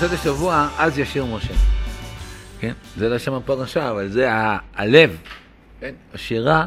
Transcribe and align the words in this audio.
פרשת 0.00 0.12
השבוע, 0.12 0.68
אז 0.78 0.98
ישיר 0.98 1.24
משה. 1.24 1.54
כן? 2.60 2.72
זה 2.96 3.08
לא 3.08 3.18
שם 3.18 3.32
הפרשה, 3.32 3.90
אבל 3.90 4.08
זה 4.08 4.32
ה- 4.32 4.58
הלב, 4.74 5.16
כן? 5.80 5.94
השירה 6.14 6.66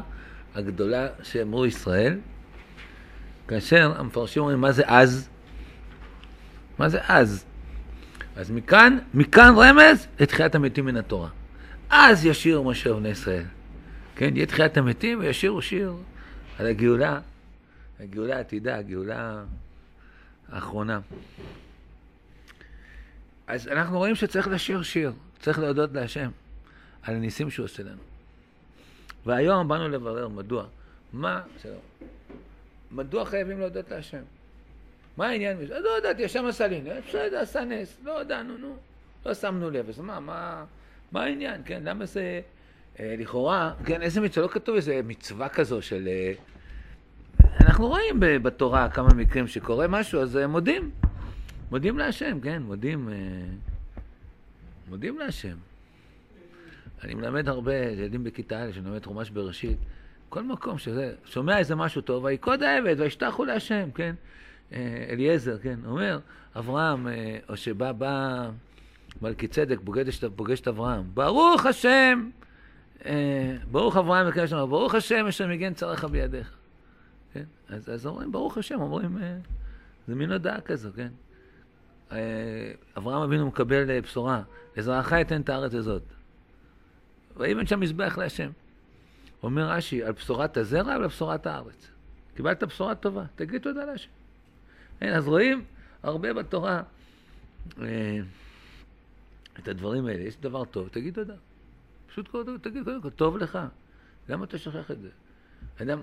הגדולה 0.56 1.08
שאמרו 1.24 1.66
ישראל, 1.66 2.20
כאשר 3.48 3.94
המפרשים 3.98 4.42
אומרים, 4.42 4.62
מה 4.62 4.72
זה 4.72 4.84
אז? 4.88 5.30
מה 6.80 6.90
זה 6.90 7.00
אז? 7.08 7.46
אז 8.36 8.52
מכאן, 8.52 8.97
מכאן 9.13 9.54
רמז 9.58 10.08
לתחיית 10.20 10.56
המתים 10.56 10.86
מן 10.86 10.97
התורה. 10.97 11.29
אז 11.90 12.26
ישירו 12.26 12.63
משה 12.63 12.94
ובני 12.94 13.10
ישראל. 13.10 13.44
כן, 14.15 14.36
יהיה 14.36 14.46
תחיית 14.46 14.78
המתים 14.78 15.20
וישירו 15.20 15.62
שיר 15.62 15.94
על 16.59 16.66
הגאולה, 16.68 17.20
הגאולה 18.00 18.38
העתידה, 18.38 18.77
הגאולה 18.77 19.44
האחרונה. 20.52 21.00
אז 23.48 23.67
אנחנו 23.67 23.98
רואים 23.98 24.16
שצריך 24.16 24.48
לשיר 24.48 24.83
שיר, 24.83 25.11
צריך 25.39 25.59
להודות 25.59 25.93
להשם 25.93 26.29
על 27.03 27.15
הניסים 27.15 27.49
שהוא 27.49 27.63
עושה 27.63 27.84
לנו. 27.84 28.01
והיום 29.25 29.67
באנו 29.67 29.89
לברר 29.89 30.27
מדוע. 30.27 30.65
מה, 31.13 31.41
שלום. 31.61 31.79
מדוע 32.91 33.25
חייבים 33.25 33.59
להודות 33.59 33.91
להשם? 33.91 34.21
מה 35.17 35.27
העניין? 35.27 35.57
לא 35.70 35.98
ידעתי, 35.98 36.25
השם 36.25 36.45
עשה 36.45 36.67
לי 36.67 36.81
נס, 36.81 37.03
בסדר, 37.09 37.39
עשה 37.39 37.63
נס, 37.65 37.98
לא 38.03 38.21
ידענו, 38.21 38.57
נו. 38.57 38.75
לא 39.25 39.34
שמנו 39.34 39.70
לב, 39.70 39.89
אז 39.89 39.99
מה, 39.99 40.20
מה, 40.20 40.65
מה 41.12 41.23
העניין, 41.23 41.62
כן? 41.65 41.81
למה 41.84 42.05
זה, 42.05 42.41
אה, 42.99 43.15
לכאורה, 43.17 43.73
כן, 43.85 44.01
איזה 44.01 44.21
מצווה, 44.21 44.48
לא 44.48 44.51
כתוב 44.51 44.75
איזה 44.75 45.01
מצווה 45.03 45.49
כזו 45.49 45.81
של... 45.81 46.07
אה, 46.07 46.34
אנחנו 47.62 47.87
רואים 47.87 48.15
בתורה 48.20 48.89
כמה 48.89 49.13
מקרים 49.13 49.48
שקורה 49.48 49.87
משהו, 49.87 50.21
אז 50.21 50.37
אה, 50.37 50.48
מודים. 50.48 50.91
מודים 51.73 51.98
להשם, 51.98 52.40
כן, 52.40 52.62
מודים, 52.63 53.09
אה, 53.09 53.13
מודים 54.90 55.20
להשם. 55.20 55.55
אני 57.04 57.13
מלמד 57.13 57.49
הרבה 57.49 57.76
ילדים 57.76 58.24
בכיתה 58.24 58.63
א', 58.63 58.71
שאני 58.71 58.85
מלמד 58.90 59.05
חומש 59.05 59.30
בראשית, 59.30 59.77
כל 60.30 60.43
מקום 60.43 60.77
שזה, 60.77 61.13
שומע 61.26 61.57
איזה 61.57 61.76
משהו 61.76 62.02
טוב, 62.02 62.24
ויקוד 62.24 62.63
העבד, 62.63 62.96
וישתחו 62.99 63.46
להשם, 63.46 63.91
כן? 63.96 64.16
אה, 64.74 65.06
אליעזר, 65.10 65.58
כן, 65.58 65.80
אומר, 65.86 66.20
אברהם, 66.56 67.08
אה, 67.08 67.38
או 67.50 67.58
שבא, 67.58 67.92
בא 67.92 68.50
מלכי 69.22 69.48
צדק, 69.48 69.80
פוגש, 69.86 70.24
את- 70.24 70.24
אברהם, 70.68 71.04
ברוך 71.14 71.66
השם, 71.66 72.30
ברוך 73.72 73.98
אברהם 73.98 74.28
ברוך 74.70 74.96
השם 74.96 75.26
אשר 75.30 75.48
מגן 75.48 75.74
צריך 75.74 76.06
בידיך. 76.06 76.54
כן? 77.34 77.44
אז, 77.70 77.90
אז 77.90 78.06
אומרים, 78.06 78.32
ברוך 78.32 78.58
השם, 78.58 78.82
אומרים, 78.82 79.18
זה 80.08 80.16
מין 80.16 80.32
הודעה 80.32 80.62
כזו, 80.62 80.90
כן? 80.96 81.10
אה, 82.14 82.72
אברהם 82.97 83.22
אבינו 83.22 83.47
מקבל 83.47 83.92
אה, 83.92 84.02
בשורה, 84.02 84.42
לזרעך 84.78 85.14
אתן 85.14 85.42
את 85.42 85.50
הארץ 85.50 85.73
הזאת. 85.73 86.02
ויבן 87.38 87.66
שם 87.67 87.80
מזבח 87.80 88.17
להשם. 88.17 88.50
אומר 89.44 89.69
רש"י, 89.69 90.03
על 90.03 90.11
בשורת 90.11 90.58
הזרע 90.58 90.84
ועל 90.88 91.08
בשורת 91.08 91.47
הארץ. 91.47 91.88
קיבלת 92.36 92.64
בשורה 92.64 92.95
טובה, 92.95 93.23
תגיד 93.36 93.61
תודה 93.61 93.86
להשם. 93.86 94.09
כן, 95.00 95.14
אז 95.14 95.28
רואים 95.28 95.64
הרבה 96.03 96.34
בתורה 96.34 96.81
אה, 97.81 98.19
את 99.59 99.67
הדברים 99.67 100.06
האלה. 100.06 100.23
יש 100.23 100.38
דבר 100.38 100.66
טוב, 100.66 100.88
תגיד 100.88 101.14
תודה. 101.14 101.34
פשוט 102.08 102.28
קודם, 102.28 102.58
תגיד 102.58 102.84
קודם 102.84 103.02
כל, 103.02 103.09
טוב 103.09 103.38
לך. 103.38 103.59
למה 104.30 104.45
אתה 104.45 104.58
שוכח 104.58 104.91
את 104.91 105.02
זה? 105.02 105.09
אדם, 105.81 106.02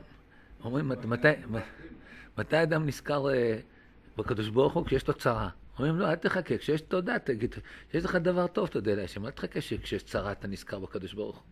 אומרים, 0.64 0.88
מת- 0.88 1.05
מתי, 1.05 1.28
מת- 1.50 1.62
מתי 2.38 2.62
אדם 2.62 2.86
נזכר 2.86 3.31
אה, 3.31 3.58
בקדוש 4.16 4.48
ברוך 4.48 4.72
הוא? 4.75 4.86
כשיש 4.86 5.08
לו 5.08 5.14
צרה. 5.14 5.48
אומרים, 5.81 5.98
לא, 5.98 6.11
אל 6.11 6.17
תחכה, 6.17 6.59
כשיש 6.59 6.81
תודה, 6.81 7.19
תגיד, 7.19 7.55
כשיש 7.89 8.05
לך 8.05 8.17
דבר 8.17 8.47
טוב, 8.47 8.69
תודה 8.69 8.95
להשם, 8.95 9.27
אל 9.27 9.31
תחכה 9.31 9.61
שכשיש 9.61 10.03
צרה 10.03 10.33
אתה 10.33 10.48
נזכר 10.48 10.78
בקדוש 10.78 11.14
ברוך. 11.14 11.45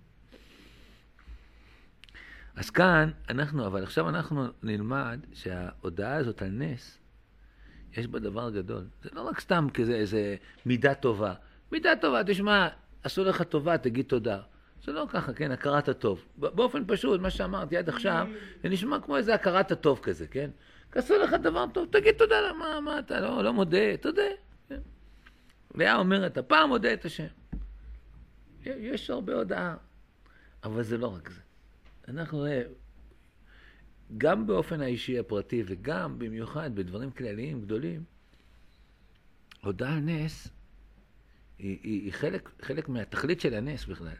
אז 2.57 2.71
כאן, 2.71 3.11
אנחנו, 3.29 3.67
אבל 3.67 3.83
עכשיו 3.83 4.09
אנחנו 4.09 4.47
נלמד 4.63 5.21
שההודעה 5.33 6.17
הזאת 6.17 6.43
על 6.43 6.49
נס, 6.49 6.99
יש 7.97 8.07
בה 8.07 8.19
דבר 8.19 8.51
גדול. 8.51 8.85
זה 9.03 9.11
לא 9.13 9.21
רק 9.21 9.41
סתם 9.41 9.67
כזה 9.75 9.95
איזה 9.95 10.37
מידה 10.67 10.95
טובה. 10.95 11.35
מידה 11.73 11.97
טובה, 11.97 12.25
תשמע, 12.27 12.69
עשו 13.03 13.25
לך 13.25 13.43
טובה, 13.43 13.79
תגיד 13.79 14.07
תודה. 14.07 14.41
זה 14.85 14.93
לא 14.93 15.07
ככה, 15.11 15.33
כן, 15.33 15.51
הכרת 15.51 15.89
הטוב. 15.89 16.25
באופן 16.37 16.85
פשוט, 16.87 17.21
מה 17.21 17.31
שאמרתי 17.31 17.77
עד 17.77 17.89
עכשיו, 17.89 18.27
זה 18.63 18.69
נשמע 18.69 19.01
כמו 19.01 19.17
איזה 19.17 19.35
הכרת 19.35 19.73
הטוב 19.73 19.99
כזה, 20.03 20.27
כן? 20.27 20.51
עשו 20.99 21.19
לך 21.19 21.33
דבר 21.33 21.65
טוב, 21.75 21.89
תגיד 21.91 22.15
תודה, 22.19 22.53
מה, 22.59 22.81
מה 22.81 22.99
אתה 22.99 23.21
לא, 23.21 23.45
לא 23.45 23.53
מודה, 23.53 23.97
תודה. 24.01 24.23
כן? 24.69 24.81
לאה 25.75 25.97
אומרת, 25.97 26.39
הפעם 26.39 26.69
מודה 26.69 26.93
את 26.93 27.05
השם. 27.05 27.27
יש 28.65 29.11
הרבה 29.11 29.35
הודעה, 29.35 29.77
אבל 30.65 30.83
זה 30.83 30.99
לא 30.99 31.15
רק 31.15 31.31
זה. 31.31 31.41
אנחנו 32.09 32.45
נראה, 32.45 32.63
גם 34.19 34.47
באופן 34.47 34.81
האישי 34.81 35.19
הפרטי 35.19 35.63
וגם 35.67 36.19
במיוחד 36.19 36.71
בדברים 36.75 37.11
כלליים 37.11 37.61
גדולים, 37.61 38.05
הודעה 39.63 39.95
על 39.95 40.01
נס 40.01 40.49
היא, 41.59 41.79
היא, 41.83 42.03
היא 42.03 42.13
חלק, 42.13 42.51
חלק 42.63 42.89
מהתכלית 42.89 43.41
של 43.41 43.55
הנס 43.55 43.85
בכלל. 43.85 44.17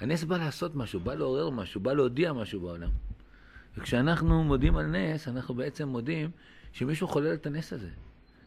הנס 0.00 0.24
בא 0.24 0.36
לעשות 0.36 0.74
משהו, 0.74 1.00
בא 1.00 1.14
לעורר 1.14 1.50
משהו, 1.50 1.80
בא 1.80 1.92
להודיע 1.92 2.32
משהו 2.32 2.60
בעולם. 2.60 2.90
וכשאנחנו 3.76 4.44
מודים 4.44 4.76
על 4.76 4.86
נס, 4.86 5.28
אנחנו 5.28 5.54
בעצם 5.54 5.88
מודים 5.88 6.30
שמישהו 6.72 7.08
חולל 7.08 7.34
את 7.34 7.46
הנס 7.46 7.72
הזה, 7.72 7.88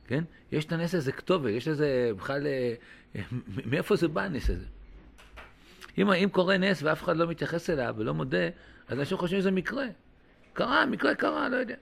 כן? 0.07 0.23
יש 0.51 0.65
את 0.65 0.71
הנס 0.71 0.95
הזה 0.95 1.11
כתובת, 1.11 1.49
יש 1.51 1.67
לזה 1.67 2.11
בכלל... 2.17 2.47
אה, 2.47 2.73
מ- 3.31 3.69
מאיפה 3.69 3.95
זה 3.95 4.07
בא 4.07 4.21
הנס 4.21 4.49
הזה? 4.49 4.65
אם, 5.97 6.11
אם 6.11 6.29
קורה 6.31 6.57
נס 6.57 6.83
ואף 6.83 7.03
אחד 7.03 7.17
לא 7.17 7.27
מתייחס 7.27 7.69
אליו 7.69 7.95
ולא 7.97 8.13
מודה, 8.13 8.47
אז 8.87 8.99
אנשים 8.99 9.17
חושבים 9.17 9.41
שזה 9.41 9.51
מקרה. 9.51 9.85
קרה, 10.53 10.85
מקרה 10.85 11.15
קרה, 11.15 11.49
לא 11.49 11.55
יודע. 11.55 11.75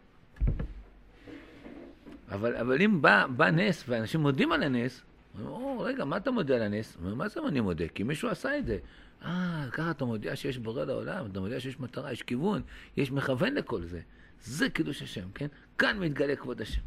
אבל, 2.31 2.55
אבל 2.55 2.81
אם 2.81 3.01
בא, 3.01 3.25
בא 3.27 3.49
נס 3.49 3.83
ואנשים 3.87 4.21
מודים 4.21 4.51
על 4.51 4.63
הנס, 4.63 5.01
אומרים, 5.39 5.53
או, 5.53 5.79
רגע, 5.79 6.05
מה 6.05 6.17
אתה 6.17 6.31
מודה 6.31 6.55
על 6.55 6.61
הנס? 6.61 6.97
מה 7.01 7.27
זה 7.27 7.39
אני 7.47 7.59
מודה? 7.59 7.87
כי 7.87 8.03
מישהו 8.03 8.29
עשה 8.29 8.57
את 8.57 8.65
זה. 8.65 8.77
אה, 9.25 9.67
ככה 9.71 9.91
אתה 9.91 10.05
מודיע 10.05 10.35
שיש 10.35 10.57
בורא 10.57 10.83
לעולם, 10.83 11.25
אתה 11.31 11.39
מודיע 11.39 11.59
שיש 11.59 11.79
מטרה, 11.79 12.11
יש 12.11 12.21
כיוון, 12.21 12.61
יש 12.97 13.11
מכוון 13.11 13.53
לכל 13.53 13.83
זה. 13.85 14.01
זה 14.41 14.69
קידוש 14.69 15.01
השם, 15.01 15.31
כן? 15.35 15.47
כאן 15.77 15.99
מתגלה 15.99 16.35
כבוד 16.35 16.61
השם. 16.61 16.81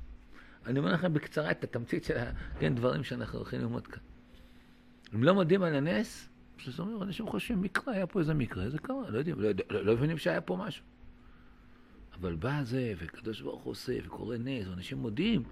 אני 0.67 0.79
אומר 0.79 0.93
לכם 0.93 1.15
בקצרה 1.15 1.51
את 1.51 1.65
התמצית 1.65 2.05
של 2.05 2.17
הדברים 2.61 2.97
כן, 2.97 3.03
שאנחנו 3.05 3.39
הולכים 3.39 3.61
ללמוד 3.61 3.87
כאן. 3.87 4.03
אם 5.15 5.25
לא 5.25 5.35
מודים 5.35 5.63
על 5.63 5.75
הנס, 5.75 6.29
אז 6.69 6.81
אומר, 6.81 7.03
אנשים 7.03 7.27
חושבים, 7.29 7.61
מקרה, 7.63 7.95
היה 7.95 8.07
פה 8.07 8.21
איזה 8.21 8.35
מקרה, 8.35 8.71
זה 8.71 8.79
קרה, 8.79 9.11
לא 9.11 9.19
יודעים, 9.19 9.41
לא, 9.41 9.49
יודע- 9.49 9.65
לא, 9.71 9.85
לא 9.85 9.95
מבינים 9.95 10.19
שהיה 10.19 10.41
פה 10.41 10.57
משהו. 10.57 10.85
אבל 12.21 12.35
בא 12.35 12.61
זה, 12.65 12.93
וקדוש 12.99 13.41
ברוך 13.41 13.63
הוא 13.63 13.71
עושה, 13.71 13.93
וקורא 14.07 14.37
נס, 14.37 14.67
ואנשים 14.69 14.99
מודים, 14.99 15.43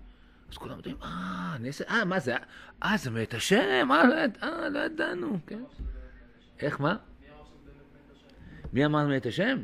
אז 0.50 0.56
כולם 0.56 0.76
יודעים, 0.76 0.96
אה, 1.02 1.56
נס, 1.60 1.82
אה, 1.82 2.04
מה 2.04 2.20
זה, 2.20 2.34
אה, 2.82 2.96
זה 2.96 3.10
מאת 3.10 3.34
השם, 3.34 3.88
אה, 3.90 4.04
לא, 4.08 4.14
אה, 4.42 4.68
לא 4.68 4.78
ידענו, 4.78 5.38
כן. 5.46 5.62
איך, 6.62 6.80
מה? 6.80 6.96
מי 8.72 8.84
אמר 8.84 9.06
מאת 9.06 9.26
השם? 9.26 9.58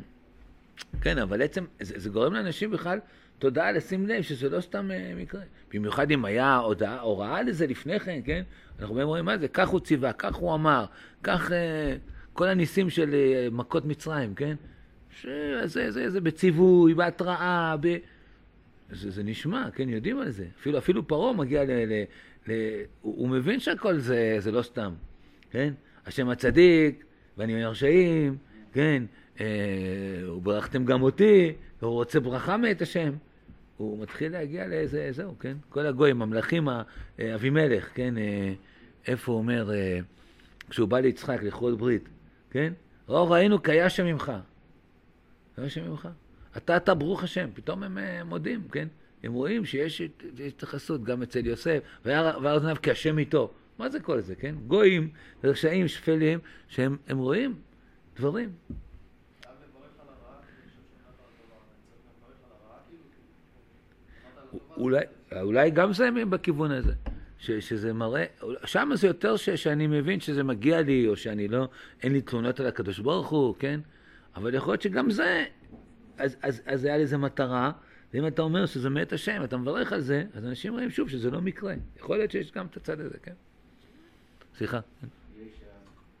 כן, 1.01 1.17
אבל 1.17 1.41
עצם, 1.41 1.65
זה, 1.79 1.99
זה 1.99 2.09
גורם 2.09 2.33
לאנשים 2.33 2.71
בכלל 2.71 2.99
תודעה 3.39 3.71
לשים 3.71 4.07
לב 4.07 4.21
שזה 4.21 4.49
לא 4.49 4.61
סתם 4.61 4.91
אה, 4.91 5.13
מקרה. 5.15 5.41
במיוחד 5.73 6.11
אם 6.11 6.25
היה 6.25 6.55
הודעה, 6.55 6.99
הוראה 6.99 7.41
לזה 7.41 7.67
לפני 7.67 7.99
כן, 7.99 8.19
כן? 8.25 8.43
אנחנו 8.79 8.95
באמת 8.95 9.05
רואים 9.05 9.25
מה 9.25 9.37
זה, 9.37 9.47
כך 9.47 9.69
הוא 9.69 9.79
ציווה, 9.79 10.13
כך 10.13 10.35
הוא 10.35 10.53
אמר, 10.53 10.85
כך 11.23 11.51
אה, 11.51 11.95
כל 12.33 12.47
הניסים 12.47 12.89
של 12.89 13.13
אה, 13.13 13.47
מכות 13.51 13.85
מצרים, 13.85 14.35
כן? 14.35 14.55
שזה 15.11 15.91
זה, 15.91 16.09
זה 16.09 16.21
בציווי, 16.21 16.93
בהתראה, 16.93 17.75
ב... 17.81 17.97
זה, 18.91 19.11
זה 19.11 19.23
נשמע, 19.23 19.71
כן, 19.71 19.89
יודעים 19.89 20.19
על 20.19 20.29
זה. 20.29 20.45
אפילו, 20.59 20.77
אפילו 20.77 21.07
פרעה 21.07 21.33
מגיע 21.33 21.63
ל... 21.63 21.71
ל, 21.71 22.03
ל 22.47 22.51
הוא, 23.01 23.17
הוא 23.17 23.29
מבין 23.29 23.59
שהכל 23.59 23.97
זה, 23.97 24.35
זה 24.39 24.51
לא 24.51 24.61
סתם, 24.61 24.93
כן? 25.51 25.73
השם 26.09 26.29
הצדיק, 26.29 27.05
ואני 27.37 27.55
מן 27.55 27.61
הרשעים, 27.61 28.37
כן? 28.73 29.03
אה, 29.39 29.45
וברכתם 30.27 30.85
גם 30.85 31.01
אותי, 31.01 31.53
והוא 31.81 31.93
רוצה 31.93 32.19
ברכה 32.19 32.57
מאת 32.57 32.81
השם. 32.81 33.11
הוא 33.77 33.99
מתחיל 34.03 34.31
להגיע 34.31 34.67
לאיזה, 34.67 35.07
זהו, 35.11 35.39
כן? 35.39 35.57
כל 35.69 35.85
הגויים, 35.85 36.21
המלכים, 36.21 36.69
אה, 36.69 36.83
אבימלך, 37.35 37.89
כן? 37.93 38.17
אה, 38.17 38.53
איפה 39.07 39.31
הוא 39.31 39.39
אומר, 39.39 39.71
אה, 39.73 39.99
כשהוא 40.69 40.87
בא 40.87 40.99
ליצחק 40.99 41.43
לכרות 41.43 41.77
ברית, 41.77 42.09
כן? 42.51 42.73
לא 43.09 43.31
ראינו 43.31 43.63
כי 43.63 43.71
היה 43.71 43.89
שם 43.89 44.05
ממך. 44.05 44.31
היה 45.57 45.69
שם 45.69 45.89
ממך. 45.89 46.07
אתה, 46.57 46.77
אתה 46.77 46.93
ברוך 46.93 47.23
השם. 47.23 47.49
פתאום 47.53 47.83
הם 47.83 47.97
מודים, 48.27 48.61
כן? 48.71 48.87
הם 49.23 49.33
רואים 49.33 49.65
שיש 49.65 50.01
התייחסות 50.47 51.03
גם 51.03 51.21
אצל 51.21 51.45
יוסף, 51.45 51.79
והיה 52.05 52.31
והיה 52.41 52.59
זנב 52.59 52.77
כי 52.77 52.91
השם 52.91 53.17
איתו. 53.17 53.51
מה 53.79 53.89
זה 53.89 53.99
כל 53.99 54.21
זה, 54.21 54.35
כן? 54.35 54.55
גויים, 54.67 55.09
רשעים, 55.43 55.87
שפלים, 55.87 56.39
שהם 56.67 56.97
הם 57.07 57.17
רואים 57.17 57.55
דברים. 58.15 58.49
אולי, 65.41 65.71
גם 65.71 65.93
זה 65.93 66.09
בכיוון 66.29 66.71
הזה, 66.71 66.93
שזה 67.39 67.93
מראה, 67.93 68.25
שם 68.65 68.89
זה 68.93 69.07
יותר 69.07 69.35
שאני 69.35 69.87
מבין 69.87 70.19
שזה 70.19 70.43
מגיע 70.43 70.81
לי, 70.81 71.07
או 71.07 71.15
שאני 71.15 71.47
לא, 71.47 71.67
אין 72.03 72.13
לי 72.13 72.21
תלונות 72.21 72.59
על 72.59 72.67
הקדוש 72.67 72.99
ברוך 72.99 73.29
הוא, 73.29 73.55
כן? 73.59 73.79
אבל 74.35 74.55
יכול 74.55 74.73
להיות 74.73 74.81
שגם 74.81 75.11
זה, 75.11 75.45
אז, 76.17 76.35
אז, 76.65 76.85
היה 76.85 76.97
לזה 76.97 77.17
מטרה, 77.17 77.71
ואם 78.13 78.27
אתה 78.27 78.41
אומר 78.41 78.65
שזה 78.65 78.89
מאת 78.89 79.13
השם, 79.13 79.43
אתה 79.43 79.57
מברך 79.57 79.93
על 79.93 80.01
זה, 80.01 80.23
אז 80.33 80.45
אנשים 80.45 80.73
רואים 80.73 80.89
שוב 80.89 81.09
שזה 81.09 81.31
לא 81.31 81.41
מקרה. 81.41 81.73
יכול 81.97 82.17
להיות 82.17 82.31
שיש 82.31 82.51
גם 82.51 82.65
את 82.65 82.77
הצד 82.77 82.99
הזה, 82.99 83.17
כן? 83.23 83.33
סליחה. 84.57 84.79
יש 84.79 85.47
אה, 85.63 85.69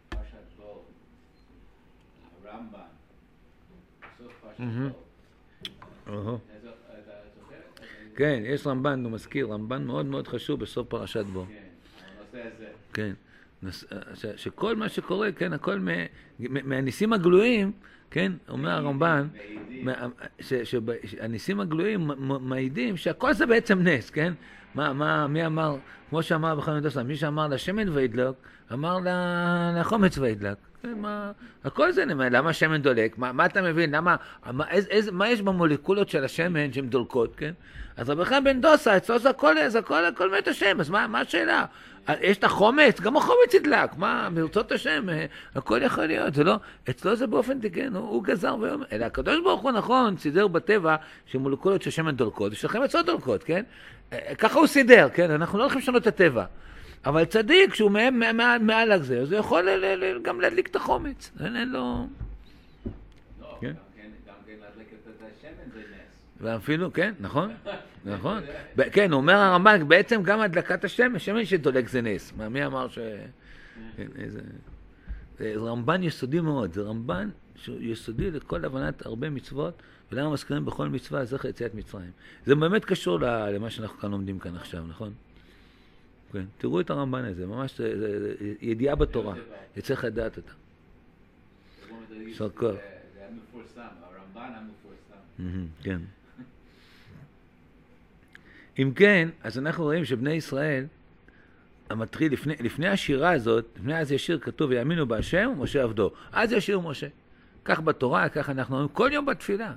פרשת 0.09 0.21
בו, 0.57 0.83
הרמב"ן, 2.45 2.79
בסוף 4.01 4.33
פרשת 4.41 4.59
מהמם. 4.59 4.89
בו. 4.89 6.13
אוהו. 6.13 6.35
אתה 6.35 6.53
זו- 6.63 6.69
אתה 6.69 7.11
זוכר? 7.41 7.55
כן, 8.15 8.41
יש 8.45 8.67
רמב"ן, 8.67 9.03
הוא 9.03 9.11
מזכיר, 9.11 9.47
רמב"ן 9.47 9.83
מאוד 9.83 10.05
מאוד 10.05 10.27
חשוב 10.27 10.59
בסוף 10.59 10.87
פרשת 10.87 11.25
בו. 11.25 11.45
כן, 11.45 11.53
הנושא 12.17 12.49
הזה. 12.55 12.67
כן. 12.93 13.13
ש, 14.15 14.25
שכל 14.35 14.75
מה 14.75 14.89
שקורה, 14.89 15.31
כן, 15.31 15.53
הכל 15.53 15.79
מהניסים 16.39 17.13
הגלויים, 17.13 17.71
כן, 18.11 18.31
אומר 18.49 18.69
הרמב"ן, 18.69 19.27
שהניסים 20.39 21.59
הגלויים 21.59 22.11
מעידים 22.41 22.97
שהכל 22.97 23.33
זה 23.33 23.45
בעצם 23.45 23.79
נס, 23.79 24.09
כן? 24.09 24.33
מה, 24.75 24.93
מה, 24.93 25.27
מי 25.27 25.45
אמר, 25.45 25.75
כמו 26.09 26.23
שאמר 26.23 26.55
בחנות 26.55 26.85
הסלאם, 26.85 27.07
מי 27.07 27.15
שאמר 27.15 27.47
לשמן 27.47 27.89
וידלוק, 27.89 28.35
אמר 28.73 28.97
לחומץ 29.79 30.17
וידלק. 30.17 30.57
כן, 30.81 30.93
מה, 30.97 31.31
הכל 31.63 31.91
זה 31.91 32.05
נאמר, 32.05 32.27
למה 32.31 32.49
השמן 32.49 32.81
דולק? 32.81 33.17
מה, 33.17 33.31
מה 33.31 33.45
אתה 33.45 33.61
מבין? 33.61 33.95
למה, 33.95 34.15
מה, 34.51 34.69
איז, 34.69 34.87
איז, 34.87 35.09
מה 35.09 35.29
יש 35.29 35.41
במולקולות 35.41 36.09
של 36.09 36.23
השמן 36.23 36.73
שהן 36.73 36.87
דולקות, 36.89 37.35
כן? 37.35 37.51
אז 37.99 38.09
רבי 38.09 38.25
חיים 38.25 38.43
בן 38.43 38.61
דוסה, 38.61 38.97
אצלו 38.97 39.19
זה 39.19 39.29
הכל, 39.29 39.55
זה 39.67 39.79
הכל, 39.79 40.05
הכל 40.05 40.31
מת 40.37 40.47
השם, 40.47 40.79
אז 40.79 40.89
מה, 40.89 41.07
מה 41.07 41.19
השאלה? 41.19 41.65
יש 42.21 42.37
את 42.37 42.43
החומץ, 42.43 42.99
גם 43.01 43.17
החומץ 43.17 43.53
ידלק, 43.53 43.97
מה, 43.97 44.29
ברצות 44.33 44.71
השם, 44.71 45.09
אה, 45.09 45.25
הכל 45.55 45.81
יכול 45.83 46.05
להיות, 46.05 46.33
זה 46.33 46.43
לא, 46.43 46.55
אצלו 46.89 47.15
זה 47.15 47.27
באופן 47.27 47.59
תקן, 47.59 47.95
הוא, 47.95 48.09
הוא 48.09 48.23
גזר 48.23 48.55
ויאמר, 48.59 48.85
אלא 48.91 49.05
הקדוש 49.05 49.39
ברוך 49.43 49.61
הוא 49.61 49.71
נכון, 49.71 50.17
סידר 50.17 50.47
בטבע 50.47 50.95
שמולקולות 51.25 51.81
של 51.81 51.89
שמן 51.89 52.15
דולקות, 52.15 52.51
ושלכם 52.51 52.83
אצלו 52.83 53.01
דולקות, 53.03 53.43
כן? 53.43 53.63
אה, 54.13 54.35
ככה 54.35 54.59
הוא 54.59 54.67
סידר, 54.67 55.07
כן? 55.13 55.31
אנחנו 55.31 55.57
לא 55.57 55.63
הולכים 55.63 55.81
לשנות 55.81 56.01
את 56.01 56.07
הטבע. 56.07 56.45
אבל 57.05 57.25
צדיק, 57.25 57.73
שהוא 57.75 57.91
מהם- 57.91 58.19
מה- 58.19 58.33
מעל, 58.33 58.59
מעל 58.61 59.01
זה, 59.01 59.19
אז 59.19 59.31
הוא 59.31 59.39
יכול 59.39 59.61
ל- 59.69 59.69
ל- 59.85 60.03
ל- 60.15 60.21
גם 60.21 60.41
להדליק 60.41 60.67
את 60.67 60.75
החומץ. 60.75 61.31
אין, 61.45 61.55
אין 61.55 61.69
לו... 61.69 62.07
לא, 63.41 63.57
כן. 63.61 63.67
גם 63.67 63.73
כן, 63.95 64.09
גם 64.27 64.33
כן 64.45 64.53
להדליק 64.61 64.87
את 64.93 65.11
השמן 65.37 65.49
זה 65.73 65.79
נס. 65.79 66.41
ואפילו, 66.41 66.93
כן, 66.93 67.13
נכון, 67.19 67.51
נכון. 68.05 68.43
כן, 68.91 69.13
אומר 69.13 69.33
הרמב"ן, 69.33 69.87
בעצם 69.87 70.23
גם 70.23 70.39
הדלקת 70.39 70.83
השמש, 70.83 71.25
שמן 71.25 71.45
שדולק 71.45 71.89
זה 71.89 72.01
נס. 72.01 72.33
מה, 72.37 72.49
מי 72.49 72.65
אמר 72.65 72.87
ש... 72.87 72.99
זה 75.39 75.53
רמב"ן 75.57 76.03
יסודי 76.03 76.39
מאוד, 76.39 76.73
זה 76.73 76.81
רמב"ן 76.81 77.29
יסודי 77.79 78.31
לכל 78.31 78.65
הבנת 78.65 79.05
הרבה 79.05 79.29
מצוות, 79.29 79.81
ולמה 80.11 80.29
מזכירים 80.29 80.65
בכל 80.65 80.89
מצווה 80.89 81.25
זכר 81.25 81.47
יציאת 81.47 81.75
מצרים. 81.75 82.11
זה 82.45 82.55
באמת 82.55 82.85
קשור 82.85 83.19
למה 83.19 83.69
שאנחנו 83.69 83.97
כאן 83.99 84.11
לומדים 84.11 84.39
כאן 84.39 84.55
עכשיו, 84.55 84.83
נכון? 84.87 85.13
כן, 86.33 86.45
תראו 86.57 86.79
את 86.79 86.89
הרמב"ן 86.89 87.25
הזה, 87.25 87.45
ממש 87.45 87.77
זה, 87.77 87.99
זה, 87.99 88.19
זה 88.19 88.53
ידיעה 88.61 88.95
בתורה, 88.95 89.35
יצטרך 89.77 90.03
לדעת 90.03 90.37
אותה. 90.37 90.51
יישר 92.11 92.49
כוח. 92.49 92.71
זה 92.71 93.19
היה 93.19 93.27
מפורסם, 93.31 93.81
הרמב"ן 93.81 94.51
המפורסם. 94.55 95.65
כן. 95.83 95.99
אם 98.79 98.91
כן, 98.95 99.29
אז 99.43 99.57
אנחנו 99.57 99.83
רואים 99.83 100.05
שבני 100.05 100.31
ישראל, 100.31 100.85
המתחיל, 101.89 102.33
לפני, 102.33 102.53
לפני 102.59 102.87
השירה 102.87 103.31
הזאת, 103.31 103.65
לפני 103.75 103.99
אז 103.99 104.11
ישיר 104.11 104.39
כתוב, 104.39 104.69
ויאמינו 104.69 105.07
בהשם 105.07 105.51
ומשה 105.57 105.83
עבדו. 105.83 106.11
אז 106.31 106.51
ישיר 106.51 106.79
משה. 106.79 107.07
כך 107.65 107.79
בתורה, 107.79 108.29
כך 108.29 108.49
אנחנו 108.49 108.75
אומרים 108.75 108.89
כל 108.93 109.09
יום 109.13 109.25
בתפילה. 109.25 109.73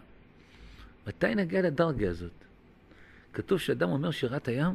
מתי 1.06 1.34
נגיע 1.34 1.62
לדרגה 1.62 2.10
הזאת? 2.10 2.30
כתוב 3.32 3.58
שאדם 3.58 3.90
אומר 3.90 4.10
שירת 4.10 4.48
הים, 4.48 4.74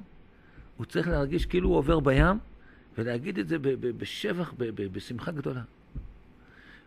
הוא 0.77 0.85
צריך 0.85 1.07
להרגיש 1.07 1.45
כאילו 1.45 1.69
הוא 1.69 1.77
עובר 1.77 2.00
בים, 2.00 2.38
ולהגיד 2.97 3.39
את 3.39 3.47
זה 3.47 3.57
בשבח, 3.97 4.53
בשמחה 4.75 5.31
גדולה. 5.31 5.62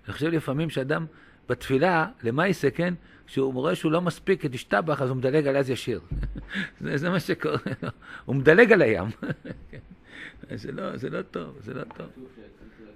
אני 0.04 0.12
חושב 0.12 0.26
לפעמים 0.26 0.70
שאדם 0.70 1.06
בתפילה, 1.48 2.06
למה 2.22 2.46
יישא, 2.46 2.68
כן? 2.74 2.94
כשהוא 3.30 3.54
רואה 3.54 3.74
שהוא 3.74 3.92
לא 3.92 4.00
מספיק 4.00 4.44
את 4.44 4.54
השתבח, 4.54 5.02
אז 5.02 5.08
הוא 5.08 5.16
מדלג 5.16 5.46
על 5.46 5.56
אז 5.56 5.70
ישיר. 5.70 6.00
זה, 6.80 6.96
זה 6.96 7.10
מה 7.10 7.20
שקורה. 7.20 7.56
הוא 8.24 8.36
מדלג 8.36 8.72
על 8.72 8.82
הים. 8.82 9.08
זה, 10.54 10.72
לא, 10.72 10.96
זה 10.96 11.10
לא 11.10 11.22
טוב, 11.22 11.56
זה 11.60 11.74
לא 11.74 11.82
טוב. 11.84 12.06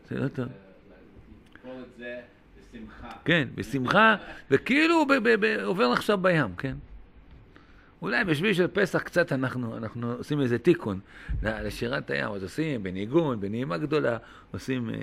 זה 0.08 0.18
לא 0.18 0.28
טוב. 0.28 0.46
כן, 3.24 3.48
בשמחה, 3.54 4.16
וכאילו 4.50 5.06
עובר 5.64 5.84
עכשיו 5.92 6.18
בים, 6.18 6.54
כן? 6.56 6.76
אולי 8.02 8.24
בשביל 8.24 8.52
של 8.52 8.66
פסח 8.66 9.02
קצת 9.02 9.32
אנחנו, 9.32 9.76
אנחנו 9.76 10.12
עושים 10.12 10.40
איזה 10.40 10.58
תיקון 10.58 11.00
לשירת 11.42 12.10
הים, 12.10 12.32
אז 12.32 12.42
עושים 12.42 12.82
בניגון, 12.82 13.40
בנעימה 13.40 13.78
גדולה, 13.78 14.18
עושים, 14.50 14.90
אה, 14.90 14.94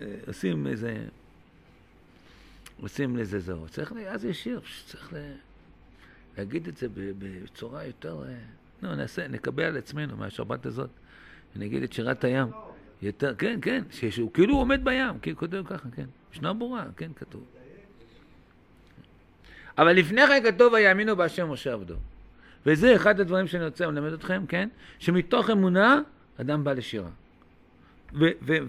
אה, 0.00 0.06
עושים 0.26 0.66
איזה, 0.66 0.96
עושים 2.80 3.16
לזה 3.16 3.40
זהו. 3.40 3.68
צריך, 3.68 3.92
אז 4.08 4.24
יש 4.24 4.42
שיר, 4.42 4.60
צריך 4.86 5.12
להגיד 6.38 6.68
את 6.68 6.76
זה 6.76 6.86
בצורה 6.94 7.84
יותר, 7.84 8.22
אה, 8.28 8.34
נו, 8.82 8.94
נעשה, 8.94 9.28
נקבל 9.28 9.62
על 9.62 9.76
עצמנו 9.76 10.16
מהשבת 10.16 10.66
הזאת, 10.66 10.90
ונגיד 11.56 11.82
את 11.82 11.92
שירת 11.92 12.24
הים. 12.24 12.48
יותר, 13.02 13.34
כן, 13.34 13.58
כן, 13.62 13.82
שהוא 13.90 14.32
כאילו 14.32 14.56
עומד 14.56 14.84
בים, 14.84 15.18
כאילו 15.22 15.36
כותב 15.36 15.62
ככה, 15.66 15.88
כן. 15.90 16.06
משנה 16.32 16.52
ברורה, 16.52 16.84
כן, 16.96 17.10
כתוב. 17.16 17.44
אבל 19.78 19.92
לפני 19.92 20.26
כן 20.26 20.52
כתוב 20.52 20.72
ויאמינו 20.72 21.16
בהשם 21.16 21.50
משה 21.50 21.72
עבדו. 21.72 21.94
וזה 22.66 22.96
אחד 22.96 23.20
הדברים 23.20 23.46
שאני 23.46 23.64
רוצה 23.64 23.86
ללמד 23.86 24.12
אתכם, 24.12 24.44
כן? 24.48 24.68
שמתוך 24.98 25.50
אמונה 25.50 26.00
אדם 26.40 26.64
בא 26.64 26.72
לשירה. 26.72 27.10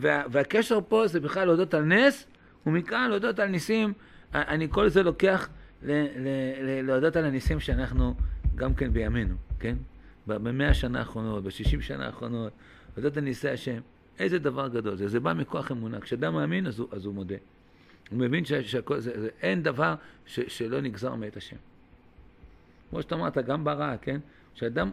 והקשר 0.03 0.79
פה 0.87 1.07
זה 1.07 1.19
בכלל 1.19 1.45
להודות 1.45 1.73
על 1.73 1.83
נס, 1.83 2.27
ומכאן 2.65 3.09
להודות 3.09 3.39
על 3.39 3.49
ניסים. 3.49 3.93
אני 4.33 4.67
כל 4.69 4.89
זה 4.89 5.03
לוקח 5.03 5.49
להודות 6.83 7.15
על 7.15 7.25
הניסים 7.25 7.59
שאנחנו 7.59 8.13
גם 8.55 8.73
כן 8.73 8.93
בימינו, 8.93 9.35
כן? 9.59 9.75
במאה 10.27 10.69
השנה 10.69 10.99
האחרונות, 10.99 11.43
בשישים 11.43 11.81
שנה 11.81 12.05
האחרונות, 12.05 12.53
להודות 12.97 13.17
על 13.17 13.23
ניסי 13.23 13.49
השם. 13.49 13.79
איזה 14.19 14.39
דבר 14.39 14.67
גדול 14.67 14.95
זה, 14.95 15.07
זה 15.07 15.19
בא 15.19 15.33
מכוח 15.33 15.71
אמונה. 15.71 15.99
כשאדם 15.99 16.33
מאמין 16.33 16.67
אז 16.67 16.79
הוא, 16.79 16.87
אז 16.91 17.05
הוא 17.05 17.13
מודה. 17.13 17.35
הוא 18.09 18.19
מבין 18.19 18.45
שהכל, 18.45 18.99
זה, 18.99 19.21
זה, 19.21 19.29
אין 19.41 19.63
דבר 19.63 19.95
ש, 20.25 20.39
שלא 20.39 20.81
נגזר 20.81 21.15
מאת 21.15 21.37
השם. 21.37 21.55
כמו 22.89 23.01
שאתה 23.01 23.15
אמרת, 23.15 23.37
גם 23.37 23.63
ברע, 23.63 23.97
כן? 24.01 24.19
כשאדם 24.55 24.91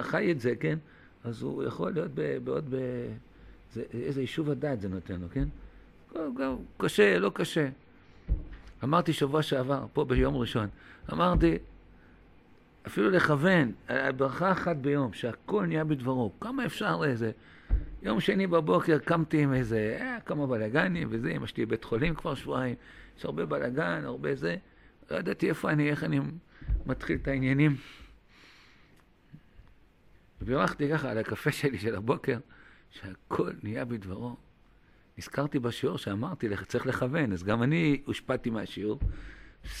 חי 0.00 0.32
את 0.32 0.40
זה, 0.40 0.56
כן? 0.60 0.78
אז 1.24 1.42
הוא 1.42 1.64
יכול 1.64 1.92
להיות 1.92 2.10
בעוד 2.44 2.64
ב... 2.70 2.76
זה, 3.72 3.82
איזה 3.92 4.20
יישוב 4.20 4.50
הדעת 4.50 4.80
זה 4.80 4.88
נותן 4.88 5.20
לו, 5.20 5.26
כן? 5.32 5.48
גם, 6.14 6.56
קשה, 6.78 7.18
לא 7.18 7.30
קשה. 7.34 7.68
אמרתי 8.84 9.12
שבוע 9.12 9.42
שעבר, 9.42 9.86
פה 9.92 10.04
ביום 10.04 10.36
ראשון, 10.36 10.68
אמרתי, 11.12 11.58
אפילו 12.86 13.10
לכוון 13.10 13.72
על 13.86 14.12
ברכה 14.12 14.52
אחת 14.52 14.76
ביום, 14.76 15.12
שהכל 15.12 15.66
נהיה 15.66 15.84
בדברו, 15.84 16.32
כמה 16.40 16.66
אפשר 16.66 16.96
לזה? 17.00 17.30
יום 18.02 18.20
שני 18.20 18.46
בבוקר 18.46 18.98
קמתי 18.98 19.42
עם 19.42 19.54
איזה, 19.54 19.98
אה, 20.00 20.20
כמה 20.26 20.46
בלאגנים 20.46 21.08
וזה, 21.10 21.30
אמא 21.30 21.46
שלי 21.46 21.66
בבית 21.66 21.84
חולים 21.84 22.14
כבר 22.14 22.34
שבועיים, 22.34 22.74
יש 23.18 23.24
הרבה 23.24 23.46
בלאגן, 23.46 24.02
הרבה 24.04 24.34
זה, 24.34 24.56
לא 25.10 25.16
ידעתי 25.16 25.48
איפה 25.48 25.70
אני, 25.70 25.90
איך 25.90 26.04
אני 26.04 26.20
מתחיל 26.86 27.18
את 27.22 27.28
העניינים. 27.28 27.76
ובירכתי 30.42 30.90
ככה 30.90 31.10
על 31.10 31.18
הקפה 31.18 31.52
שלי 31.52 31.78
של 31.78 31.94
הבוקר, 31.94 32.38
שהכל 32.90 33.50
נהיה 33.62 33.84
בדברו. 33.84 34.36
נזכרתי 35.18 35.58
בשיעור 35.58 35.98
שאמרתי 35.98 36.48
צריך 36.66 36.86
לכוון, 36.86 37.32
אז 37.32 37.44
גם 37.44 37.62
אני 37.62 38.02
הושפעתי 38.04 38.50
מהשיעור. 38.50 39.00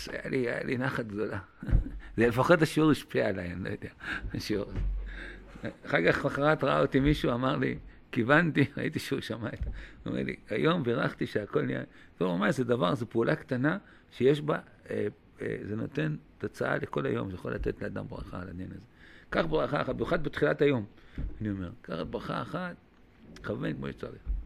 היה 0.08 0.28
לי, 0.30 0.36
היה 0.36 0.64
לי 0.64 0.78
נחת 0.78 1.06
גדולה. 1.06 1.38
לפחות 2.16 2.62
השיעור 2.62 2.90
השפיע 2.90 3.28
עליי, 3.28 3.52
אני 3.52 3.64
לא 3.64 3.68
יודע, 3.68 3.88
השיעור 4.34 4.66
הזה. 4.70 4.78
אחר 5.86 5.98
כך 6.08 6.26
אחרת 6.26 6.64
ראה 6.64 6.80
אותי 6.80 7.00
מישהו, 7.00 7.32
אמר 7.32 7.56
לי, 7.56 7.78
כיוונתי, 8.12 8.64
ראיתי 8.76 8.98
שהוא 8.98 9.20
שמע 9.20 9.48
את 9.48 9.58
זה. 9.64 9.70
הוא 10.04 10.10
אומר 10.10 10.22
לי, 10.22 10.36
היום 10.50 10.82
בירכתי 10.82 11.26
שהכל 11.26 11.62
נהיה... 11.62 11.82
הוא 12.18 12.38
ממש, 12.38 12.56
זה 12.56 12.64
דבר, 12.64 12.94
זו 12.94 13.06
פעולה 13.10 13.36
קטנה 13.36 13.78
שיש 14.10 14.40
בה, 14.40 14.58
אה, 14.90 15.06
אה, 15.42 15.56
זה 15.62 15.76
נותן 15.76 16.16
תוצאה 16.38 16.76
לכל 16.76 17.06
היום, 17.06 17.30
זה 17.30 17.34
יכול 17.36 17.54
לתת 17.54 17.82
לאדם 17.82 18.08
ברכה 18.08 18.40
על 18.40 18.48
העניין 18.48 18.70
הזה. 18.70 18.84
קח 19.30 19.44
ברכה 19.44 19.82
אחת, 19.82 19.94
במיוחד 19.94 20.24
בתחילת 20.24 20.62
היום, 20.62 20.84
אני 21.40 21.50
אומר, 21.50 21.70
קח 21.82 21.96
ברכה 22.10 22.42
אחת, 22.42 22.76
כוון 23.44 23.72
כמו 23.72 23.88
שצריך. 23.88 24.37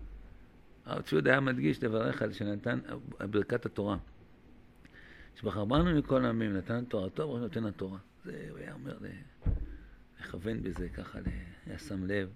הרב 0.87 1.03
צבי 1.03 1.31
היה 1.31 1.41
מדגיש 1.41 1.83
לברך 1.83 2.23
על 2.23 2.33
שנתן 2.33 2.79
ברכת 3.31 3.67
התורה. 3.67 3.97
שבחרבנו 5.37 5.99
מכל 5.99 6.25
העמים, 6.25 6.57
נתן 6.57 6.85
תורתו, 6.85 7.29
ברוך 7.29 7.41
נותן 7.41 7.67
התורה. 7.67 7.99
זה, 8.25 8.47
הוא 8.51 8.59
היה 8.59 8.73
אומר, 8.73 8.99
לכוון 10.21 10.63
בזה, 10.63 10.89
ככה, 10.89 11.19
היה 11.67 11.79
שם 11.79 12.07
לב. 12.07 12.29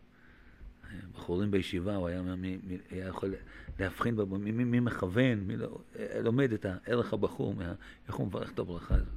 בחורים 1.14 1.50
בישיבה, 1.50 1.96
הוא 1.96 2.08
היה, 2.08 2.22
מי, 2.22 2.58
מי, 2.62 2.78
היה 2.90 3.06
יכול 3.06 3.34
להבחין 3.78 4.16
בו, 4.16 4.26
מי, 4.38 4.64
מי, 4.64 4.80
מכוון, 4.80 5.38
מי 5.38 5.56
לא, 5.56 5.78
לומד 6.22 6.52
את 6.52 6.66
הערך 6.68 7.12
הבחור, 7.12 7.54
מה, 7.54 7.74
איך 8.08 8.14
הוא 8.14 8.26
מברך 8.26 8.52
את 8.52 8.58
הברכה 8.58 8.94
הזאת. 8.94 9.08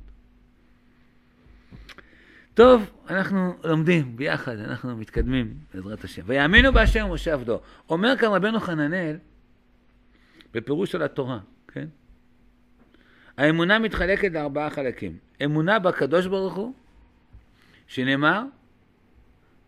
טוב, 2.53 2.91
אנחנו 3.09 3.53
לומדים 3.63 4.15
ביחד, 4.15 4.57
אנחנו 4.57 4.97
מתקדמים 4.97 5.53
בעזרת 5.73 6.03
השם. 6.03 6.21
ויאמינו 6.25 6.73
בהשם 6.73 7.05
ומשה 7.09 7.33
עבדו. 7.33 7.59
אומר 7.89 8.17
כאן 8.17 8.27
רבנו 8.27 8.59
חננאל, 8.59 9.17
בפירוש 10.53 10.91
של 10.91 11.03
התורה, 11.03 11.39
כן? 11.67 11.87
האמונה 13.37 13.79
מתחלקת 13.79 14.31
לארבעה 14.31 14.69
חלקים. 14.69 15.17
אמונה 15.45 15.79
בקדוש 15.79 16.27
ברוך 16.27 16.53
הוא, 16.53 16.73
שנאמר 17.87 18.43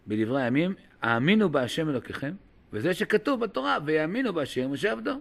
בדברי 0.07 0.43
הימים, 0.43 0.73
האמינו 1.01 1.49
בהשם 1.49 1.89
אלוקיכם, 1.89 2.33
וזה 2.73 2.93
שכתוב 2.93 3.39
בתורה, 3.39 3.77
ויאמינו 3.85 4.33
בהשם 4.33 4.71
משה 4.71 4.91
עבדו. 4.91 5.19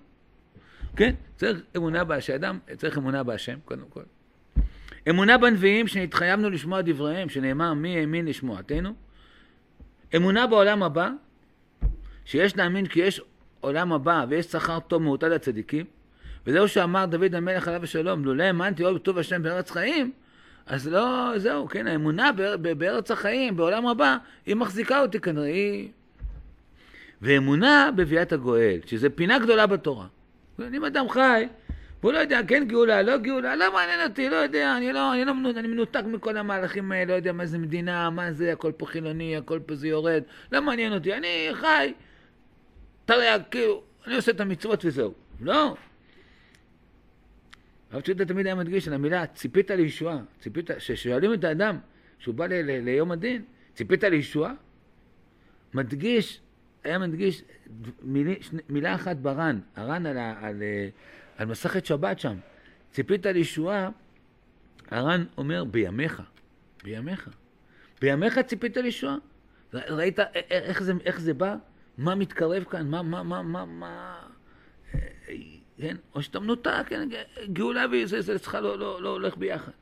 כן? 0.96 1.14
צריך 1.36 1.60
אמונה 1.76 2.04
בהשם, 2.04 2.34
אדם 2.34 2.58
צריך 2.76 2.98
אמונה 2.98 3.22
בהשם, 3.22 3.58
קודם 3.64 3.84
כל. 3.88 4.02
אמונה 5.08 5.38
בנביאים 5.38 5.86
שנתחייבנו 5.86 6.50
לשמוע 6.50 6.80
דבריהם, 6.80 7.28
שנאמר 7.28 7.74
מי 7.74 7.96
האמין 7.96 8.26
לשמועתנו. 8.26 8.94
אמונה 10.16 10.46
בעולם 10.46 10.82
הבא, 10.82 11.10
שיש 12.24 12.56
להאמין 12.56 12.86
כי 12.86 13.00
יש 13.00 13.20
עולם 13.60 13.92
הבא 13.92 14.24
ויש 14.28 14.46
שכר 14.46 14.80
טוב 14.80 15.02
מעוטה 15.02 15.28
לצדיקים. 15.28 15.84
וזהו 16.46 16.68
שאמר 16.68 17.06
דוד 17.06 17.34
המלך 17.34 17.68
עליו 17.68 17.84
השלום, 17.84 18.24
לולא 18.24 18.42
האמנתי 18.42 18.84
אוהב 18.84 18.98
טוב 18.98 19.18
השם 19.18 19.42
בארץ 19.42 19.70
חיים, 19.70 20.12
אז 20.66 20.88
לא, 20.88 21.32
זהו, 21.36 21.68
כן, 21.68 21.86
האמונה 21.86 22.30
בארץ 22.78 23.10
החיים, 23.10 23.56
בעולם 23.56 23.86
הבא, 23.86 24.16
היא 24.46 24.56
מחזיקה 24.56 25.00
אותי 25.00 25.20
כנראה, 25.20 25.46
היא... 25.46 25.88
ואמונה 27.22 27.90
בביאת 27.96 28.32
הגואל, 28.32 28.78
שזה 28.86 29.10
פינה 29.10 29.38
גדולה 29.38 29.66
בתורה. 29.66 30.06
אם 30.74 30.84
אדם 30.84 31.08
חי, 31.08 31.48
והוא 32.00 32.12
לא 32.12 32.18
יודע, 32.18 32.40
כן 32.48 32.64
גאולה, 32.68 33.02
לא 33.02 33.16
גאולה, 33.18 33.56
לא 33.56 33.72
מעניין 33.72 34.10
אותי, 34.10 34.28
לא 34.28 34.36
יודע, 34.36 34.76
אני 34.76 34.92
לא, 34.92 35.14
אני 35.14 35.24
לא 35.24 35.32
אני 35.56 35.68
מנותק 35.68 36.02
מכל 36.06 36.36
המהלכים 36.36 36.92
האלה, 36.92 37.04
לא 37.04 37.12
יודע 37.12 37.32
מה 37.32 37.46
זה 37.46 37.58
מדינה, 37.58 38.10
מה 38.10 38.32
זה, 38.32 38.52
הכל 38.52 38.72
פה 38.76 38.86
חילוני, 38.86 39.36
הכל 39.36 39.60
פה 39.66 39.74
זה 39.74 39.88
יורד, 39.88 40.22
לא 40.52 40.62
מעניין 40.62 40.92
אותי, 40.92 41.14
אני 41.14 41.48
חי, 41.52 41.92
תראה, 43.04 43.36
כאילו, 43.50 43.82
אני 44.06 44.16
עושה 44.16 44.32
את 44.32 44.40
המצוות 44.40 44.84
וזהו. 44.84 45.14
לא, 45.40 45.76
הרב 47.90 48.02
צ'יטה 48.02 48.24
תמיד 48.24 48.46
היה 48.46 48.54
מדגיש 48.54 48.88
על 48.88 48.94
המילה 48.94 49.26
ציפית 49.26 49.70
לישועה, 49.70 50.18
ציפית, 50.40 50.70
כששואלים 50.70 51.34
את 51.34 51.44
האדם, 51.44 51.78
שהוא 52.18 52.34
בא 52.34 52.46
ל- 52.46 52.52
ל- 52.52 52.84
ליום 52.84 53.10
הדין, 53.10 53.42
ציפית 53.74 54.04
לישועה? 54.04 54.52
מדגיש, 55.74 56.40
היה 56.84 56.98
מדגיש 56.98 57.42
מילה, 58.02 58.34
מילה 58.68 58.94
אחת 58.94 59.16
בר"ן, 59.16 59.60
הר"ן 59.76 60.06
על, 60.06 60.18
על, 60.18 60.34
על, 60.42 60.62
על 61.40 61.46
מסכת 61.46 61.86
שבת 61.86 62.18
שם, 62.18 62.36
ציפית 62.90 63.26
לישועה, 63.26 63.88
הר"ן 64.90 65.24
אומר 65.36 65.64
בימיך, 65.64 66.22
בימיך, 66.84 67.28
בימיך 68.00 68.38
ציפית 68.38 68.76
לישועה? 68.76 69.16
ראית 69.72 70.18
איך 70.50 70.82
זה, 70.82 70.92
איך 71.04 71.20
זה 71.20 71.34
בא? 71.34 71.56
מה 71.98 72.14
מתקרב 72.14 72.64
כאן? 72.64 72.90
מה, 72.90 73.02
מה, 73.02 73.22
מה, 73.22 73.42
מה, 73.42 73.64
מה... 73.64 74.22
כן? 75.78 75.96
או 76.14 76.22
שאתה 76.22 76.40
מנותק, 76.40 76.84
כן? 76.86 77.08
גאולה 77.52 77.84
וזה 77.92 78.20
זה 78.20 78.36
אצלך 78.36 78.54
לא, 78.54 78.78
לא, 78.78 79.02
לא 79.02 79.08
הולך 79.08 79.36
ביחד. 79.36 79.72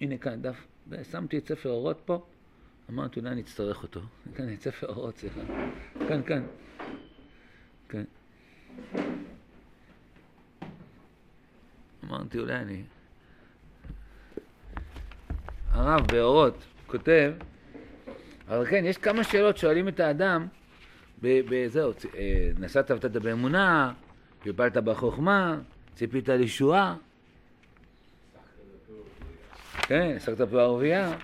הנה 0.00 0.18
כאן 0.18 0.42
דף, 0.42 0.66
שמתי 1.10 1.38
את 1.38 1.48
ספר 1.48 1.70
אורות 1.70 2.00
פה, 2.04 2.26
אמרתי 2.90 3.20
אולי 3.20 3.30
אני 3.30 3.40
אצטרך 3.40 3.82
אותו. 3.82 4.00
כאן 4.36 4.52
את 4.52 4.60
ספר 4.60 4.86
אורות, 4.86 5.16
סליחה. 5.16 5.40
כאן, 6.08 6.22
כאן. 6.22 6.46
כן. 7.88 8.04
אמרתי 12.04 12.38
אולי 12.38 12.54
אני... 12.54 12.82
הרב 15.70 16.06
באורות 16.06 16.64
כותב, 16.86 17.32
אבל 18.48 18.66
כן, 18.66 18.84
יש 18.84 18.98
כמה 18.98 19.24
שאלות 19.24 19.56
שואלים 19.56 19.88
את 19.88 20.00
האדם 20.00 20.46
בזהו, 21.22 21.92
אה, 22.14 22.50
נסעת 22.58 22.90
ותת 22.90 23.10
באמונה, 23.16 23.92
קיבלת 24.42 24.76
בחוכמה, 24.76 25.58
ציפית 25.94 26.28
לישועה. 26.28 26.96
כן, 29.82 30.12
עסקת 30.16 30.40
בערבייה. 30.40 31.16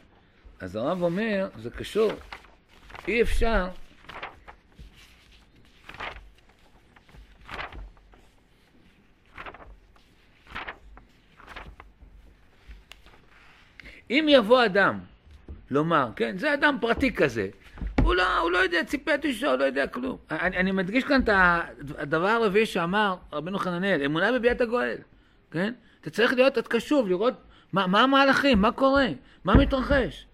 אז 0.61 0.77
הרב 0.77 1.03
אומר, 1.03 1.49
זה 1.59 1.71
קשור, 1.71 2.13
אי 3.09 3.23
אפשר 3.23 3.69
אם 14.11 14.27
יבוא 14.29 14.65
אדם 14.65 14.99
לומר, 15.71 16.09
כן, 16.17 16.39
זה 16.39 16.55
אדם 16.55 16.79
פרטי 16.81 17.13
כזה, 17.13 17.49
הוא 18.03 18.15
לא, 18.15 18.39
הוא 18.39 18.51
לא 18.51 18.59
יודע, 18.59 18.85
ציפית 18.85 19.25
אישו, 19.25 19.47
הוא 19.47 19.57
לא 19.57 19.65
יודע 19.65 19.87
כלום. 19.87 20.17
אני, 20.31 20.57
אני 20.57 20.73
מדגיש 20.73 21.05
כאן 21.05 21.21
את 21.21 21.29
הדבר 21.99 22.29
הרביעי 22.29 22.67
שאמר 22.67 23.17
רבנו 23.33 23.59
חננאל, 23.59 24.03
אמונה 24.05 24.33
בביאת 24.33 24.61
הגואל, 24.61 24.97
כן? 25.51 25.73
אתה 26.01 26.11
צריך 26.11 26.33
להיות 26.33 26.57
עוד 26.57 26.69
קשוב, 26.69 27.09
לראות 27.09 27.35
מה, 27.73 27.87
מה 27.87 28.01
המהלכים, 28.01 28.61
מה 28.61 28.73
קורה, 28.73 29.07
מה 29.45 29.55
מתרחש. 29.55 30.27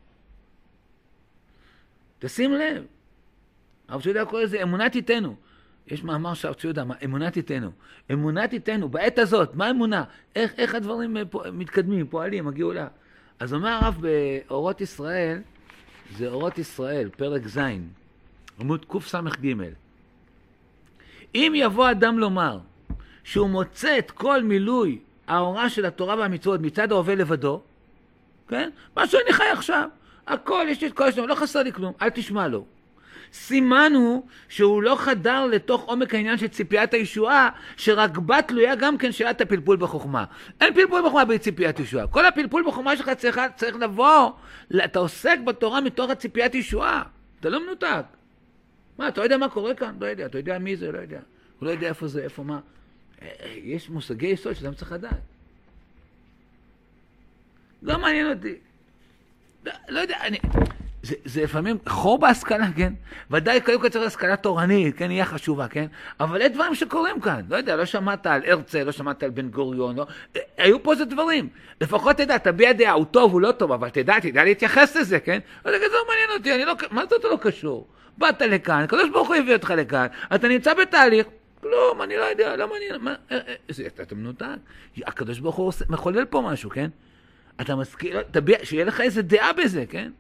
תשים 2.19 2.53
לב. 2.53 2.85
הרב 3.89 4.03
ציודה 4.03 4.25
קורא 4.25 4.43
לזה 4.43 4.62
אמונה 4.62 4.91
תיתנו. 4.91 5.37
יש 5.87 6.05
מאמר 6.05 6.35
שהרב 6.35 6.55
ציודה, 6.55 6.85
אמונה 7.05 7.31
תיתנו. 7.31 7.71
אמונה 8.12 8.49
תיתנו, 8.49 8.89
בעת 8.89 9.19
הזאת, 9.19 9.55
מה 9.55 9.71
אמונה? 9.71 10.05
איך, 10.37 10.53
איך 10.59 10.75
הדברים 10.75 11.17
מתקדמים, 11.53 12.07
פועלים, 12.07 12.49
הגאולה. 12.49 12.89
אז 13.40 13.54
אומר 13.54 13.68
הרב 13.68 13.97
באורות 14.00 14.80
ישראל, 14.80 15.38
זה 16.16 16.28
אורות 16.28 16.59
ישראל, 16.59 17.09
פרק 17.16 17.47
ז', 17.47 17.59
עמוד 18.61 18.85
קס"ג. 18.85 19.54
אם 21.35 21.52
יבוא 21.56 21.90
אדם 21.90 22.18
לומר 22.18 22.59
שהוא 23.25 23.49
מוצא 23.49 23.99
את 23.99 24.11
כל 24.11 24.42
מילוי 24.42 24.99
ההוראה 25.26 25.70
של 25.70 25.87
התורה 25.87 26.16
והמצוות 26.16 26.61
מצד 26.61 26.92
ההווה 26.92 27.14
לבדו, 27.14 27.61
כן? 28.49 28.70
מה 28.97 29.06
שאני 29.06 29.32
חי 29.32 29.44
עכשיו, 29.52 29.88
הכל, 30.26 30.66
יש 30.68 30.80
לי 30.80 30.88
את 30.88 30.92
כל 30.92 31.04
השלום, 31.04 31.28
לא 31.28 31.35
חסר 31.35 31.62
לי 31.62 31.73
כלום, 31.73 31.92
אל 32.02 32.11
תשמע 32.11 32.49
לו. 32.49 32.64
סימן 33.32 33.92
הוא 33.94 34.26
שהוא 34.49 34.82
לא 34.82 34.96
חדר 34.99 35.46
לתוך 35.46 35.84
עומק 35.84 36.14
העניין 36.14 36.38
של 36.38 36.49
ציפיית 36.49 36.94
הישועה, 36.94 37.49
שרק 37.76 38.18
בה 38.18 38.42
תלויה 38.42 38.75
גם 38.75 38.99
כן 38.99 39.12
שאלת 39.12 39.40
הפלפול 39.40 39.76
בחוכמה. 39.76 40.25
אין 40.60 40.75
פלפול 40.75 41.02
בחוכמה 41.02 41.25
בלי 41.25 41.38
ציפיית 41.38 41.80
ישועה. 41.80 42.06
כל 42.06 42.26
הפלפול 42.26 42.64
בחוכמה 42.66 42.96
שלך 42.96 43.10
צריך, 43.10 43.40
צריך 43.56 43.76
לבוא, 43.76 44.30
אתה 44.84 44.99
עוסק 44.99 45.38
בתורה 45.44 45.80
מתוך 45.80 46.10
הציפיית 46.10 46.54
ישועה. 46.54 47.02
אתה 47.40 47.49
לא 47.49 47.64
מנותק. 47.66 48.04
מה, 48.99 49.08
אתה 49.08 49.20
לא 49.20 49.25
יודע 49.26 49.37
מה 49.37 49.49
קורה 49.49 49.75
כאן? 49.75 49.94
לא 50.00 50.06
יודע. 50.06 50.26
אתה 50.26 50.38
יודע 50.38 50.58
מי 50.58 50.76
זה? 50.76 50.92
לא 50.92 50.99
יודע. 50.99 51.20
הוא 51.58 51.66
לא 51.66 51.70
יודע 51.70 51.88
איפה 51.88 52.08
זה, 52.08 52.22
איפה 52.22 52.42
מה. 52.42 52.60
אה, 53.22 53.28
אה, 53.42 53.54
יש 53.64 53.90
מושגי 53.90 54.26
יסוד 54.26 54.52
שאדם 54.54 54.75
צריך 54.75 54.92
לדעת. 54.92 55.12
לא 57.82 57.99
מעניין 57.99 58.32
אותי. 58.32 58.54
לא, 59.64 59.72
לא 59.88 60.00
יודע, 60.00 60.16
אני... 60.20 60.38
זה, 61.02 61.14
זה 61.25 61.42
לפעמים 61.42 61.78
חור 61.88 62.19
בהשכלה, 62.19 62.66
כן? 62.76 62.92
ודאי 63.30 63.61
קודם 63.61 63.80
כל 63.80 63.88
צריך 63.88 64.07
השכלה 64.07 64.37
תורנית, 64.37 64.97
כן? 64.97 65.11
היא 65.11 65.25
חשובה, 65.25 65.69
כן? 65.69 65.87
אבל 66.21 66.40
יש 66.40 66.50
דברים 66.50 66.75
שקורים 66.75 67.21
כאן. 67.21 67.40
לא 67.49 67.57
יודע, 67.57 67.76
לא 67.76 67.85
שמעת 67.85 68.26
על 68.26 68.42
הרצל, 68.47 68.83
לא 68.83 68.92
שמעת 68.92 69.23
על 69.23 69.30
בן 69.30 69.49
גוריון, 69.49 69.97
לא... 69.97 70.07
היו 70.59 70.83
פה 70.83 70.92
איזה 70.92 71.04
דברים. 71.04 71.49
לפחות 71.80 72.16
תדע, 72.16 72.38
תביע 72.38 72.73
דעה, 72.73 72.92
הוא 72.92 73.04
טוב, 73.04 73.33
הוא 73.33 73.40
לא 73.40 73.52
טוב, 73.52 73.73
אבל 73.73 73.88
תדע, 73.88 74.21
תדע 74.21 74.45
להתייחס 74.45 74.97
לזה, 74.97 75.21
כן? 75.21 75.38
לא 75.64 75.71
יודע, 75.71 75.88
זה 75.88 75.95
לא 75.95 76.04
מעניין 76.09 76.38
אותי, 76.38 76.54
אני 76.54 76.64
לא... 76.64 76.75
מה 76.90 77.02
זה 77.11 77.16
אתה 77.16 77.28
לא 77.28 77.38
קשור? 77.40 77.88
באת 78.19 78.42
לכאן, 78.42 78.83
הקדוש 78.83 79.11
ברוך 79.11 79.28
הוא 79.28 79.37
הביא 79.37 79.52
אותך 79.52 79.71
לכאן, 79.76 80.07
אתה 80.35 80.49
נמצא 80.49 80.75
בתהליך, 80.75 81.26
כלום, 81.61 82.02
אני 82.02 82.16
לא 82.16 82.23
יודע, 82.25 82.57
לא 82.57 82.69
מעניין, 82.71 82.97
מה... 83.00 83.14
אה, 83.30 83.38
אה, 83.49 83.54
זה, 83.69 83.87
אתה 83.87 84.14
מנותק. 84.14 84.47
הקדוש 85.07 85.38
ברוך 85.38 85.57
הוא 85.57 85.73
מחולל 85.88 86.25
פה 86.25 86.40
משהו, 86.40 86.71
כן? 86.71 86.90
אתה 87.61 87.76
מסכים, 87.76 88.12
תביע, 88.30 88.59
שיהיה 88.62 88.85
לך 88.85 89.00
איזה 89.00 89.23
דעה 89.23 89.52
בזה, 89.52 89.85
כן? 89.88 90.11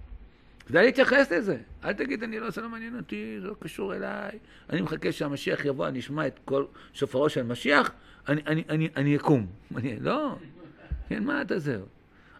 כדאי 0.70 0.84
להתייחס 0.84 1.32
לזה. 1.32 1.56
אל 1.84 1.92
תגיד, 1.92 2.22
אני 2.22 2.40
לא, 2.40 2.50
זה 2.50 2.60
לא 2.60 2.68
מעניין 2.68 2.96
אותי, 2.96 3.36
זה 3.40 3.46
לא 3.46 3.54
קשור 3.60 3.94
אליי. 3.94 4.38
אני 4.70 4.80
מחכה 4.80 5.12
שהמשיח 5.12 5.64
יבוא, 5.64 5.88
אני 5.88 5.98
אשמע 5.98 6.26
את 6.26 6.40
כל 6.44 6.64
שופרו 6.92 7.28
של 7.28 7.42
משיח, 7.42 7.90
אני, 8.28 8.42
אני, 8.46 8.64
אני, 8.68 8.88
אני 8.96 9.16
אקום. 9.16 9.46
אני, 9.76 9.96
לא, 10.00 10.36
כן, 11.08 11.24
מה 11.24 11.42
אתה 11.42 11.58
זהו? 11.58 11.82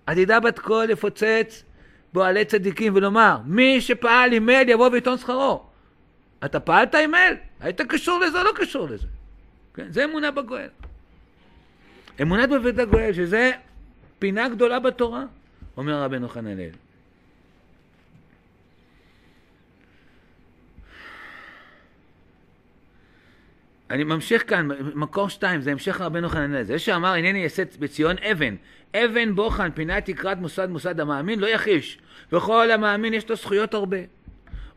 עתידה 0.07 0.41
בת 0.41 0.59
קול 0.59 0.85
לפוצץ 0.85 1.65
בועלי 2.13 2.45
צדיקים 2.45 2.95
ולומר, 2.97 3.39
מי 3.45 3.81
שפעל 3.81 4.33
עם 4.33 4.47
מייל 4.47 4.69
יבוא 4.69 4.89
ויטעון 4.93 5.19
שכרו. 5.19 5.63
אתה 6.45 6.61
פעלת 6.61 6.95
עם 6.95 7.11
מייל? 7.11 7.35
היית 7.61 7.81
קשור 7.81 8.21
לזה 8.21 8.39
או 8.39 8.45
לא 8.45 8.53
קשור 8.55 8.89
לזה? 8.89 9.07
כן, 9.75 9.87
זה 9.93 10.05
אמונה 10.05 10.31
בגואל. 10.31 10.69
אמונת 12.23 12.49
בבית 12.49 12.79
הגואל, 12.79 13.13
שזה 13.13 13.51
פינה 14.19 14.49
גדולה 14.49 14.81
בתורה, 14.81 15.25
אומר 15.77 16.03
רבנו 16.03 16.29
חננאל. 16.29 16.71
אני 23.91 24.05
ממשיך 24.05 24.51
כאן, 24.51 24.69
מקור 24.95 25.29
שתיים, 25.29 25.61
זה 25.61 25.73
המשך 25.73 26.01
רבנו 26.01 26.29
חננאל. 26.29 26.63
זה 26.63 26.79
שאמר, 26.79 27.09
הנני 27.09 27.45
אעשה 27.45 27.63
בציון 27.79 28.17
אבן. 28.19 28.55
אבן 28.97 29.35
בוחן, 29.35 29.71
פינת 29.71 30.11
תקרת 30.11 30.39
מוסד 30.39 30.71
מוסד 30.71 31.01
המאמין, 31.01 31.39
לא 31.39 31.47
יחיש. 31.47 31.99
וכל 32.33 32.71
המאמין 32.71 33.15
יש 33.15 33.31
לו 33.31 33.37
זכויות 33.37 33.75
הרבה. 33.75 33.97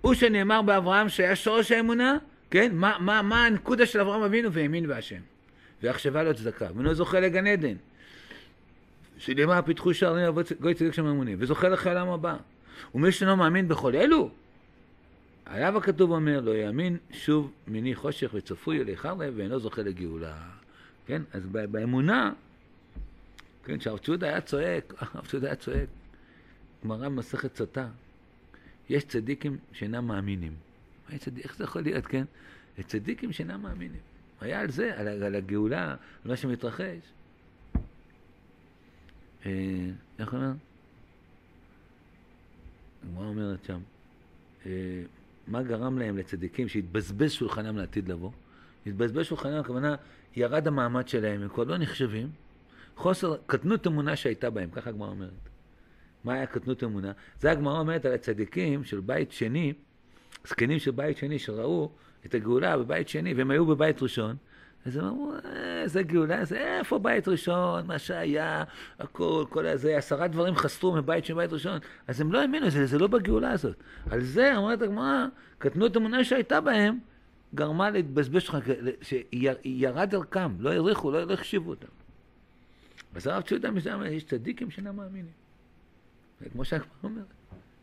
הוא 0.02 0.14
שנאמר 0.14 0.62
באברהם 0.62 1.10
שהיה 1.10 1.36
שורש 1.36 1.72
האמונה, 1.72 2.18
כן? 2.52 2.72
מה, 2.74 2.98
מה, 3.00 3.22
מה 3.22 3.46
הנקודה 3.46 3.86
של 3.86 4.00
אברהם 4.00 4.22
אבינו? 4.22 4.54
והאמין 4.54 4.88
בהשם. 4.88 5.20
ויחשבה 5.84 6.24
לו 6.24 6.34
צדקה. 6.34 6.68
ואינו 6.76 6.94
זוכה 6.94 7.20
לגן 7.20 7.48
עדן. 7.48 7.76
שנאמר, 9.18 9.62
פיתחו 9.66 9.94
שערים 9.94 10.26
אבות 10.26 10.52
גוי 10.62 10.74
שם 10.92 11.08
אמונים. 11.08 11.38
וזוכה 11.40 11.68
העולם 11.86 12.10
הבא. 12.10 12.36
ומי 12.96 13.12
שאינו 13.12 13.38
מאמין 13.38 13.68
בכל 13.68 13.96
אלו, 13.96 14.30
עליו 15.54 15.78
הכתוב 15.78 16.12
אומר, 16.12 16.40
לא 16.40 16.52
יאמין 16.52 16.98
שוב 17.12 17.52
מיני 17.68 17.96
חושך 17.96 18.32
וצפוי 18.34 18.82
אלי 18.82 18.98
חרב 18.98 19.34
ואינו 19.36 19.60
זוכה 19.60 19.82
לגאולה. 19.82 20.50
כן? 21.06 21.22
אז 21.34 21.46
באמונה, 21.46 22.34
כן, 23.64 23.78
כשהרב 23.78 23.98
צ'ודה 23.98 24.28
היה 24.28 24.42
צועק, 24.42 24.94
הרב 25.00 25.26
צ'ודה 25.26 25.48
היה 25.48 25.56
צועק, 25.56 25.90
גמרא 26.84 27.10
במסכת 27.10 27.56
סוטה, 27.56 27.88
יש 28.90 29.04
צדיקים 29.04 29.58
שאינם 29.72 30.08
מאמינים. 30.08 30.54
איך 31.12 31.56
זה 31.58 31.64
יכול 31.64 31.82
להיות, 31.82 32.06
כן? 32.06 32.24
צדיקים 32.88 33.32
שאינם 33.32 33.62
מאמינים. 33.62 34.02
היה 34.42 34.60
על 34.60 34.72
זה, 34.72 35.00
על, 35.00 35.08
על 35.08 35.36
הגאולה, 35.36 35.90
על 35.92 35.98
מה 36.26 36.38
שמתרחש. 36.38 37.02
אה, 39.46 39.52
איך 40.20 40.34
אומר? 40.34 40.52
הגמרא 43.04 43.26
אומרת 43.26 43.66
שם, 43.66 43.80
אה, 44.66 44.72
מה 45.48 45.64
גרם 45.64 45.98
להם 46.00 46.18
לצדיקים 46.18 46.68
שהתבזבז 46.68 47.32
שולחנם 47.32 47.78
לעתיד 47.78 48.10
לבוא? 48.10 48.32
התבזבז 48.86 49.26
שולחנם, 49.26 49.60
הכוונה, 49.60 49.96
ירד 50.36 50.68
המעמד 50.68 51.08
שלהם, 51.08 51.42
הם 51.42 51.50
כבר 51.50 51.64
לא 51.64 51.78
נחשבים. 51.78 52.30
חוסר, 52.96 53.36
קטנות 53.46 53.88
אמונה 53.88 54.16
שהייתה 54.16 54.50
בהם, 54.50 54.70
ככה 54.70 54.90
הגמרא 54.90 55.10
אומרת. 55.10 55.50
מה 56.24 56.34
היה 56.34 56.46
קטנות 56.46 56.84
אמונה? 56.84 57.12
זה 57.40 57.52
הגמרא 57.52 57.80
אומרת 57.80 58.06
על 58.06 58.14
הצדיקים 58.14 58.84
של 58.84 59.00
בית 59.00 59.32
שני, 59.32 59.74
זקנים 60.48 60.80
של 60.80 60.92
בית 60.92 61.18
שני 61.18 61.40
שראו 61.40 61.92
את 62.26 62.36
הגאולה 62.36 62.78
בבית 62.78 63.10
שני, 63.10 63.34
והם 63.34 63.52
היו 63.52 63.66
בבית 63.66 64.02
ראשון, 64.02 64.36
אז 64.86 64.98
הם 64.98 65.06
אמרו, 65.06 65.34
אה, 65.46 65.88
זה 65.88 66.04
גאולה, 66.04 66.46
זה 66.46 66.58
איפה 66.58 67.00
בית 67.00 67.28
ראשון, 67.28 67.88
מה 67.88 68.00
שהיה, 68.00 68.64
הכל, 69.00 69.46
כל 69.50 69.66
הזה, 69.66 69.98
עשרה 69.98 70.28
דברים 70.28 70.56
חסרו 70.56 70.92
מבית 70.96 71.26
של 71.26 71.34
בית 71.34 71.54
ראשון. 71.54 71.80
אז 72.08 72.22
הם 72.22 72.32
לא 72.32 72.42
האמינו, 72.42 72.70
זה, 72.70 72.86
זה 72.86 73.00
לא 73.00 73.08
בגאולה 73.08 73.52
הזאת. 73.52 73.76
על 74.10 74.22
זה, 74.22 74.58
אומרת 74.58 74.82
הגמרא, 74.82 75.26
קטנות 75.58 75.98
אמונה 75.98 76.24
שהייתה 76.24 76.62
בהם, 76.62 77.00
גרמה 77.56 77.90
להתבזבז 77.90 78.42
שלך, 78.42 78.58
שירד 79.02 80.10
דרכם, 80.10 80.52
לא 80.60 80.70
העריכו, 80.70 81.12
לא, 81.12 81.24
לא 81.24 81.34
החשיבו 81.34 81.70
אותם. 81.70 81.88
אז 83.16 83.28
הרב 83.28 83.42
ציודה 83.42 83.72
משם, 83.72 84.02
יש 84.06 84.24
צדיקים 84.24 84.72
שאינם 84.72 84.96
מאמינים. 84.96 85.32
כמו 86.52 86.66
שהגמרא 86.66 86.90
אומרת, 87.04 87.26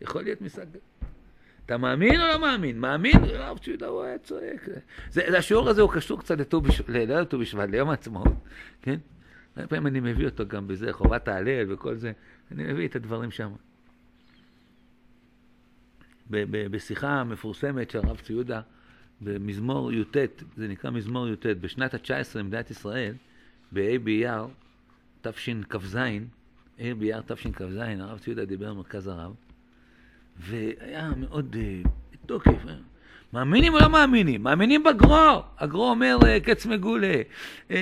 יכול 0.01 0.23
להיות 0.23 0.41
משג... 0.41 0.67
אתה 1.71 1.79
מאמין 1.79 2.21
או 2.21 2.27
לא 2.27 2.41
מאמין? 2.41 2.79
מאמין? 2.79 3.25
הרב 3.25 3.59
ציודה 3.59 3.87
הוא 3.87 4.03
היה 4.03 4.19
צועק. 4.19 4.69
זה, 5.11 5.39
השיעור 5.39 5.69
הזה 5.69 5.83
הוא 5.83 5.93
קשור 5.93 6.21
קצת 6.21 6.39
לט"ו 6.39 6.61
בשבט, 6.61 7.69
ליום 7.71 7.91
העצמאות, 7.91 8.33
כן? 8.83 8.99
הרבה 9.57 9.69
פעמים 9.69 9.87
אני 9.87 10.01
מביא 10.01 10.27
אותו 10.27 10.49
גם 10.49 10.69
בזה, 10.69 10.93
חובת 10.93 11.29
ההלל 11.29 11.73
וכל 11.73 11.97
זה, 11.97 12.13
אני 12.53 12.73
מביא 12.73 12.89
את 12.89 12.97
הדברים 12.97 13.31
שם. 13.31 13.53
בשיחה 16.31 17.25
מפורסמת 17.25 17.91
של 17.91 17.99
הרב 17.99 18.21
ציודה, 18.21 18.61
במזמור 19.21 19.93
י"ט, 19.93 20.17
זה 20.57 20.69
נקרא 20.69 20.91
מזמור 20.91 21.29
י"ט, 21.29 21.47
בשנת 21.47 21.95
ה-19 21.95 22.39
למדינת 22.39 22.71
ישראל, 22.71 23.15
בה' 23.73 23.99
באייר, 24.05 24.47
תשכ"ז, 25.23 25.97
ה' 25.97 26.95
באייר 26.99 27.21
תשכ"ז, 27.21 27.77
הרב 27.77 28.19
ציודה 28.19 28.45
דיבר 28.45 28.75
במרכז 28.75 29.07
הרב, 29.07 29.35
והיה 30.39 31.11
מאוד 31.17 31.57
בתוקף. 32.13 32.65
Uh, 32.65 32.69
מאמינים 33.33 33.75
או 33.75 33.79
לא 33.79 33.89
מאמינים? 33.89 34.43
מאמינים 34.43 34.83
בגרו, 34.83 35.43
הגרו 35.59 35.91
אומר 35.91 36.19
uh, 36.21 36.45
קץ 36.45 36.67
מגולה, 36.67 37.15
uh, 37.69 37.73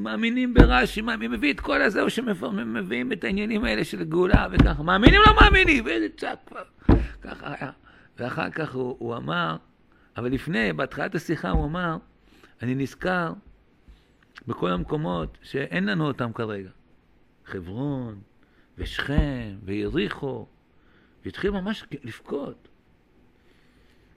מאמינים 0.00 0.54
ברש"י, 0.54 1.00
מאמין, 1.00 1.32
מביא 1.32 1.52
את 1.52 1.60
כל 1.60 1.82
הזה, 1.82 2.02
או 2.02 2.10
שמביאים 2.10 3.12
את 3.12 3.24
העניינים 3.24 3.64
האלה 3.64 3.84
של 3.84 4.04
גאולה 4.04 4.46
וככה, 4.52 4.82
מאמינים 4.82 5.20
או 5.20 5.32
לא 5.32 5.40
מאמינים? 5.40 5.84
ואיזה 5.84 6.06
צעק 6.16 6.38
כבר, 6.46 6.62
ככה 7.22 7.54
היה. 7.58 7.70
ואחר 8.18 8.50
כך 8.50 8.74
הוא, 8.74 8.96
הוא 8.98 9.16
אמר, 9.16 9.56
אבל 10.16 10.32
לפני, 10.32 10.72
בהתחלת 10.72 11.14
השיחה 11.14 11.50
הוא 11.50 11.64
אמר, 11.64 11.96
אני 12.62 12.74
נזכר 12.74 13.32
בכל 14.46 14.70
המקומות 14.70 15.38
שאין 15.42 15.86
לנו 15.86 16.06
אותם 16.06 16.32
כרגע. 16.32 16.70
חברון, 17.44 18.20
ושכם, 18.78 19.56
ויריחו, 19.64 20.46
והתחיל 21.26 21.50
ממש 21.50 21.84
לבכות. 22.04 22.68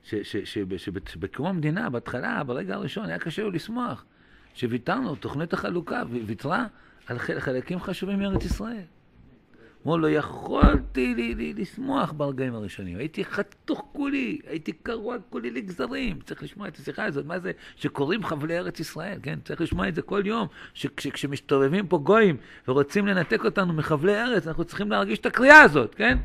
שבקום 0.04 1.45
המדינה, 1.45 1.89
בהתחלה, 1.89 2.43
ברגע 2.43 2.76
הראשון, 2.76 3.06
היה 3.06 3.19
קשה 3.19 3.43
לו 3.43 3.52
לשמוח. 3.52 4.06
שוויתרנו, 4.54 5.15
תוכנית 5.15 5.54
החלוקה, 5.54 6.04
ויתרה 6.26 6.65
על 7.08 7.19
חלקים 7.19 7.80
חשובים 7.80 8.19
מארץ 8.19 8.45
ישראל. 8.45 8.84
הוא 9.84 10.00
לא 10.00 10.10
יכולתי 10.10 11.15
לי, 11.15 11.36
לי, 11.36 11.54
לשמוח 11.54 12.12
ברגעים 12.17 12.56
הראשונים. 12.56 12.98
הייתי 12.98 13.26
חתוך 13.26 13.89
כולי, 13.91 14.39
הייתי 14.48 14.72
קרוע 14.72 15.17
כולי 15.30 15.52
לגזרים. 15.52 16.19
צריך 16.26 16.43
לשמוע 16.43 16.67
את 16.67 16.78
השיחה 16.78 17.06
הזאת, 17.06 17.26
מה 17.26 17.39
זה 17.39 17.52
שקוראים 17.76 18.24
חבלי 18.24 18.58
ארץ 18.58 18.80
ישראל, 18.80 19.19
כן? 19.24 19.39
צריך 19.45 19.62
לשמוע 19.62 19.88
את 19.88 19.95
זה 19.95 20.02
כל 20.02 20.22
יום. 20.26 20.48
שכשמסתובבים 20.74 21.88
פה 21.88 21.98
גויים 21.98 22.38
ורוצים 22.67 23.08
לנתק 23.08 23.45
אותנו 23.45 23.74
מחבלי 23.74 24.22
ארץ, 24.24 24.48
אנחנו 24.48 24.63
צריכים 24.63 24.91
להרגיש 24.91 25.19
את 25.19 25.26
הקריאה 25.26 25.62
הזאת, 25.62 25.95
כן? 25.95 26.17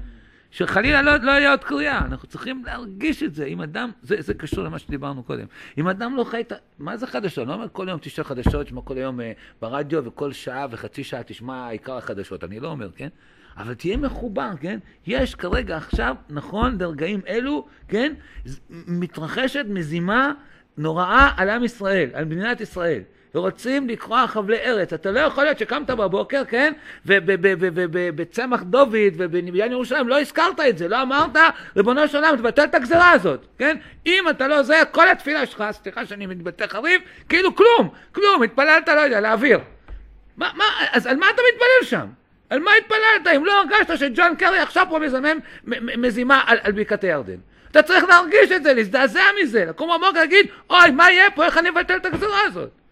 שחלילה 0.55 1.03
לא, 1.03 1.17
לא 1.17 1.31
יהיה 1.31 1.51
עוד 1.51 1.65
קריאה, 1.65 1.99
אנחנו 1.99 2.29
צריכים 2.29 2.65
להרגיש 2.65 3.23
את 3.23 3.35
זה. 3.35 3.45
אם 3.45 3.61
אדם, 3.61 3.91
זה, 4.03 4.17
זה 4.19 4.35
קשור 4.35 4.65
למה 4.65 4.79
שדיברנו 4.79 5.23
קודם, 5.23 5.47
אם 5.79 5.89
אדם 5.89 6.17
לא 6.17 6.25
חי 6.25 6.41
את 6.41 6.53
ה... 6.53 6.55
מה 6.79 6.97
זה 6.97 7.07
חדשות? 7.07 7.39
אני 7.39 7.49
לא 7.49 7.55
אומר 7.55 7.67
כל 7.73 7.87
יום 7.89 7.99
תשאל 8.03 8.25
חדשות, 8.25 8.67
תשמע 8.67 8.81
כל 8.83 8.97
היום 8.97 9.21
uh, 9.21 9.23
ברדיו 9.61 10.05
וכל 10.05 10.33
שעה 10.33 10.67
וחצי 10.71 11.05
שעה 11.05 11.23
תשמע 11.23 11.69
עיקר 11.69 11.97
החדשות, 11.97 12.45
אני 12.45 12.61
לא 12.61 12.69
אומר, 12.69 12.91
כן? 12.97 13.09
אבל 13.57 13.75
תהיה 13.75 13.97
מחובר, 13.97 14.51
כן? 14.61 14.79
יש 15.07 15.35
כרגע 15.35 15.77
עכשיו, 15.77 16.17
נכון, 16.31 16.79
ברגעים 16.79 17.21
אלו, 17.29 17.67
כן? 17.89 18.13
מתרחשת 18.71 19.65
מזימה 19.69 20.33
נוראה 20.79 21.31
על 21.37 21.51
עם 21.51 21.65
ישראל, 21.65 22.11
על 22.13 22.25
מדינת 22.25 22.61
ישראל. 22.61 23.03
ורוצים 23.35 23.89
לקרוע 23.89 24.27
חבלי 24.27 24.57
ארץ. 24.57 24.93
אתה 24.93 25.11
לא 25.11 25.21
יכול 25.21 25.45
להיות 25.45 25.59
שקמת 25.59 25.91
בבוקר, 25.91 26.45
כן? 26.45 26.73
ובצמח 27.07 28.63
דוד 28.63 29.13
ובבניין 29.17 29.73
ירושלים 29.73 30.09
לא 30.09 30.21
הזכרת 30.21 30.61
את 30.69 30.79
זה, 30.79 30.89
לא 30.89 31.03
אמרת, 31.03 31.37
ריבונו 31.77 32.09
של 32.09 32.17
עולם, 32.17 32.37
תבטל 32.37 32.65
את 32.65 32.75
הגזרה 32.75 33.11
הזאת, 33.11 33.47
כן? 33.59 33.77
אם 34.07 34.25
אתה 34.31 34.49
לא 34.49 34.63
זה, 34.63 34.83
כל 34.91 35.09
התפילה 35.09 35.47
שלך, 35.47 35.65
סליחה 35.71 36.07
שאני 36.07 36.27
מתבטא 36.27 36.67
חריף, 36.67 37.03
כאילו 37.29 37.55
כלום, 37.55 37.89
כלום, 38.13 38.43
התפללת, 38.43 38.89
לא 38.89 39.01
יודע, 39.01 39.21
לאוויר. 39.21 39.59
מה, 40.37 40.51
מה, 40.55 40.65
אז 40.93 41.07
על 41.07 41.17
מה 41.17 41.27
אתה 41.31 41.43
מתפלל 41.53 41.89
שם? 41.91 42.07
על 42.51 42.61
מה 42.61 42.71
התפללת 42.79 43.37
אם 43.37 43.45
לא 43.45 43.53
הרגשת 43.61 43.99
שג'ון 43.99 44.37
קרי 44.37 44.59
עכשיו 44.59 44.87
פה 44.91 44.99
מזמם 44.99 45.39
מזימה 45.97 46.43
על, 46.47 46.59
על 46.63 46.73
בקעת 46.73 47.05
הירדן? 47.05 47.37
אתה 47.71 47.83
צריך 47.83 48.05
להרגיש 48.05 48.53
את 48.53 48.63
זה, 48.63 48.75
להזדעזע 48.75 49.23
מזה, 49.43 49.65
לקום 49.65 49.91
בבוקר 49.91 50.11
ולהגיד, 50.11 50.47
אוי, 50.71 50.91
מה 50.91 51.11
יהיה 51.11 51.31
פה, 51.31 51.45
איך 51.45 51.59
אני 51.59 51.69
אבטל 51.69 51.97
את 51.97 52.07
הגזרה 52.07 52.41
הזאת? 52.47 52.84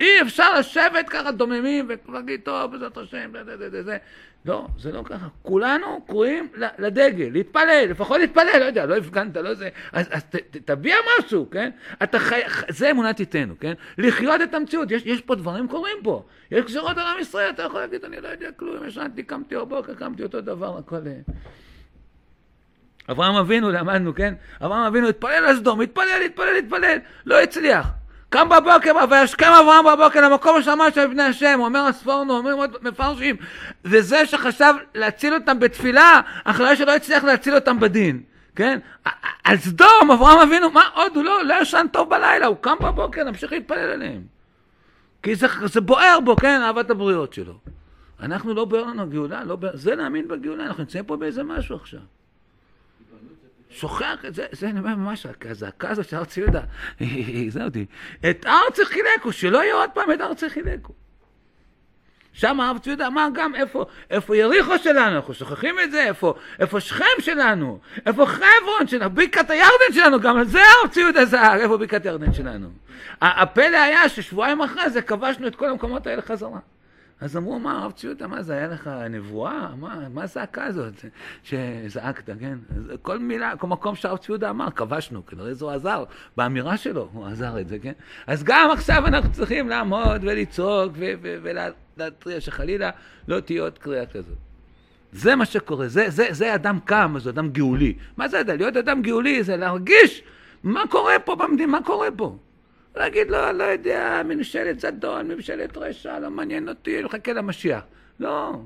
אי 0.00 0.22
אפשר 0.22 0.58
לשבת 0.58 1.08
ככה 1.08 1.32
דוממים 1.32 1.88
ולהגיד, 2.08 2.40
טוב, 2.44 2.72
בעזרת 2.72 2.96
השם, 2.96 3.30
זה, 3.44 3.56
זה, 3.56 3.70
זה, 3.70 3.82
זה. 3.82 3.96
לא, 4.44 4.66
זה 4.78 4.92
לא 4.92 5.02
ככה. 5.04 5.26
כולנו 5.42 6.00
קרואים 6.06 6.48
לדגל, 6.78 7.28
להתפלל, 7.32 7.86
לפחות 7.90 8.18
להתפלל, 8.18 8.58
לא 8.60 8.64
יודע, 8.64 8.86
לא 8.86 8.96
הפגנת, 8.96 9.36
לא 9.36 9.54
זה. 9.54 9.68
אז, 9.92 10.06
אז 10.10 10.24
ת, 10.24 10.36
ת, 10.36 10.56
תביע 10.56 10.96
משהו, 11.18 11.50
כן? 11.50 11.70
אתה 12.02 12.18
חי... 12.18 12.40
זה 12.68 12.90
אמונה 12.90 13.12
תיתנו, 13.12 13.54
כן? 13.60 13.72
לחיות 13.98 14.40
את 14.42 14.54
המציאות. 14.54 14.90
יש, 14.90 15.02
יש 15.06 15.20
פה 15.20 15.34
דברים 15.34 15.68
קורים 15.68 15.96
פה. 16.02 16.24
יש 16.50 16.64
גזירות 16.64 16.98
על 16.98 17.06
עם 17.06 17.20
ישראל, 17.20 17.50
אתה 17.50 17.62
יכול 17.62 17.80
להגיד, 17.80 18.04
אני 18.04 18.20
לא 18.20 18.28
יודע 18.28 18.52
כלום, 18.52 18.86
ישנתי, 18.86 19.22
קמתי 19.22 19.56
בבוקר, 19.56 19.94
קמתי 19.94 20.22
אותו 20.22 20.40
דבר, 20.40 20.78
הכל... 20.78 20.96
אברהם 23.10 23.34
אבינו, 23.34 23.70
למדנו, 23.70 24.14
כן? 24.14 24.34
אברהם 24.64 24.82
אבינו 24.82 25.08
התפלל 25.08 25.44
על 25.48 25.56
סדום, 25.56 25.80
התפלל, 25.80 26.22
התפלל, 26.26 26.56
התפלל, 26.58 26.98
לא 27.26 27.42
הצליח. 27.42 27.99
קם 28.30 28.48
בבוקר, 28.48 28.92
וישכם 29.10 29.52
אברהם 29.60 29.84
בבוקר 29.84 30.28
למקום 30.28 30.56
השמיים 30.56 30.92
של 30.94 31.06
בני 31.06 31.22
השם, 31.22 31.60
אומר 31.60 31.80
הספורנו, 31.80 32.36
אומרים 32.36 32.56
עוד 32.56 32.76
מפרשים, 32.82 33.36
וזה 33.84 34.26
שחשב 34.26 34.74
להציל 34.94 35.34
אותם 35.34 35.58
בתפילה, 35.58 36.20
אחרי 36.44 36.76
שלא 36.76 36.94
הצליח 36.96 37.24
להציל 37.24 37.54
אותם 37.54 37.80
בדין, 37.80 38.22
כן? 38.56 38.78
על 39.44 39.56
סדום, 39.56 40.10
אברהם 40.12 40.38
אבינו, 40.38 40.70
מה 40.70 40.88
עוד? 40.94 41.16
הוא 41.16 41.24
לא, 41.24 41.44
לא 41.44 41.54
ישן 41.60 41.86
טוב 41.92 42.10
בלילה, 42.10 42.46
הוא 42.46 42.56
קם 42.60 42.76
בבוקר, 42.80 43.24
נמשיך 43.24 43.52
להתפלל 43.52 43.90
עליהם. 43.90 44.22
כי 45.22 45.34
זה, 45.34 45.46
זה 45.64 45.80
בוער 45.80 46.20
בו, 46.24 46.36
כן, 46.36 46.60
אהבת 46.62 46.90
הבריות 46.90 47.32
שלו. 47.32 47.54
אנחנו 48.22 48.54
לא 48.54 48.64
בוער 48.64 48.84
לנו 48.84 49.10
גאולה, 49.10 49.44
לא 49.44 49.56
בוער, 49.56 49.76
זה 49.76 49.94
להאמין 49.94 50.28
בגאולה, 50.28 50.64
אנחנו 50.64 50.82
נמצאים 50.82 51.04
פה 51.04 51.16
באיזה 51.16 51.42
משהו 51.42 51.76
עכשיו. 51.76 52.00
שוכח 53.70 54.24
את 54.26 54.34
זה, 54.34 54.46
זה 54.52 54.68
אני 54.68 54.78
אומר 54.78 54.94
ממש, 54.94 55.26
הזעקה 55.44 55.90
הזאת 55.90 56.08
של 56.08 56.16
הר 56.16 56.24
ציודה, 56.24 56.60
זה 57.48 57.64
אותי. 57.64 57.86
את 58.30 58.46
ארצי 58.46 58.84
חילקו, 58.84 59.32
שלא 59.32 59.62
יהיה 59.62 59.74
עוד 59.74 59.90
פעם 59.94 60.12
את 60.12 60.20
ארצי 60.20 60.50
חילקו. 60.50 60.92
שם 62.32 62.60
הרב 62.60 62.78
צבי 62.78 62.90
יהודה 62.90 63.06
אמר 63.06 63.28
גם 63.34 63.54
איפה, 63.54 63.84
איפה 64.10 64.36
יריחו 64.36 64.78
שלנו, 64.78 65.16
אנחנו 65.16 65.34
שוכחים 65.34 65.80
את 65.80 65.90
זה, 65.90 66.04
איפה, 66.04 66.34
איפה 66.58 66.80
שכם 66.80 67.04
שלנו, 67.20 67.78
איפה 68.06 68.26
חברון 68.26 68.86
שלנו, 68.86 69.10
בקעת 69.10 69.50
הירדן 69.50 69.92
שלנו, 69.92 70.20
גם 70.20 70.36
על 70.36 70.44
זה 70.44 70.60
הרב 70.60 70.90
צבי 70.90 71.00
יהודה 71.00 71.24
זהר, 71.24 71.60
איפה 71.60 71.76
בקעת 71.76 72.06
הירדן 72.06 72.32
שלנו. 72.32 72.68
הפלא 73.20 73.76
היה 73.76 74.08
ששבועיים 74.08 74.60
אחרי 74.60 74.90
זה 74.90 75.02
כבשנו 75.02 75.46
את 75.46 75.56
כל 75.56 75.68
המקומות 75.70 76.06
האלה 76.06 76.22
חזרה. 76.22 76.58
אז 77.20 77.36
אמרו, 77.36 77.58
מה, 77.58 77.82
הרב 77.82 77.92
צבי 77.92 78.06
יהודה, 78.06 78.26
מה 78.26 78.42
זה, 78.42 78.52
היה 78.52 78.68
לך 78.68 78.90
נבואה? 79.10 79.68
מה, 79.76 80.08
מה 80.08 80.22
הזעקה 80.22 80.64
הזאת 80.64 80.92
שזעקת, 81.42 82.30
כן? 82.40 82.58
כל 83.02 83.18
מילה, 83.18 83.56
כל 83.56 83.66
מקום 83.66 83.94
שהרב 83.94 84.18
צבי 84.18 84.32
יהודה 84.32 84.50
אמר, 84.50 84.70
כבשנו, 84.70 85.26
כנראה 85.26 85.54
זה 85.54 85.64
הוא 85.64 85.72
עזר, 85.72 86.04
באמירה 86.36 86.76
שלו 86.76 87.08
הוא 87.12 87.26
עזר 87.26 87.60
את 87.60 87.68
זה, 87.68 87.78
כן? 87.78 87.92
אז 88.26 88.42
גם 88.44 88.70
עכשיו 88.72 89.06
אנחנו 89.06 89.32
צריכים 89.32 89.68
לעמוד 89.68 90.20
ולצעוק 90.22 90.92
ולהתריע 91.22 92.40
שחלילה 92.40 92.90
לא 93.28 93.40
תהיה 93.40 93.62
עוד 93.62 93.78
קריאה 93.78 94.06
כזאת. 94.06 94.36
זה 95.12 95.36
מה 95.36 95.44
שקורה, 95.44 95.88
זה, 95.88 96.10
זה, 96.10 96.26
זה 96.30 96.54
אדם 96.54 96.78
קם, 96.84 97.14
זה 97.18 97.30
אדם 97.30 97.50
גאולי. 97.50 97.94
מה 98.16 98.28
זה 98.28 98.40
אדם? 98.40 98.56
להיות 98.56 98.76
אדם 98.76 99.02
גאולי 99.02 99.42
זה 99.42 99.56
להרגיש 99.56 100.22
מה 100.62 100.82
קורה 100.90 101.18
פה 101.24 101.36
במדינה, 101.36 101.72
מה 101.72 101.82
קורה 101.82 102.08
פה. 102.16 102.36
להגיד 102.96 103.30
לו, 103.30 103.52
לא 103.52 103.64
יודע, 103.64 104.22
ממשלת 104.24 104.80
זדון, 104.80 105.28
ממשלת 105.28 105.76
רשע, 105.76 106.18
לא 106.18 106.30
מעניין 106.30 106.68
אותי, 106.68 106.96
אני 106.96 107.04
מחכה 107.04 107.32
למשיח. 107.32 107.82
לא. 108.20 108.60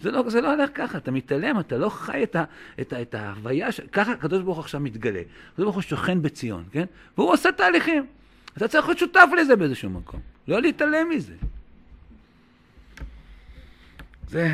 זה 0.00 0.10
לא, 0.10 0.30
זה 0.30 0.40
לא 0.40 0.54
הולך 0.54 0.70
ככה, 0.74 0.98
אתה 0.98 1.10
מתעלם, 1.10 1.60
אתה 1.60 1.78
לא 1.78 1.88
חי 1.88 2.22
את, 2.22 2.36
ה, 2.36 2.44
את, 2.80 2.92
ה, 2.92 3.02
את 3.02 3.14
ההוויה, 3.14 3.72
ש... 3.72 3.80
ככה 3.80 4.12
הקדוש 4.12 4.42
ברוך 4.42 4.56
הוא 4.56 4.62
עכשיו 4.62 4.80
מתגלה. 4.80 5.20
הקדוש 5.20 5.64
ברוך 5.64 5.74
הוא 5.74 5.82
שוכן 5.82 6.22
בציון, 6.22 6.64
כן? 6.72 6.84
והוא 7.18 7.32
עושה 7.32 7.52
תהליכים. 7.52 8.06
אתה 8.56 8.68
צריך 8.68 8.86
להיות 8.86 8.98
שותף 8.98 9.28
לזה 9.40 9.56
באיזשהו 9.56 9.90
מקום, 9.90 10.20
לא 10.48 10.60
להתעלם 10.60 11.08
מזה. 11.08 11.34
זה, 14.28 14.50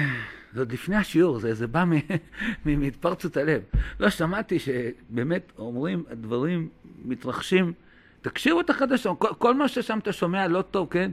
זה 0.52 0.60
עוד 0.60 0.72
לפני 0.72 0.96
השיעור, 0.96 1.40
זה, 1.40 1.54
זה 1.54 1.66
בא 1.66 1.84
מהתפרצות 2.64 3.36
הלב. 3.36 3.62
לא, 4.00 4.10
שמעתי 4.10 4.58
שבאמת 4.58 5.52
אומרים, 5.58 6.04
הדברים 6.10 6.68
מתרחשים 7.04 7.72
תקשיבו 8.22 8.60
את 8.60 8.70
החדשות, 8.70 9.18
כל, 9.18 9.28
כל 9.38 9.54
מה 9.54 9.68
ששם 9.68 9.98
אתה 9.98 10.12
שומע 10.12 10.48
לא 10.48 10.62
טוב, 10.62 10.88
כן? 10.90 11.10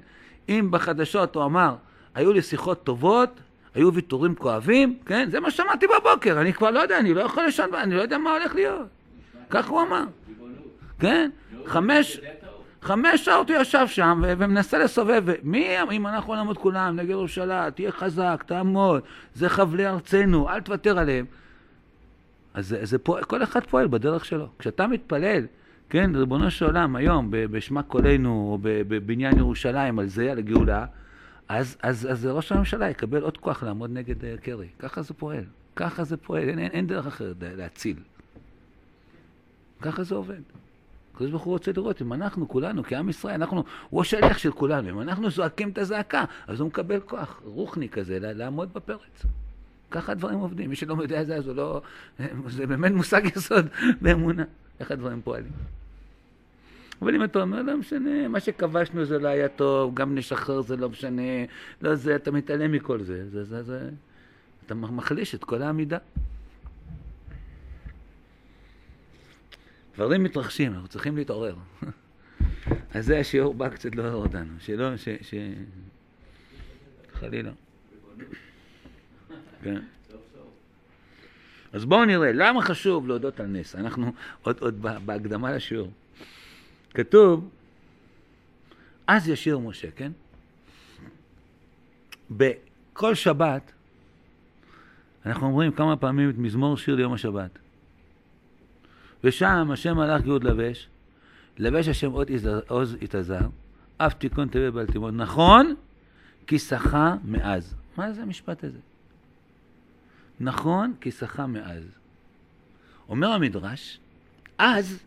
אם 0.50 0.68
בחדשות 0.72 1.36
הוא 1.36 1.46
אמר, 1.46 1.76
היו 2.16 2.34
לי 2.34 2.42
שיחות 2.42 2.84
טובות, 2.84 3.40
היו 3.76 3.94
ויתורים 3.94 4.36
כואבים, 4.36 4.98
כן? 5.06 5.30
זה 5.32 5.40
מה 5.40 5.52
ששמעתי 5.52 5.86
בבוקר, 5.88 6.42
אני 6.42 6.54
כבר 6.54 6.72
לא 6.72 6.80
יודע, 6.80 7.00
אני 7.00 7.14
לא 7.14 7.22
יכול 7.22 7.44
לישון, 7.44 7.74
אני 7.74 7.96
לא 7.96 8.02
יודע 8.02 8.18
מה 8.18 8.32
הולך 8.32 8.56
להיות. 8.56 8.88
כך 9.50 9.70
הוא 9.70 9.82
אמר. 9.82 10.04
כן? 11.00 11.30
חמש, 11.66 12.20
חמש 12.82 13.26
שעות 13.26 13.50
הוא 13.50 13.58
ישב 13.58 13.88
שם 13.88 14.22
ומנסה 14.24 14.78
לסובב, 14.78 15.24
מי 15.44 15.68
אם 15.92 16.08
אנחנו 16.08 16.36
נעמוד 16.36 16.58
כולם 16.58 16.96
נגד 16.96 17.10
ירושלים, 17.10 17.70
תהיה 17.70 17.92
חזק, 17.92 18.44
תעמוד, 18.48 19.02
זה 19.34 19.50
חבלי 19.50 19.88
ארצנו, 19.88 20.50
אל 20.50 20.62
תוותר 20.62 21.00
עליהם. 21.00 21.26
אז 22.54 22.68
זה, 22.68 22.86
זה 22.86 22.98
פועל, 22.98 23.24
כל 23.24 23.44
אחד 23.44 23.66
פועל 23.66 23.88
בדרך 23.88 24.26
שלו. 24.26 24.48
כשאתה 24.60 24.88
מתפלל 24.88 25.46
כן, 25.90 26.16
ריבונו 26.16 26.52
של 26.52 26.66
עולם, 26.66 26.96
היום, 26.96 27.28
בשמה 27.32 27.84
קולנו, 27.84 28.50
או 28.52 28.58
בבניין 28.62 29.38
ירושלים, 29.38 30.00
על 30.00 30.08
זה, 30.08 30.32
על 30.32 30.38
הגאולה, 30.38 30.86
אז, 31.50 31.78
אז, 31.82 32.08
אז 32.12 32.26
ראש 32.26 32.52
הממשלה 32.52 32.90
יקבל 32.90 33.22
עוד 33.22 33.38
כוח 33.38 33.64
לעמוד 33.64 33.90
נגד 33.94 34.22
uh, 34.22 34.42
קרי. 34.42 34.68
ככה 34.80 35.02
זה 35.02 35.14
פועל. 35.14 35.44
ככה 35.76 36.04
זה 36.04 36.18
פועל, 36.18 36.50
אין, 36.50 36.60
אין, 36.60 36.72
אין 36.72 36.88
דרך 36.88 37.08
אחרת 37.08 37.36
להציל. 37.42 37.98
ככה 39.82 40.04
זה 40.04 40.16
עובד. 40.16 40.42
הקדוש 41.14 41.32
ברוך 41.32 41.44
הוא 41.44 41.52
רוצה 41.52 41.72
לראות 41.76 42.02
אם 42.02 42.14
אנחנו, 42.14 42.50
כולנו, 42.50 42.84
כעם 42.84 43.10
ישראל, 43.10 43.36
אנחנו, 43.36 43.64
הוא 43.90 44.02
השליח 44.02 44.38
של 44.38 44.52
כולנו, 44.52 44.90
אם 44.90 45.02
אנחנו 45.02 45.30
זועקים 45.30 45.70
את 45.70 45.78
הזעקה, 45.78 46.26
אז 46.48 46.60
הוא 46.60 46.68
מקבל 46.68 47.00
כוח 47.00 47.42
רוחני 47.44 47.90
כזה 47.90 48.20
לעמוד 48.22 48.74
בפרץ. 48.74 49.26
ככה 49.92 50.12
הדברים 50.12 50.40
עובדים. 50.40 50.70
מי 50.70 50.76
שלא 50.76 50.96
יודע 51.02 51.22
את 51.22 51.28
זה, 51.28 51.36
אז 51.36 51.48
הוא 51.48 51.56
לא... 51.56 51.82
זה 52.48 52.68
באמת 52.68 52.92
מושג 52.92 53.22
יסוד 53.36 53.66
באמונה, 54.02 54.44
איך 54.80 54.92
הדברים 54.92 55.22
פועלים. 55.22 55.79
אבל 57.02 57.16
אם 57.16 57.24
אתה 57.24 57.42
אומר, 57.42 57.62
לא 57.62 57.78
משנה, 57.78 58.28
מה 58.28 58.40
שכבשנו 58.40 59.06
זה 59.06 59.20
לא 59.20 59.28
היה 59.28 59.50
טוב, 59.50 59.96
גם 59.96 60.16
נשחרר 60.16 60.62
זה 60.62 60.78
לא 60.78 60.90
משנה, 60.90 61.22
לא 61.82 61.96
זה, 61.96 62.16
אתה 62.16 62.32
מתעלם 62.32 62.72
מכל 62.72 63.04
זה, 63.04 63.30
זה, 63.30 63.44
זה, 63.44 63.64
זה, 63.64 63.90
אתה 64.66 64.76
מחליש 64.76 65.36
את 65.36 65.44
כל 65.44 65.62
העמידה. 65.62 65.98
דברים 69.96 70.24
מתרחשים, 70.24 70.74
אנחנו 70.74 70.88
צריכים 70.88 71.18
להתעורר. 71.18 71.56
אז 72.94 73.06
זה 73.06 73.20
השיעור 73.20 73.54
בא 73.54 73.70
קצת 73.70 73.96
לעורר 73.96 74.16
אותנו, 74.16 74.54
שלא, 74.60 74.98
ש... 74.98 75.10
ש... 75.22 75.34
חלילה. 77.14 77.52
כן. 79.64 79.82
אז 81.74 81.86
בואו 81.86 82.06
נראה, 82.06 82.32
למה 82.32 82.62
חשוב 82.62 83.08
להודות 83.08 83.40
על 83.40 83.46
נס? 83.46 83.76
אנחנו 83.76 84.14
עוד, 84.42 84.60
עוד 84.60 84.82
בהקדמה 84.82 85.52
לשיעור. 85.52 85.92
כתוב, 86.94 87.50
אז 89.08 89.30
ישיר 89.30 89.60
משה, 89.60 89.92
כן? 89.92 90.12
בכל 92.32 93.16
שבת 93.16 93.72
אנחנו 95.26 95.48
אומרים 95.48 95.72
כמה 95.72 95.98
פעמים 95.98 96.30
את 96.30 96.38
מזמור 96.38 96.78
שיר 96.78 96.96
ליום 96.96 97.14
השבת. 97.14 97.60
ושם 99.24 99.72
השם 99.72 99.98
מלאך 99.98 100.22
גאות 100.22 100.44
לבש, 100.44 100.88
לבש 101.58 101.88
השם 101.88 102.12
עוז 102.68 102.96
יתעזר, 103.02 103.48
אף 103.98 104.14
תיקון 104.14 104.48
תבל 104.48 104.70
בל 104.70 104.86
תימוד. 104.86 105.14
נכון, 105.14 105.76
כי 106.48 106.60
שחה 106.60 107.16
מאז. 107.24 107.76
מה 107.98 108.14
זה 108.14 108.22
המשפט 108.22 108.64
הזה? 108.64 108.78
נכון, 110.40 110.94
כי 111.02 111.12
שחה 111.12 111.48
מאז. 111.48 111.84
אומר 113.10 113.28
המדרש, 113.28 114.00
אז 114.58 115.04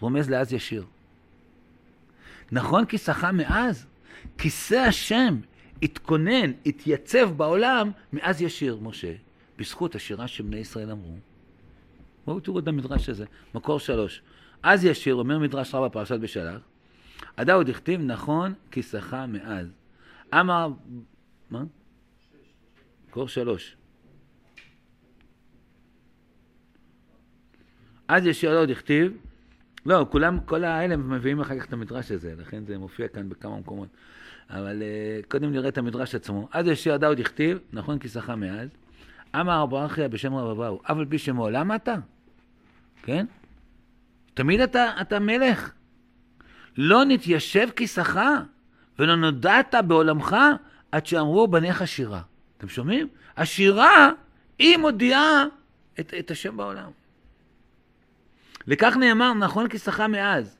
רומז 0.00 0.30
לאז 0.30 0.52
ישיר. 0.52 0.84
נכון 2.52 2.86
כי 2.86 2.98
שחה 2.98 3.32
מאז? 3.32 3.86
כיסא 4.38 4.74
השם 4.74 5.40
התכונן, 5.82 6.52
התייצב 6.66 7.30
בעולם 7.36 7.90
מאז 8.12 8.42
ישיר, 8.42 8.78
משה, 8.82 9.14
בזכות 9.58 9.94
השירה 9.94 10.28
שבני 10.28 10.56
ישראל 10.56 10.90
אמרו. 10.90 11.16
בואו 12.26 12.40
תראו 12.40 12.58
את 12.58 12.68
המדרש 12.68 13.08
הזה, 13.08 13.24
מקור 13.54 13.80
שלוש. 13.80 14.22
אז 14.62 14.84
ישיר, 14.84 15.14
אומר 15.14 15.38
מדרש 15.38 15.74
רבה 15.74 15.88
פרשת 15.88 16.20
בשלח, 16.20 16.60
עדה 17.36 17.54
עוד 17.54 17.68
הכתיב 17.68 18.00
נכון 18.00 18.54
כי 18.70 18.82
שחה 18.82 19.26
מאז. 19.26 19.66
אמר, 20.34 20.68
מה? 21.50 21.64
מקור 23.08 23.28
שלוש. 23.28 23.76
אז 28.08 28.26
ישיר 28.26 28.58
עוד 28.58 28.70
הכתיב, 28.70 29.12
לא, 29.86 30.06
כולם, 30.10 30.38
כל 30.44 30.64
האלה 30.64 30.96
מביאים 30.96 31.40
אחר 31.40 31.58
כך 31.58 31.64
את 31.64 31.72
המדרש 31.72 32.10
הזה, 32.12 32.34
לכן 32.38 32.64
זה 32.64 32.78
מופיע 32.78 33.08
כאן 33.08 33.28
בכמה 33.28 33.58
מקומות. 33.58 33.88
אבל 34.50 34.82
uh, 34.82 35.26
קודם 35.30 35.52
נראה 35.52 35.68
את 35.68 35.78
המדרש 35.78 36.14
עצמו. 36.14 36.48
אז 36.52 36.66
ישיר 36.66 36.96
דאוד 36.96 37.20
הכתיב, 37.20 37.58
נכון 37.72 37.98
כי 37.98 38.08
שחה 38.08 38.36
מאז, 38.36 38.68
אמר 39.36 39.62
רב 39.62 39.74
אחיה 39.74 40.08
בשם 40.08 40.34
רב 40.34 40.60
אבאו, 40.60 40.80
אף 40.82 40.96
על 40.96 41.06
פי 41.08 41.18
שמעולם 41.18 41.74
אתה, 41.74 41.94
כן? 43.02 43.26
תמיד 44.34 44.60
אתה, 44.60 44.92
אתה 45.00 45.18
מלך. 45.18 45.72
לא 46.76 47.04
נתיישב 47.04 47.68
כיסחה, 47.76 48.42
ולא 48.98 49.16
נודעת 49.16 49.74
בעולמך 49.86 50.36
עד 50.92 51.06
שאמרו 51.06 51.48
בניך 51.48 51.88
שירה. 51.88 52.22
אתם 52.58 52.68
שומעים? 52.68 53.08
השירה, 53.36 54.10
היא 54.58 54.76
מודיעה 54.76 55.44
את, 56.00 56.14
את 56.18 56.30
השם 56.30 56.56
בעולם. 56.56 56.90
לכך 58.70 58.96
נאמר, 58.96 59.34
נכון 59.34 59.68
כי 59.68 59.78
שחה 59.78 60.08
מאז. 60.08 60.58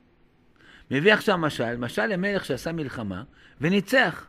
מביא 0.91 1.13
עכשיו 1.13 1.39
משל, 1.39 1.77
משל 1.77 2.07
למלך 2.07 2.45
שעשה 2.45 2.73
מלחמה 2.73 3.23
וניצח. 3.61 4.27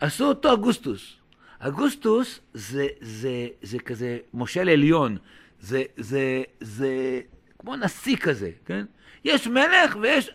עשו 0.00 0.24
אותו 0.24 0.52
אגוסטוס. 0.52 1.16
אגוסטוס 1.58 2.40
זה, 2.54 2.86
זה, 3.00 3.46
זה 3.62 3.78
כזה 3.78 4.18
מושל 4.32 4.68
עליון, 4.68 5.16
זה, 5.60 5.82
זה, 5.96 6.42
זה 6.60 7.20
כמו 7.58 7.76
נשיא 7.76 8.16
כזה, 8.16 8.50
כן? 8.64 8.84
יש 9.24 9.46
מלך 9.46 9.96
ויש, 10.02 10.30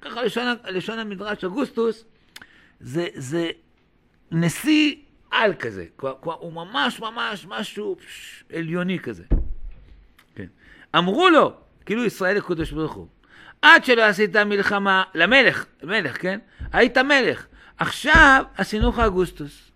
ככה 0.00 0.22
לשון, 0.22 0.44
לשון 0.68 0.98
המדרש, 0.98 1.44
אגוסטוס 1.44 2.04
זה, 2.80 3.06
זה 3.14 3.50
נשיא 4.30 4.94
על 5.30 5.54
כזה, 5.54 5.86
כבר, 5.98 6.14
כבר, 6.22 6.34
הוא 6.34 6.52
ממש 6.52 7.00
ממש 7.00 7.46
משהו 7.48 7.96
פש, 7.96 8.44
עליוני 8.52 8.98
כזה. 8.98 9.24
כן. 10.34 10.46
אמרו 10.96 11.30
לו, 11.30 11.61
כאילו 11.86 12.04
ישראל 12.04 12.36
לקודש 12.36 12.72
ברוך 12.72 12.92
הוא. 12.92 13.08
עד 13.62 13.84
שלא 13.84 14.02
עשית 14.02 14.36
מלחמה 14.36 15.02
למלך, 15.14 15.66
מלך, 15.82 16.22
כן? 16.22 16.38
היית 16.72 16.98
מלך. 16.98 17.46
עכשיו 17.76 18.44
עשינו 18.56 18.88
לך 18.88 18.98
אגוסטוס. 18.98 19.72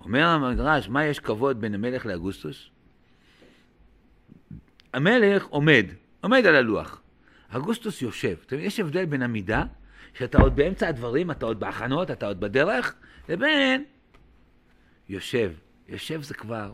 אומר 0.00 0.26
המדרש, 0.26 0.88
מה 0.88 1.04
יש 1.04 1.20
כבוד 1.20 1.60
בין 1.60 1.74
המלך 1.74 2.06
לאגוסטוס? 2.06 2.68
המלך 4.94 5.44
עומד, 5.44 5.86
עומד 6.20 6.46
על 6.46 6.54
הלוח. 6.54 7.02
אגוסטוס 7.48 8.02
יושב. 8.02 8.36
אתה 8.46 8.54
מבין, 8.54 8.66
יש 8.66 8.80
הבדל 8.80 9.04
בין 9.04 9.22
עמידה, 9.22 9.64
שאתה 10.14 10.38
עוד 10.38 10.56
באמצע 10.56 10.88
הדברים, 10.88 11.30
אתה 11.30 11.46
עוד 11.46 11.60
בהכנות, 11.60 12.10
אתה 12.10 12.26
עוד 12.26 12.40
בדרך, 12.40 12.94
לבין 13.28 13.84
יושב. 15.08 15.52
יושב 15.88 16.22
זה 16.22 16.34
כבר, 16.34 16.72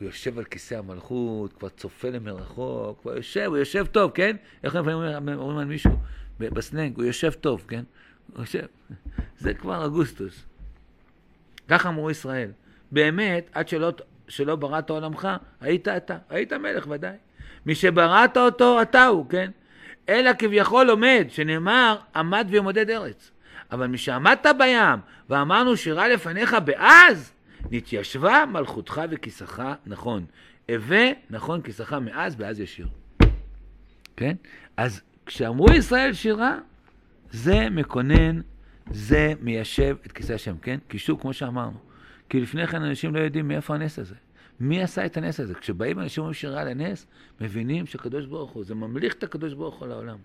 הוא 0.00 0.06
יושב 0.06 0.38
על 0.38 0.44
כיסא 0.44 0.74
המלכות, 0.74 1.52
כבר 1.52 1.68
צופה 1.68 2.10
למרחוק, 2.10 3.00
כבר 3.02 3.16
יושב, 3.16 3.44
הוא 3.46 3.56
יושב 3.56 3.86
טוב, 3.86 4.10
כן? 4.14 4.36
איך 4.64 4.74
לפעמים 4.74 5.18
אומרים, 5.38 5.58
על 5.58 5.64
מישהו 5.64 5.90
בסלנג, 6.38 6.96
הוא 6.96 7.04
יושב 7.04 7.32
טוב, 7.32 7.64
כן? 7.68 7.82
הוא 8.32 8.40
יושב. 8.40 8.66
זה 9.38 9.54
כבר 9.54 9.86
אגוסטוס. 9.86 10.44
ככה 11.68 11.88
אמרו 11.88 12.10
ישראל. 12.10 12.50
באמת, 12.92 13.50
עד 13.52 13.68
שלא, 13.68 13.92
שלא 14.28 14.56
בראת 14.56 14.90
עולמך, 14.90 15.28
היית 15.60 15.88
אתה. 15.88 16.18
היית 16.30 16.52
מלך 16.52 16.86
ודאי. 16.90 17.16
משבראת 17.66 18.36
אותו, 18.36 18.82
אתה 18.82 19.06
הוא, 19.06 19.28
כן? 19.28 19.50
אלא 20.08 20.30
כביכול 20.38 20.90
עומד, 20.90 21.26
שנאמר, 21.28 21.96
עמד 22.16 22.46
וימודד 22.50 22.90
ארץ. 22.90 23.30
אבל 23.72 23.86
משעמדת 23.86 24.46
בים, 24.58 24.98
ואמרנו 25.30 25.76
שירה 25.76 26.08
לפניך 26.08 26.56
באז, 26.64 27.32
נתיישבה 27.70 28.44
מלכותך 28.52 29.02
וכיסך, 29.10 29.62
נכון. 29.86 30.24
הווה, 30.68 31.06
נכון, 31.30 31.62
כיסך 31.62 31.92
מאז, 31.92 32.36
באז 32.36 32.60
ישיר. 32.60 32.88
כן? 34.16 34.36
אז 34.76 35.00
כשאמרו 35.26 35.72
ישראל 35.72 36.12
שירה, 36.12 36.58
זה 37.30 37.70
מקונן, 37.70 38.40
זה 38.90 39.32
מיישב 39.40 39.96
את 40.06 40.12
כיסא 40.12 40.32
השם, 40.32 40.58
כן? 40.58 40.78
כי 40.88 40.98
שוב, 40.98 41.20
כמו 41.20 41.32
שאמרנו, 41.32 41.78
כי 42.28 42.40
לפני 42.40 42.66
כן 42.66 42.82
אנשים 42.82 43.14
לא 43.14 43.20
יודעים 43.20 43.48
מאיפה 43.48 43.74
הנס 43.74 43.98
הזה. 43.98 44.14
מי 44.60 44.82
עשה 44.82 45.06
את 45.06 45.16
הנס 45.16 45.40
הזה? 45.40 45.54
כשבאים 45.54 45.98
אנשים 45.98 46.20
אומרים 46.20 46.34
שירה 46.34 46.60
על 46.60 46.68
הנס, 46.68 47.06
מבינים 47.40 47.86
שהקדוש 47.86 48.26
ברוך 48.26 48.50
הוא, 48.50 48.64
זה 48.64 48.74
ממליך 48.74 49.14
את 49.14 49.22
הקדוש 49.22 49.54
ברוך 49.54 49.78
הוא 49.78 49.88
לעולם. 49.88 50.18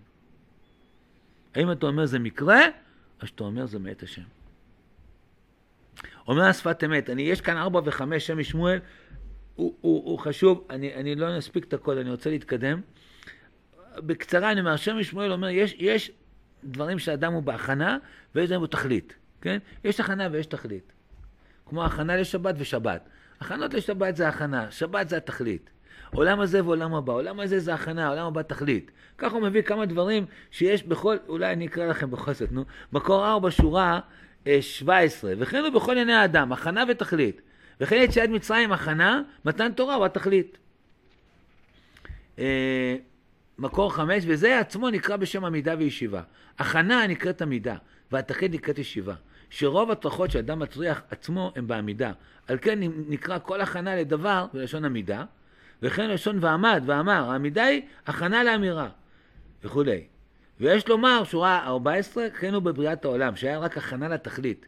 האם 1.54 1.72
אתה 1.72 1.86
אומר 1.86 2.06
זה 2.06 2.18
מקרה, 2.18 2.60
או 3.22 3.26
שאתה 3.26 3.44
אומר 3.44 3.66
זה 3.66 3.78
מאת 3.78 4.02
השם. 4.02 4.22
אומר 6.28 6.42
השפת 6.42 6.84
אמת, 6.84 7.10
אני, 7.10 7.22
יש 7.22 7.40
כאן 7.40 7.56
ארבע 7.56 7.80
וחמש, 7.84 8.26
שם 8.26 8.38
משמואל, 8.38 8.78
הוא, 9.54 9.74
הוא, 9.80 10.10
הוא 10.10 10.18
חשוב, 10.18 10.66
אני, 10.70 10.94
אני 10.94 11.14
לא 11.14 11.36
נספיק 11.36 11.64
את 11.64 11.74
הכל, 11.74 11.98
אני 11.98 12.10
רוצה 12.10 12.30
להתקדם. 12.30 12.80
בקצרה 13.96 14.52
אני 14.52 14.60
אומר, 14.60 14.76
שם 14.76 14.96
משמואל 14.96 15.32
אומר, 15.32 15.48
יש, 15.48 15.76
יש 15.78 16.10
דברים 16.64 16.98
שאדם 16.98 17.32
הוא 17.32 17.42
בהכנה, 17.42 17.98
ויש 18.34 18.46
דברים 18.46 18.60
הוא 18.60 18.68
תכלית, 18.68 19.14
כן? 19.40 19.58
יש 19.84 20.00
הכנה 20.00 20.28
ויש 20.32 20.46
תכלית. 20.46 20.92
כמו 21.66 21.84
הכנה 21.84 22.16
לשבת 22.16 22.54
ושבת. 22.58 23.08
הכנות 23.40 23.74
לשבת 23.74 24.16
זה 24.16 24.28
הכנה, 24.28 24.70
שבת 24.70 25.08
זה 25.08 25.16
התכלית. 25.16 25.70
עולם 26.12 26.40
הזה 26.40 26.64
ועולם 26.64 26.94
הבא, 26.94 27.12
עולם 27.12 27.40
הזה 27.40 27.58
זה 27.60 27.74
הכנה, 27.74 28.08
עולם 28.08 28.26
הבא 28.26 28.42
תכלית. 28.42 28.90
ככה 29.18 29.34
הוא 29.34 29.42
מביא 29.42 29.62
כמה 29.62 29.86
דברים 29.86 30.26
שיש 30.50 30.82
בכל, 30.82 31.16
אולי 31.28 31.52
אני 31.52 31.66
אקרא 31.66 31.86
לכם 31.86 32.10
בכל 32.10 32.32
זאת, 32.32 32.52
נו. 32.52 32.64
מקור 32.92 33.26
4, 33.26 33.50
שורה 33.50 34.00
17, 34.60 35.34
וכן 35.38 35.64
הוא 35.64 35.68
בכל 35.68 35.96
עיני 35.96 36.12
האדם, 36.12 36.52
הכנה 36.52 36.84
ותכלית. 36.88 37.40
וכן 37.80 37.96
יציאת 37.96 38.30
מצרים 38.30 38.72
הכנה, 38.72 39.22
מתן 39.44 39.72
תורה 39.72 39.94
הוא 39.94 40.04
התכלית. 40.04 40.58
אה, 42.38 42.96
מקור 43.58 43.92
5, 43.92 44.24
וזה 44.26 44.60
עצמו 44.60 44.90
נקרא 44.90 45.16
בשם 45.16 45.44
עמידה 45.44 45.74
וישיבה. 45.78 46.22
הכנה 46.58 47.06
נקראת 47.06 47.42
עמידה, 47.42 47.76
והתכלית 48.12 48.52
נקראת 48.52 48.78
ישיבה. 48.78 49.14
שרוב 49.50 49.90
הטרחות 49.90 50.30
שאדם 50.30 50.58
מטריח 50.58 51.02
עצמו 51.10 51.52
הם 51.56 51.66
בעמידה. 51.66 52.12
על 52.48 52.58
כן 52.62 52.78
נקרא 53.08 53.38
כל 53.42 53.60
הכנה 53.60 53.96
לדבר 53.96 54.46
בלשון 54.52 54.84
עמידה, 54.84 55.24
וכן 55.82 56.10
לשון 56.10 56.38
ועמד 56.40 56.82
ואמר, 56.86 57.30
העמידה 57.30 57.64
היא 57.64 57.82
הכנה 58.06 58.44
לאמירה, 58.44 58.88
וכולי. 59.64 60.04
ויש 60.60 60.88
לומר, 60.88 61.24
שורה 61.24 61.66
14, 61.66 62.30
כן 62.30 62.54
הוא 62.54 62.62
בבריאת 62.62 63.04
העולם, 63.04 63.36
שהיה 63.36 63.58
רק 63.58 63.78
הכנה 63.78 64.08
לתכלית. 64.08 64.66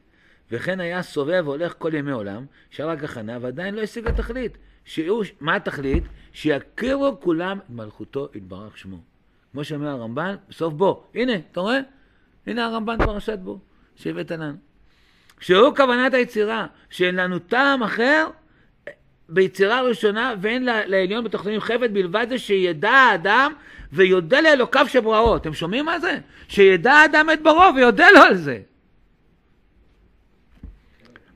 וכן 0.51 0.81
היה 0.81 1.03
סובב 1.03 1.43
והולך 1.45 1.75
כל 1.79 1.95
ימי 1.95 2.13
עולם, 2.13 2.47
שהיה 2.71 2.89
רק 2.89 3.05
הכנה, 3.05 3.39
ועדיין 3.41 3.75
לא 3.75 3.81
השיג 3.81 4.09
לתכלית. 4.09 4.59
שהוא, 4.85 5.25
מה 5.41 5.55
התכלית? 5.55 6.05
שיכירו 6.33 7.21
כולם 7.21 7.59
את 7.59 7.71
מלכותו 7.71 8.29
יתברך 8.35 8.79
שמו. 8.79 8.99
כמו 9.53 9.65
שאומר 9.65 9.89
הרמב"ן, 9.89 10.35
בסוף 10.49 10.75
בו. 10.75 11.05
הנה, 11.15 11.33
אתה 11.53 11.61
רואה? 11.61 11.79
הנה 12.47 12.67
הרמב"ן 12.67 12.99
פרשת 12.99 13.39
בו, 13.39 13.59
שהבאת 13.97 14.31
לנו. 14.31 14.55
שהוא 15.41 15.77
כוונת 15.77 16.15
היצירה, 16.15 16.67
שאין 16.91 17.15
לנו 17.15 17.39
טעם 17.39 17.83
אחר 17.83 18.27
ביצירה 19.29 19.79
הראשונה 19.79 20.35
ואין 20.41 20.65
לעליון 20.65 21.25
בתוכניהם 21.25 21.61
חפץ 21.61 21.91
בלבד 21.93 22.27
זה 22.29 22.39
שידע 22.39 22.91
האדם 22.91 23.53
ויודה 23.93 24.41
לאלוקיו 24.41 24.87
שבראו. 24.89 25.37
אתם 25.37 25.55
שומעים 25.55 25.85
מה 25.85 26.01
זה? 26.01 26.19
שידע 26.49 26.93
האדם 26.93 27.31
את 27.33 27.43
בראו 27.43 27.75
ויודה 27.75 28.07
לו 28.11 28.21
על 28.21 28.37
זה. 28.37 28.59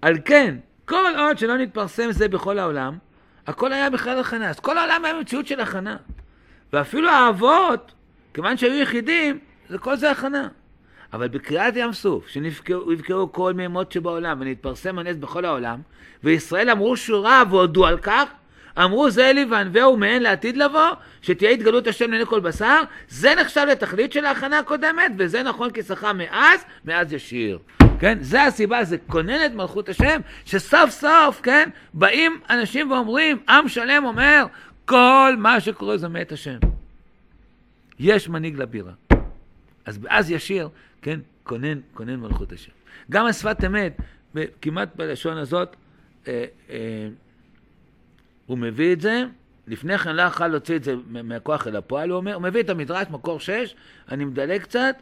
על 0.03 0.18
כן, 0.24 0.57
כל 0.85 1.14
עוד 1.18 1.38
שלא 1.38 1.57
נתפרסם 1.57 2.12
זה 2.12 2.29
בכל 2.29 2.59
העולם, 2.59 2.98
הכל 3.46 3.72
היה 3.72 3.90
בכלל 3.90 4.20
הכנה. 4.20 4.48
אז 4.50 4.61
כל 4.61 4.79
העולם 4.79 5.05
היה 5.05 5.14
במציאות 5.14 5.46
של 5.46 5.61
הכנה. 5.61 5.96
ואפילו 6.72 7.09
האבות, 7.11 7.92
כיוון 8.35 8.57
שהיו 8.57 8.83
יחידים, 8.83 9.38
זה 9.68 9.79
כל 9.79 9.96
זה 9.96 10.11
הכנה. 10.11 10.48
אבל 11.12 11.29
בקריאת 11.29 11.77
ים 11.77 11.92
סוף, 11.92 12.29
שנבקעו 12.29 13.33
כל 13.33 13.53
מימות 13.53 13.92
שבעולם 13.92 14.40
ונתפרסם 14.40 14.99
הנס 14.99 15.16
בכל 15.16 15.44
העולם, 15.44 15.81
וישראל 16.25 16.70
אמרו 16.70 16.96
שורה 16.96 17.42
והודו 17.51 17.87
על 17.87 17.99
כך, 17.99 18.25
אמרו 18.79 19.11
זה 19.11 19.31
אלי 19.31 19.44
וענווהו 19.44 19.96
מהן 19.96 20.23
לעתיד 20.23 20.57
לבוא, 20.57 20.90
שתהיה 21.23 21.51
התגלות 21.51 21.87
השם 21.87 22.11
לעיני 22.11 22.27
כל 22.27 22.40
בשר, 22.40 22.81
זה 23.09 23.35
נחשב 23.35 23.66
לתכלית 23.70 24.12
של 24.12 24.25
ההכנה 24.25 24.59
הקודמת, 24.59 25.12
וזה 25.18 25.42
נכון 25.42 25.70
כשכר 25.75 26.12
מאז, 26.12 26.64
מאז 26.85 27.12
ישיר. 27.12 27.59
כן? 27.99 28.18
זה 28.20 28.44
הסיבה, 28.44 28.85
זה 28.85 28.96
כונן 29.07 29.44
את 29.46 29.55
מלכות 29.55 29.88
השם, 29.88 30.20
שסוף 30.44 30.90
סוף, 30.90 31.40
כן, 31.42 31.68
באים 31.94 32.40
אנשים 32.51 32.90
ואומרים, 32.90 33.38
עם 33.49 33.68
שלם 33.68 34.05
אומר, 34.05 34.46
כל 34.85 35.35
מה 35.38 35.61
שקורה 35.61 35.96
זה 35.96 36.09
מאת 36.09 36.33
השם. 36.33 36.59
יש 37.99 38.29
מנהיג 38.29 38.57
לבירה. 38.57 38.92
אז 39.87 39.99
אז 40.09 40.31
ישיר, 40.31 40.68
כן, 41.03 41.21
כונן, 41.43 41.81
כונן 41.95 42.17
מלכות 42.17 42.53
השם. 42.53 42.73
גם 43.11 43.27
השפת 43.27 43.65
אמת, 43.67 43.97
כמעט 44.63 44.97
בלשון 44.97 45.37
הזאת, 45.37 45.77
אה, 46.29 46.45
אה, 46.71 47.09
הוא 48.47 48.59
מביא 48.59 48.93
את 48.93 49.01
זה, 49.01 49.25
לפני 49.67 49.99
כן 49.99 50.17
לא 50.17 50.23
יכול 50.23 50.47
להוציא 50.47 50.77
את 50.77 50.85
זה 50.85 50.95
מהכוח 51.09 51.67
אל 51.67 51.77
הפועל, 51.77 52.11
הוא 52.11 52.17
אומר, 52.17 52.35
הוא 52.35 52.43
מביא 52.43 52.61
את 52.61 52.71
המדרש, 52.71 53.07
מקור 53.11 53.41
6, 53.41 53.75
אני 54.11 54.25
מדלג 54.25 54.63
קצת, 54.63 54.97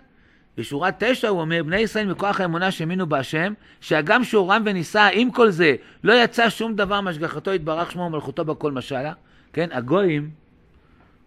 בשורה 0.56 0.90
9 0.98 1.28
הוא 1.28 1.40
אומר, 1.40 1.62
בני 1.62 1.76
ישראל 1.76 2.06
מכוח 2.06 2.40
האמונה 2.40 2.70
שהאמינו 2.70 3.06
בהשם, 3.06 3.52
שהגם 3.80 4.24
שהורם 4.24 4.62
ונישא, 4.66 5.08
עם 5.12 5.30
כל 5.30 5.50
זה, 5.50 5.76
לא 6.04 6.12
יצא 6.24 6.50
שום 6.50 6.76
דבר 6.76 7.00
מהשגחתו 7.00 7.54
יתברך 7.54 7.92
שמו 7.92 8.02
ומלכותו 8.02 8.44
בכל 8.44 8.72
משלה, 8.72 9.12
כן, 9.52 9.68
הגויים, 9.72 10.30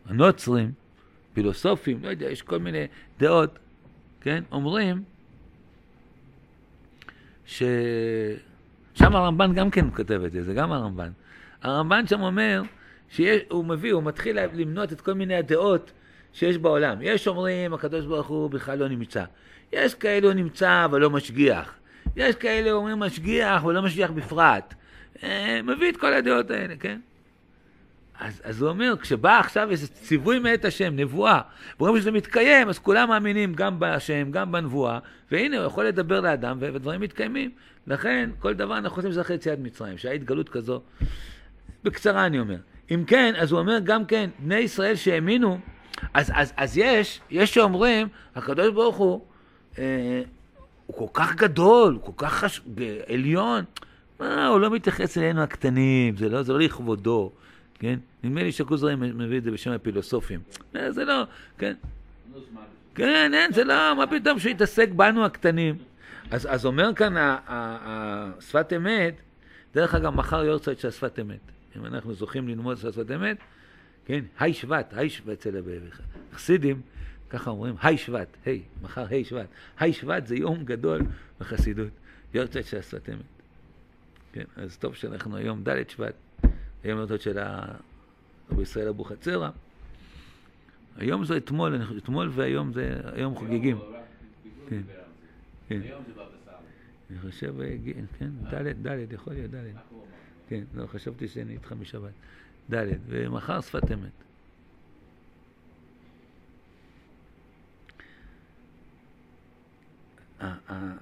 הנוצרים, 0.06 0.72
פילוסופים, 1.34 2.00
לא 2.04 2.10
יודע, 2.10 2.30
יש 2.30 2.42
כל 2.42 2.60
מיני 2.60 2.88
דעות, 3.20 3.60
כן, 4.22 4.44
אומרים 4.52 5.04
ש... 7.46 7.64
שם 8.94 9.16
הרמב"ן 9.16 9.54
גם 9.54 9.70
כן 9.72 9.86
כותב 9.96 10.22
את 10.26 10.32
זה, 10.32 10.44
זה 10.44 10.54
גם 10.54 10.72
הרמב"ן. 10.72 11.10
הרמב"ן 11.62 12.08
שם 12.08 12.22
אומר, 12.22 12.62
שהוא 13.10 13.66
מביא, 13.66 13.94
הוא 13.94 14.04
מתחיל 14.04 14.40
למנות 14.54 14.94
את 14.94 15.02
כל 15.02 15.14
מיני 15.14 15.36
הדעות 15.36 15.92
שיש 16.34 16.58
בעולם. 16.58 16.98
יש 17.02 17.28
אומרים, 17.28 17.74
הקדוש 17.74 18.06
ברוך 18.06 18.28
הוא 18.28 18.50
בכלל 18.50 18.78
לא 18.78 18.88
נמצא. 18.88 19.24
יש 19.72 19.96
כאלו 19.96 20.34
נמצא 20.34 20.86
אבל 20.86 21.02
לא 21.02 21.10
משגיח. 21.10 21.74
יש 22.16 22.36
כאלה 22.36 22.72
אומרים 22.72 23.00
משגיח 23.00 23.64
ולא 23.66 23.82
משגיח 23.82 24.12
בפרט. 24.12 24.74
מביא 25.64 25.90
את 25.90 25.98
כל 25.98 26.14
הדעות 26.14 26.52
האלה, 26.52 26.76
כן? 26.76 27.00
אז, 28.22 28.42
אז 28.44 28.62
הוא 28.62 28.70
אומר, 28.70 28.94
כשבא 29.02 29.40
עכשיו 29.40 29.72
איזה 29.72 29.88
ציווי 29.88 30.40
מאת 30.40 30.66
השם, 30.66 30.96
נבואה, 30.96 31.42
ורואים 31.80 32.02
שזה 32.02 32.12
מתקיים, 32.12 32.70
אז 32.70 32.80
כולם 32.80 33.10
מאמינים 33.10 33.54
גם 33.54 33.80
בהשם, 33.80 34.32
גם 34.32 34.52
בנבואה, 34.52 35.00
והנה, 35.32 35.58
הוא 35.58 35.66
יכול 35.66 35.86
לדבר 35.86 36.22
לאדם, 36.22 36.58
ודברים 36.60 37.02
מתקיימים. 37.02 37.52
לכן, 37.88 38.30
כל 38.40 38.54
דבר 38.54 38.78
אנחנו 38.78 38.96
חושבים 38.96 39.12
שזה 39.12 39.22
אחרי 39.22 39.36
יציאת 39.36 39.60
מצרים, 39.60 39.98
שהיה 39.98 40.14
התגלות 40.14 40.50
כזו. 40.50 40.82
בקצרה 41.84 42.26
אני 42.26 42.40
אומר. 42.40 42.58
אם 42.92 43.04
כן, 43.08 43.34
אז 43.38 43.52
הוא 43.52 43.60
אומר 43.60 43.80
גם 43.84 44.06
כן, 44.06 44.30
בני 44.40 44.56
ישראל 44.56 44.96
שהאמינו, 44.96 45.60
אז, 46.14 46.32
אז, 46.36 46.54
אז 46.58 46.78
יש, 46.78 47.20
יש 47.30 47.54
שאומרים, 47.54 48.08
הקדוש 48.36 48.74
ברוך 48.74 48.98
הוא, 48.98 49.22
אה, 49.80 50.22
הוא 50.88 50.98
כל 50.98 51.22
כך 51.22 51.36
גדול, 51.36 51.94
הוא 51.94 52.16
כל 52.16 52.26
כך 52.26 52.34
חש... 52.34 52.62
עליון, 53.08 53.64
מה, 54.20 54.48
הוא 54.48 54.60
לא 54.60 54.70
מתייחס 54.70 55.18
אלינו 55.18 55.42
הקטנים, 55.42 56.18
זה 56.18 56.30
לא, 56.30 56.44
זה 56.44 56.54
לא 56.54 56.60
לכבודו. 56.60 57.32
כן? 57.82 58.00
נדמה 58.24 58.44
לי 58.44 58.52
שכוזרי 58.52 58.96
מביא 58.96 59.38
את 59.38 59.44
זה 59.44 59.52
בשם 59.52 59.72
הפילוסופים. 59.72 60.39
זה 60.89 61.06
לא, 61.06 61.24
כן? 61.58 61.74
כן, 62.96 63.32
אין, 63.34 63.54
זה 63.54 63.63
לא, 63.63 63.96
מה 63.98 64.08
פתאום 64.08 64.39
שהוא 64.39 64.52
יתעסק 64.52 64.89
בנו 64.89 65.26
הקטנים. 65.26 65.76
אז, 66.32 66.48
אז 66.52 66.65
אומר 66.65 66.94
כאן 66.96 67.13
השפת 67.48 68.74
אמת, 68.76 69.13
דרך 69.74 69.96
אגב, 69.96 70.15
מחר 70.15 70.44
יורצייט 70.44 70.80
של 70.80 70.88
השפת 70.88 71.20
אמת. 71.20 71.39
אם 71.78 71.86
אנחנו 71.86 72.13
זוכים 72.13 72.48
ללמוד 72.48 72.78
את 72.86 72.94
שפת 72.94 73.12
אמת, 73.12 73.38
כן? 74.06 74.24
היי 74.39 74.54
שבט, 74.54 74.94
היי 74.94 75.10
שבט 75.10 75.39
אצל 75.39 75.62
החסידים, 76.34 76.82
ככה 77.30 77.50
אומרים, 77.50 77.76
היי 77.82 77.98
שבט, 77.98 78.38
היי, 78.46 78.62
מחר 78.82 79.06
היי 79.10 79.26
שבט. 79.26 79.48
היי 79.80 79.94
שבט 79.94 80.28
זה 80.28 80.36
יום 80.36 80.63
גדול 80.63 81.02
בחסידות, 81.39 81.91
יורצייט 82.34 82.65
של 82.65 82.78
השפת 82.78 83.10
אמת. 83.10 83.17
כן, 84.34 84.44
אז 84.56 84.78
טוב 84.78 84.96
שאנחנו 84.96 85.38
היום 85.38 85.63
ד' 85.63 85.89
שבט, 85.89 86.13
היום 86.84 87.00
יורצייט 87.00 87.22
של 87.22 87.39
רבי 88.52 88.62
ישראל 88.62 88.88
אבוחצירא. 88.88 89.50
היום 90.98 91.26
זה 91.26 91.38
אתמול, 91.38 91.82
אתמול 91.98 92.30
והיום 92.34 92.74
זה, 92.74 93.02
היום 93.13 93.36
חוגגים. 93.36 93.80
כן. 94.70 94.82
כן. 95.67 95.82
אני 97.10 97.20
חושב, 97.20 97.62
אה, 97.62 97.76
כן, 98.20 98.30
ד', 98.52 98.88
ד', 98.88 99.13
יכול 99.13 99.34
להיות 99.34 99.52
ד'. 99.52 99.56
איך 99.56 99.65
הוא 99.89 100.00
אמר? 100.02 100.08
כן, 100.50 100.63
לא, 100.74 100.88
חשבתי 100.88 101.28
שאני 101.28 101.54
איתך 101.54 101.72
משבת. 101.72 102.12
ד', 102.74 102.86
ומחר 103.08 103.62
שפת 103.62 103.91
אמת. 103.91 104.12
ה- 110.41 110.74
ה- 110.74 110.98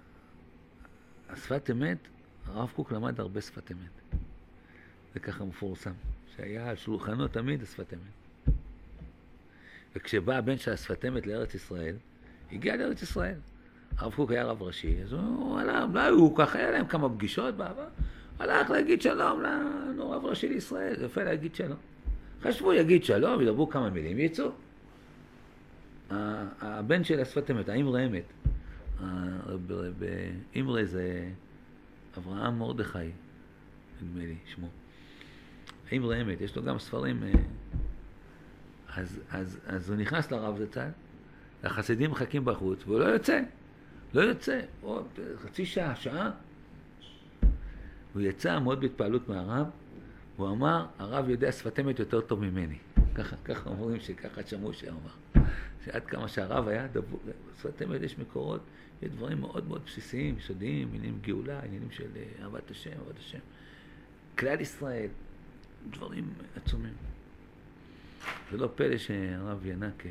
השפת 1.30 1.70
אמת, 1.72 1.98
הרב 2.46 2.72
קוק 2.76 2.92
למד 2.92 3.20
הרבה 3.20 3.42
שפת 3.42 3.72
אמת. 3.72 3.99
ככה 5.20 5.44
מפורסם, 5.44 5.92
שהיה 6.36 6.70
על 6.70 6.76
שולחנו 6.76 7.28
תמיד 7.28 7.64
השפת 7.64 7.94
אמת. 7.94 8.56
וכשבא 9.96 10.36
הבן 10.36 10.58
של 10.58 10.72
השפת 10.72 11.06
אמת 11.06 11.28
לארץ 11.28 11.56
ישראל, 11.56 11.96
הגיע 12.52 12.76
לארץ 12.76 13.02
ישראל. 13.02 13.36
הרב 13.98 14.14
קוק 14.14 14.32
היה 14.32 14.44
רב 14.44 14.64
ראשי, 14.64 15.04
אז 15.04 15.14
הוא 15.14 15.60
הלך, 15.60 15.84
לא 15.94 16.00
היו 16.00 16.36
ככה, 16.36 16.60
היה 16.60 16.72
להם 16.72 16.88
כמה 16.88 17.10
פגישות 17.10 17.56
בעבר, 17.56 17.88
הלך 18.40 18.70
להגיד 18.70 19.02
שלום 19.02 19.42
לנו 19.42 20.12
רב 20.12 20.26
ראשי 20.26 20.50
לישראל, 20.50 21.06
יפה 21.06 21.24
להגיד 21.24 21.56
שלום. 21.56 21.78
חשבו, 22.42 22.74
יגיד 22.74 23.04
שלום, 23.04 23.42
ידברו 23.42 23.70
כמה 23.70 23.90
מילים, 23.90 24.20
יצאו. 24.20 24.52
הבן 26.62 27.04
של 27.04 27.20
השפת 27.20 27.52
אמת, 27.52 27.70
האמרי 27.70 28.06
אמת, 28.06 28.34
אמרי 30.60 30.86
זה 30.86 31.30
אברהם 32.18 32.60
מרדכי, 32.60 32.98
נדמה 34.02 34.24
לי 34.24 34.36
שמו. 34.46 34.68
האמרי 35.92 36.22
אמת, 36.22 36.42
יש 36.42 36.56
לו 36.56 36.64
גם 36.64 36.80
ספרים. 36.80 37.24
אה, 37.24 37.32
אז, 38.96 39.20
אז, 39.32 39.60
אז 39.68 39.90
הוא 39.90 39.98
נכנס 39.98 40.32
לרב 40.32 40.58
זצ"ל, 40.58 40.90
והחסידים 41.64 42.12
מחכים 42.12 42.46
בחוץ, 42.46 42.80
והוא 42.86 43.00
לא 43.00 43.06
יוצא. 43.06 43.42
לא 44.14 44.22
יוצא. 44.22 44.60
עוד 44.82 45.08
חצי 45.44 45.66
שעה, 45.66 45.96
שעה. 45.96 46.32
הוא 48.14 48.22
יצא 48.22 48.60
מאוד 48.60 48.82
בהתפעלות 48.82 49.30
מהרב, 49.30 49.68
הוא 50.38 50.50
אמר, 50.50 50.86
הרב 51.00 51.30
יודע 51.30 51.52
שפת 51.52 51.80
אמת 51.80 52.00
יותר 52.00 52.22
טוב 52.22 52.42
ממני. 52.42 52.78
ככה, 53.16 53.36
ככה 53.46 53.70
אומרים 53.70 54.00
שככה 54.00 54.42
שמעו 54.46 54.74
שאמר. 54.74 55.44
שעד 55.86 56.06
כמה 56.06 56.28
שהרב 56.28 56.68
היה 56.68 56.88
דבור, 56.88 57.20
בשפת 57.56 57.82
אמת 57.82 58.02
יש 58.02 58.20
מקורות, 58.20 58.62
יש 59.02 59.10
דברים 59.10 59.40
מאוד 59.40 59.68
מאוד 59.68 59.82
בסיסיים, 59.86 60.38
יסודיים, 60.38 60.88
עניינים 60.88 61.20
גאולה, 61.22 61.60
עניינים 61.64 61.92
של 61.92 62.08
אה, 62.16 62.44
אהבת 62.44 62.72
השם, 62.72 62.90
אהבת 62.90 63.20
השם. 63.20 63.40
כלל 64.38 64.62
ישראל, 64.62 65.08
דברים 65.90 66.34
עצומים. 66.56 66.94
זה 68.52 68.58
לא 68.58 68.70
פלא 68.76 68.98
שהרב 68.98 69.66
ינק... 69.66 70.04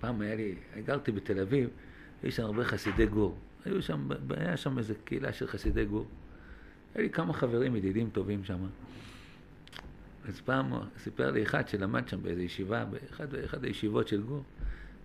פעם 0.00 0.20
היה 0.20 0.34
לי, 0.34 0.54
גרתי 0.84 1.12
בתל 1.12 1.40
אביב, 1.40 1.68
יש 2.24 2.36
שם 2.36 2.44
הרבה 2.44 2.64
חסידי 2.64 3.06
גור. 3.06 3.38
היו 3.64 3.82
שם, 3.82 4.08
היה 4.30 4.56
שם 4.56 4.78
איזו 4.78 4.94
קהילה 5.04 5.32
של 5.32 5.46
חסידי 5.46 5.84
גור. 5.84 6.06
היה 6.94 7.02
לי 7.02 7.10
כמה 7.10 7.32
חברים, 7.32 7.76
ידידים 7.76 8.10
טובים 8.10 8.44
שם. 8.44 8.66
אז 10.28 10.40
פעם 10.40 10.72
סיפר 10.98 11.30
לי 11.30 11.42
אחד 11.42 11.68
שלמד 11.68 12.08
שם 12.08 12.22
באיזו 12.22 12.40
ישיבה, 12.40 12.84
באחד 12.84 13.30
באחד 13.30 13.64
הישיבות 13.64 14.08
של 14.08 14.22
גור. 14.22 14.44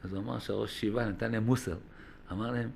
אז 0.03 0.13
הוא 0.13 0.23
אמר 0.23 0.39
שהראש 0.39 0.71
ישיבה 0.71 1.09
נתן 1.09 1.31
להם 1.31 1.43
מוסר. 1.43 1.77
אמר 2.31 2.51
להם, 2.51 2.69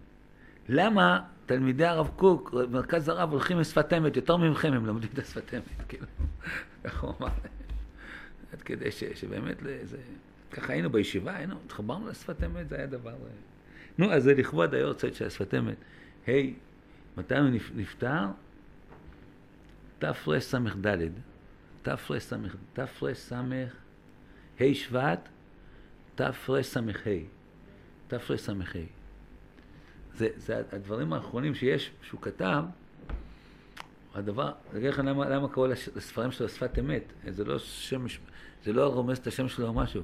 למה 0.69 1.21
תלמידי 1.49 1.85
הרב 1.85 2.09
קוק, 2.15 2.53
מרכז 2.71 3.09
הרב, 3.09 3.31
הולכים 3.31 3.59
לשפת 3.59 3.93
אמת, 3.93 4.15
יותר 4.15 4.37
ממכם 4.37 4.73
הם 4.73 4.85
לומדים 4.85 5.09
את 5.13 5.19
השפת 5.19 5.53
אמת, 5.53 5.87
כאילו. 5.87 6.05
ככה 6.83 7.07
הוא 7.07 7.15
אמר 7.19 7.27
להם. 7.27 7.53
עד 8.53 8.61
כדי 8.61 8.91
ש, 8.91 9.03
שבאמת 9.03 9.57
זה... 9.83 9.97
ככה 10.51 10.73
היינו 10.73 10.89
בישיבה, 10.89 11.35
היינו, 11.35 11.55
התחברנו 11.65 12.07
לשפת 12.07 12.43
אמת, 12.43 12.69
זה 12.69 12.75
היה 12.75 12.87
דבר... 12.87 13.11
אה, 13.11 13.15
נו, 13.97 14.13
אז 14.13 14.23
זה 14.23 14.33
לכבוד 14.33 14.73
היורצייט 14.73 15.13
של 15.13 15.25
השפת 15.25 15.53
אמת. 15.53 15.75
היי, 16.27 16.53
מתי 17.17 17.37
הוא 17.37 17.49
נפ- 17.49 17.71
נפטר? 17.75 18.25
תרס"ד. 19.99 20.39
תרס"ה. 21.81 22.15
תרס"ה 22.73 23.13
שבט, 24.73 25.29
תרס"ה. 26.15 26.61
תרס"ה. 28.07 28.53
זה, 30.19 30.27
זה 30.35 30.61
הדברים 30.71 31.13
האחרונים 31.13 31.55
שיש, 31.55 31.91
שהוא 32.01 32.21
כתב, 32.21 32.63
הדבר, 34.15 34.51
אני 34.71 34.79
אגיד 34.79 34.89
לך 34.89 34.99
למה, 34.99 35.29
למה 35.29 35.47
קראו 35.49 35.67
לספרים 35.67 36.31
שלו 36.31 36.49
שפת 36.49 36.79
אמת, 36.79 37.03
זה 37.29 37.43
לא 37.43 37.59
שם, 37.59 38.05
זה 38.63 38.73
לא 38.73 38.87
רומז 38.87 39.17
את 39.17 39.27
השם 39.27 39.47
שלו 39.47 39.67
או 39.67 39.73
משהו. 39.73 40.03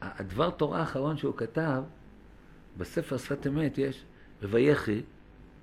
הדבר 0.00 0.50
תורה 0.50 0.80
האחרון 0.80 1.16
שהוא 1.16 1.36
כתב, 1.36 1.82
בספר 2.76 3.16
שפת 3.16 3.46
אמת 3.46 3.78
יש, 3.78 4.04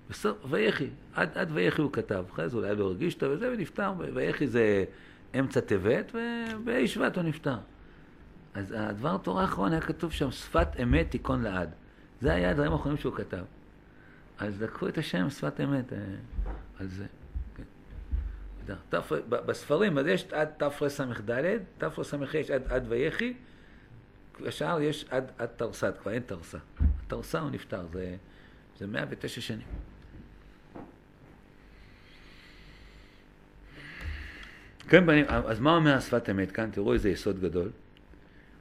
בסוף, 0.09 0.37
ויחי, 0.49 0.89
עד, 1.13 1.37
עד 1.37 1.49
ויחי 1.53 1.81
הוא 1.81 1.91
כתב, 1.91 2.25
אחרי 2.33 2.49
זה 2.49 2.57
אולי 2.57 2.75
לא 2.75 2.83
הרגיש 2.83 3.15
טוב 3.15 3.31
וזה, 3.31 3.51
ונפטר, 3.51 3.93
ויחי 4.13 4.47
זה 4.47 4.85
אמצע 5.39 5.59
טבת, 5.59 6.11
ובאי 6.13 6.87
שבט 6.87 7.15
הוא 7.15 7.23
נפטר. 7.23 7.57
אז 8.53 8.73
הדבר 8.77 9.17
תורה 9.17 9.41
האחרון 9.41 9.71
היה 9.71 9.81
כתוב 9.81 10.11
שם, 10.11 10.31
שפת 10.31 10.67
אמת 10.83 11.11
תיכון 11.11 11.41
לעד. 11.41 11.69
זה 12.21 12.33
היה 12.33 12.49
הדברים 12.49 12.71
האחרונים 12.71 12.97
שהוא 12.97 13.15
כתב. 13.15 13.43
אז 14.39 14.61
לקחו 14.61 14.87
את 14.87 14.97
השם 14.97 15.29
שפת 15.29 15.61
אמת 15.61 15.93
אה, 15.93 15.97
על 16.79 16.87
זה. 16.87 17.05
כן. 17.55 17.63
בספרים, 19.29 19.97
אז 19.97 20.07
יש 20.07 20.25
עד 20.31 20.49
תרס"ד, 20.57 21.05
תרס"ה 21.77 22.15
יש 22.33 22.51
עד, 22.51 22.61
עד 22.69 22.85
ויחי, 22.89 23.33
השאר 24.45 24.81
יש 24.81 25.05
עד, 25.09 25.31
עד 25.37 25.49
תרס"ד, 25.55 25.91
כבר 26.01 26.11
אין 26.11 26.23
תרס"א. 26.25 26.57
תרס"א 27.07 27.37
הוא 27.37 27.49
נפטר, 27.51 27.87
זה, 27.93 28.15
זה 28.77 28.87
109 28.87 29.41
שנים. 29.41 29.67
כן, 34.89 35.05
בנים, 35.05 35.25
אז 35.27 35.59
מה 35.59 35.75
אומר 35.75 35.93
השפת 35.93 36.29
אמת 36.29 36.51
כאן? 36.51 36.69
תראו 36.71 36.93
איזה 36.93 37.09
יסוד 37.09 37.39
גדול. 37.39 37.69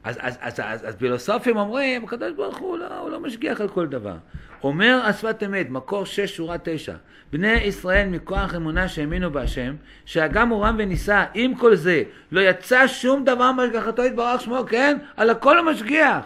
אז, 0.05 0.17
אז, 0.21 0.39
אז, 0.41 0.61
אז, 0.61 0.89
אז 0.89 0.97
פילוסופים 0.97 1.57
אומרים, 1.57 2.05
הקדוש 2.05 2.33
ברוך 2.33 2.59
הוא 2.59 2.79
לא, 2.79 2.99
הוא 2.99 3.11
לא 3.11 3.21
משגיח 3.21 3.61
על 3.61 3.69
כל 3.69 3.87
דבר. 3.87 4.17
אומר 4.67 5.01
השפת 5.05 5.43
אמת, 5.47 5.71
מקור 5.71 6.05
6, 6.05 6.37
שורה 6.37 6.57
9, 6.63 6.95
בני 7.33 7.53
ישראל 7.53 8.09
מכוח 8.09 8.55
אמונה 8.55 8.89
שהאמינו 8.89 9.31
בהשם, 9.31 9.75
שהגם 10.05 10.49
הוא 10.49 10.65
רם 10.65 10.77
ונישא, 10.79 11.25
עם 11.35 11.55
כל 11.55 11.77
זה, 11.77 12.03
לא 12.33 12.41
יצא 12.41 12.87
שום 12.87 13.25
דבר 13.25 13.53
מהשגחתו 13.53 14.05
יתברך 14.05 14.41
שמו, 14.41 14.65
כן? 14.69 14.99
על 15.17 15.31
הכל 15.31 15.59
הוא 15.59 15.67
משגיח. 15.67 16.25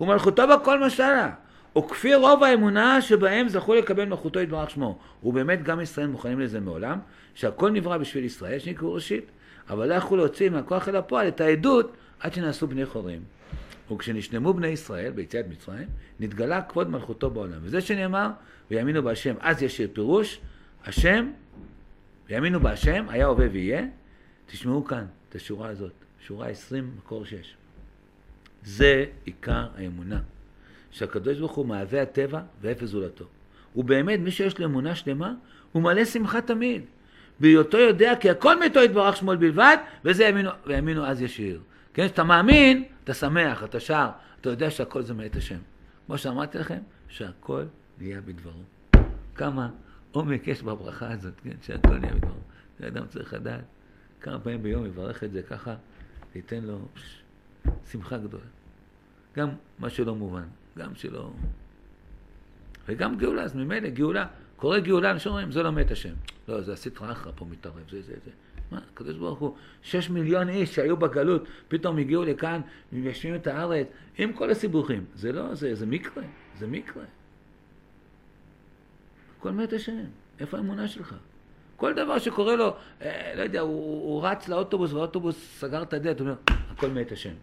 ומלכותו 0.00 0.42
בכל 0.48 0.86
משלה. 0.86 1.30
וכפי 1.78 2.14
רוב 2.14 2.44
האמונה 2.44 3.02
שבהם 3.02 3.48
זכו 3.48 3.74
לקבל 3.74 4.04
מלכותו 4.04 4.40
יתברך 4.40 4.70
שמו. 4.70 4.98
ובאמת 5.22 5.62
גם 5.62 5.80
ישראל 5.80 6.06
מוכנים 6.06 6.40
לזה 6.40 6.60
מעולם, 6.60 6.98
שהכל 7.34 7.70
נברא 7.70 7.96
בשביל 7.96 8.24
ישראל, 8.24 8.58
שנקראו 8.58 8.94
ראשית, 8.94 9.24
אבל 9.70 9.88
לא 9.88 9.94
יכלו 9.94 10.16
להוציא 10.16 10.50
מהכוח 10.50 10.88
אל 10.88 10.96
הפועל 10.96 11.28
את 11.28 11.40
העדות 11.40 11.96
עד 12.20 12.34
שנעשו 12.34 12.66
בני 12.66 12.86
חורים. 12.86 13.20
וכשנשלמו 13.92 14.54
בני 14.54 14.68
ישראל 14.68 15.10
ביציאת 15.10 15.46
מצרים, 15.48 15.88
נתגלה 16.20 16.62
כבוד 16.62 16.90
מלכותו 16.90 17.30
בעולם. 17.30 17.58
וזה 17.62 17.80
שנאמר, 17.80 18.30
ויאמינו 18.70 19.02
בהשם, 19.02 19.34
אז 19.40 19.62
יש 19.62 19.80
פירוש, 19.92 20.40
השם, 20.84 21.30
ויאמינו 22.28 22.60
בהשם, 22.60 23.06
היה 23.08 23.26
הווה 23.26 23.46
ויהיה. 23.52 23.86
תשמעו 24.46 24.84
כאן 24.84 25.04
את 25.28 25.34
השורה 25.34 25.68
הזאת, 25.68 25.92
שורה 26.26 26.48
20, 26.48 26.90
מקור 26.98 27.24
6. 27.24 27.54
זה 28.64 29.04
עיקר 29.24 29.66
האמונה, 29.76 30.20
שהקדוש 30.90 31.38
ברוך 31.38 31.52
הוא 31.52 31.66
מהווה 31.66 32.02
הטבע 32.02 32.40
ואפס 32.60 32.88
זולתו. 32.88 33.24
ובאמת, 33.76 34.20
מי 34.20 34.30
שיש 34.30 34.58
לו 34.58 34.66
אמונה 34.66 34.94
שלמה, 34.94 35.34
הוא 35.72 35.82
מלא 35.82 36.04
שמחה 36.04 36.40
תמיד. 36.40 36.82
בהיותו 37.40 37.78
יודע 37.78 38.12
כי 38.20 38.30
הכל 38.30 38.58
מאיתו 38.58 38.82
יתברך 38.82 39.16
שמואל 39.16 39.36
בלבד, 39.36 39.76
וזה 40.04 40.24
יאמינו, 40.24 40.50
ויאמינו 40.66 41.06
אז 41.06 41.22
ישיר. 41.22 41.60
כן, 41.94 42.06
כשאתה 42.06 42.24
מאמין, 42.24 42.84
אתה 43.08 43.14
שמח, 43.14 43.64
אתה 43.64 43.80
שר, 43.80 44.08
אתה 44.40 44.50
יודע 44.50 44.70
שהכל 44.70 45.02
זה 45.02 45.14
מאת 45.14 45.36
השם. 45.36 45.58
כמו 46.06 46.18
שאמרתי 46.18 46.58
לכם, 46.58 46.78
שהכל 47.08 47.64
נהיה 47.98 48.20
בדברו. 48.20 48.62
כמה 49.34 49.70
עומק 50.12 50.48
יש 50.48 50.62
בברכה 50.62 51.12
הזאת, 51.12 51.32
כן, 51.42 51.56
שהכל 51.62 51.98
נהיה 51.98 52.14
בדברו. 52.14 52.40
זה 52.78 52.86
אדם 52.86 53.06
צריך 53.06 53.34
לדעת 53.34 53.64
כמה 54.20 54.38
פעמים 54.38 54.62
ביום 54.62 54.86
יברך 54.86 55.24
את 55.24 55.32
זה 55.32 55.42
ככה, 55.42 55.74
ייתן 56.34 56.64
לו 56.64 56.78
פש, 56.94 57.22
שמחה 57.90 58.18
גדולה. 58.18 58.44
גם 59.36 59.48
מה 59.78 59.90
שלא 59.90 60.14
מובן, 60.14 60.46
גם 60.78 60.94
שלא... 60.94 61.30
וגם 62.88 63.18
גאולה, 63.18 63.42
אז 63.42 63.54
ממילא 63.54 63.88
גאולה, 63.88 64.26
קורא 64.56 64.78
גאולה, 64.78 65.10
אנשים 65.10 65.32
אומרים, 65.32 65.52
זה 65.52 65.62
לא 65.62 65.72
מת 65.72 65.90
השם. 65.90 66.14
לא, 66.48 66.60
זה 66.60 66.72
הסטרא 66.72 67.12
אחרא 67.12 67.32
פה 67.36 67.44
מתערב, 67.44 67.90
זה, 67.90 68.02
זה, 68.02 68.14
זה. 68.24 68.30
מה, 68.72 68.78
הקדוש 68.92 69.16
ברוך 69.16 69.38
הוא, 69.38 69.54
שש 69.82 70.10
מיליון 70.10 70.48
איש 70.48 70.74
שהיו 70.74 70.96
בגלות, 70.96 71.44
פתאום 71.68 71.98
הגיעו 71.98 72.24
לכאן, 72.24 72.60
מיישבים 72.92 73.34
את 73.34 73.46
הארץ, 73.46 73.86
עם 74.18 74.32
כל 74.32 74.50
הסיבוכים. 74.50 75.04
זה 75.14 75.32
לא, 75.32 75.54
זה, 75.54 75.74
זה 75.74 75.86
מקרה, 75.86 76.22
זה 76.58 76.66
מקרה. 76.66 77.04
הכל 79.38 79.50
מת 79.50 79.72
השם, 79.72 80.04
איפה 80.40 80.56
האמונה 80.56 80.88
שלך? 80.88 81.14
כל 81.76 81.94
דבר 81.94 82.18
שקורה 82.18 82.56
לו, 82.56 82.76
אה, 83.02 83.32
לא 83.36 83.42
יודע, 83.42 83.60
הוא, 83.60 84.02
הוא 84.02 84.26
רץ 84.26 84.48
לאוטובוס 84.48 84.92
והאוטובוס 84.92 85.58
סגר 85.60 85.82
את 85.82 85.92
הדלת, 85.92 86.20
הוא 86.20 86.28
אומר, 86.28 86.38
הכל 86.70 86.88
מת 86.90 87.12
השם. 87.12 87.34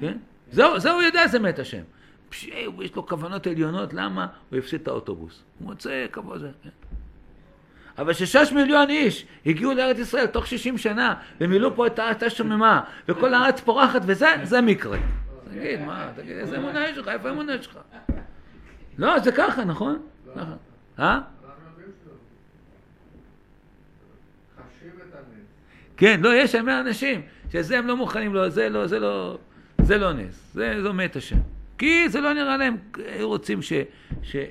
כן? 0.00 0.18
זהו, 0.52 0.80
זהו 0.80 0.94
הוא 0.94 1.02
יודע 1.02 1.26
זה 1.26 1.38
מת 1.38 1.58
השם. 1.58 1.82
פש... 2.28 2.44
יש 2.82 2.94
לו 2.94 3.06
כוונות 3.06 3.46
עליונות, 3.46 3.94
למה? 3.94 4.26
הוא 4.50 4.58
הפסיד 4.58 4.80
את 4.80 4.88
האוטובוס. 4.88 5.42
הוא 5.58 5.68
מוצא 5.68 6.06
כבוד. 6.12 6.42
כן? 6.62 6.68
אבל 7.98 8.12
ששש 8.12 8.52
מיליון 8.52 8.90
איש 8.90 9.26
הגיעו 9.46 9.74
לארץ 9.74 9.98
ישראל 9.98 10.26
תוך 10.26 10.46
שישים 10.46 10.78
שנה, 10.78 11.14
ומילאו 11.40 11.74
פה 11.74 11.86
את 11.86 11.98
הארץ 11.98 12.22
השוממה, 12.22 12.80
וכל 13.08 13.34
הארץ 13.34 13.60
פורחת, 13.60 14.00
וזה, 14.06 14.28
זה 14.42 14.60
מקרה. 14.60 14.98
תגיד, 15.50 15.80
מה, 15.80 16.08
תגיד, 16.16 16.36
איזה 16.36 16.56
אמונה 16.56 16.88
יש 16.88 16.98
לך? 16.98 17.08
איפה 17.08 17.28
האמונה 17.28 17.62
שלך? 17.62 17.78
לא, 18.98 19.18
זה 19.18 19.32
ככה, 19.32 19.64
נכון? 19.64 19.98
ככה. 20.36 20.54
אה? 20.98 21.20
כן, 25.96 26.20
לא, 26.22 26.34
יש 26.34 26.54
הרבה 26.54 26.80
אנשים 26.80 27.22
שזה 27.52 27.78
הם 27.78 27.86
לא 27.86 27.96
מוכנים, 27.96 28.34
לא, 28.34 28.48
זה 28.48 28.68
לא, 28.68 28.86
זה 28.86 28.98
לא, 28.98 29.38
זה 29.82 29.98
לא 29.98 30.12
נס, 30.12 30.52
זה, 30.54 30.82
זו 30.82 30.92
מת 30.92 31.16
השם. 31.16 31.36
כי 31.78 32.08
זה 32.08 32.20
לא 32.20 32.32
נראה 32.32 32.56
להם, 32.56 32.76
רוצים 33.20 33.60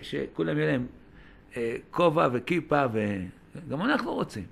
שכולם 0.02 0.58
יהיה 0.58 0.72
להם 0.72 0.88
כובע 1.92 2.28
וכיפה, 2.34 2.86
וגם 3.56 3.82
אנחנו 3.82 4.14
רוצים. 4.14 4.44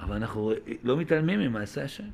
אבל 0.00 0.16
אנחנו 0.16 0.52
לא 0.82 0.96
מתעלמים 0.96 1.40
ממעשה 1.40 1.84
השם. 1.84 2.04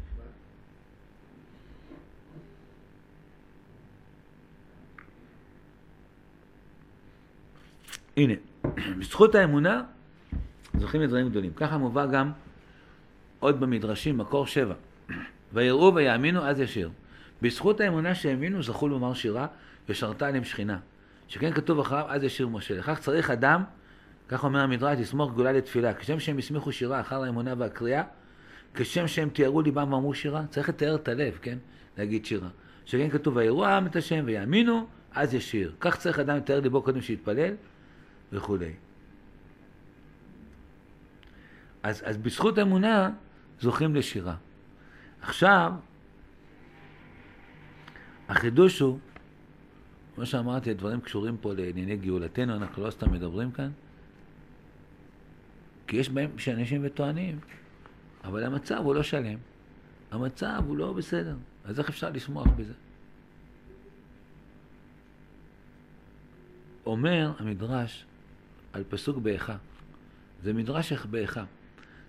הנה, 8.16 8.34
בזכות 8.98 9.34
האמונה 9.34 9.82
זוכים 10.78 11.00
לדברים 11.00 11.28
גדולים. 11.28 11.52
ככה 11.56 11.78
מובא 11.78 12.06
גם 12.06 12.32
עוד 13.40 13.60
במדרשים, 13.60 14.18
מקור 14.18 14.46
שבע. 14.46 14.74
ויראו 15.52 15.94
ויאמינו 15.94 16.44
אז 16.44 16.60
ישיר. 16.60 16.90
בזכות 17.42 17.80
האמונה 17.80 18.14
שהאמינו 18.14 18.62
זכו 18.62 18.88
לומר 18.88 19.14
שירה 19.14 19.46
ושרתה 19.88 20.26
עליהם 20.26 20.44
שכינה. 20.44 20.78
שכן 21.28 21.52
כתוב 21.52 21.80
אחריו 21.80 22.04
אז 22.08 22.22
ישיר 22.24 22.48
משה. 22.48 22.78
לכך 22.78 23.00
צריך 23.00 23.30
אדם, 23.30 23.64
כך 24.30 24.44
אומר 24.44 24.60
המדרש, 24.60 24.98
לסמוך 24.98 25.32
גדולה 25.32 25.52
לתפילה. 25.52 25.94
כשם 25.94 26.20
שהם 26.20 26.38
הסמיכו 26.38 26.72
שירה 26.72 27.00
אחר 27.00 27.22
האמונה 27.22 27.54
והקריאה, 27.58 28.02
כשם 28.74 29.08
שהם 29.08 29.28
תיארו 29.28 29.62
ליבם 29.62 29.92
ואמרו 29.92 30.14
שירה, 30.14 30.46
צריך 30.50 30.68
לתאר 30.68 30.94
את 30.94 31.08
הלב, 31.08 31.38
כן? 31.42 31.58
להגיד 31.98 32.26
שירה. 32.26 32.48
שכן 32.86 33.10
כתוב 33.10 33.36
ויראו 33.36 33.66
העם 33.66 33.86
את 33.86 33.96
השם 33.96 34.22
ויאמינו 34.26 34.86
אז 35.12 35.34
ישיר. 35.34 35.74
כך 35.80 35.96
צריך 35.96 36.18
אדם 36.18 36.36
לתאר 36.36 36.60
ליבו 36.60 36.82
קודם 36.82 37.00
שיתפלל 37.00 37.54
וכולי. 38.32 38.72
אז, 41.82 42.02
אז 42.04 42.16
בזכות 42.16 42.58
אמונה 42.58 43.10
זוכים 43.60 43.94
לשירה. 43.94 44.34
עכשיו, 45.22 45.72
החידוש 48.28 48.80
הוא, 48.80 48.98
כמו 50.14 50.26
שאמרתי, 50.26 50.70
הדברים 50.70 51.00
קשורים 51.00 51.36
פה 51.36 51.52
לענייני 51.54 51.96
גאולתנו, 51.96 52.56
אנחנו 52.56 52.84
לא 52.84 52.90
סתם 52.90 53.12
מדברים 53.12 53.50
כאן, 53.50 53.70
כי 55.90 55.96
יש 55.96 56.08
בהם 56.08 56.38
שאנשים 56.38 56.80
וטוענים, 56.84 57.38
אבל 58.24 58.44
המצב 58.44 58.80
הוא 58.84 58.94
לא 58.94 59.02
שלם, 59.02 59.38
המצב 60.10 60.62
הוא 60.66 60.76
לא 60.76 60.92
בסדר, 60.92 61.36
אז 61.64 61.78
איך 61.78 61.88
אפשר 61.88 62.10
לשמוח 62.10 62.46
בזה? 62.56 62.72
אומר 66.86 67.32
המדרש 67.38 68.06
על 68.72 68.84
פסוק 68.88 69.18
באיכה, 69.18 69.56
זה 70.42 70.52
מדרש 70.52 70.92
באיכה, 70.92 71.44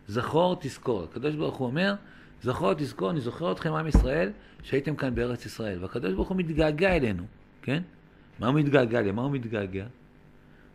זכור 0.08 0.56
תזכור, 0.60 1.04
הקדוש 1.04 1.36
ברוך 1.36 1.58
הוא 1.58 1.68
אומר, 1.68 1.94
זכור 2.42 2.74
תזכור, 2.74 3.12
אני 3.12 3.22
זוכר 3.22 3.52
אתכם 3.52 3.74
עם 3.74 3.88
ישראל, 3.88 4.32
שהייתם 4.64 4.96
כאן 4.96 5.16
בארץ 5.16 5.46
ישראל, 5.46 5.82
והקדוש 5.82 6.14
ברוך 6.14 6.30
הוא 6.30 6.38
מתגעגע 6.38 6.96
אלינו, 6.96 7.24
כן? 7.62 7.84
מה 8.40 8.48
הוא 8.48 8.56
מתגעגע? 8.56 9.02
למה 9.02 9.22
הוא 9.22 9.32
מתגעגע? 9.32 9.86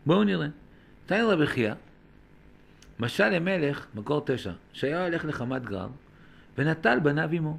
בואו 0.05 0.23
נראה. 0.23 0.47
תניא 1.05 1.23
רבי 1.23 1.47
חייא, 1.47 1.73
משל 2.99 3.29
למלך, 3.29 3.85
מקור 3.95 4.21
תשע, 4.25 4.51
שהיה 4.73 5.03
הולך 5.03 5.25
לחמת 5.25 5.65
גר, 5.65 5.87
ונטל 6.57 6.99
בניו 6.99 7.29
עמו. 7.31 7.57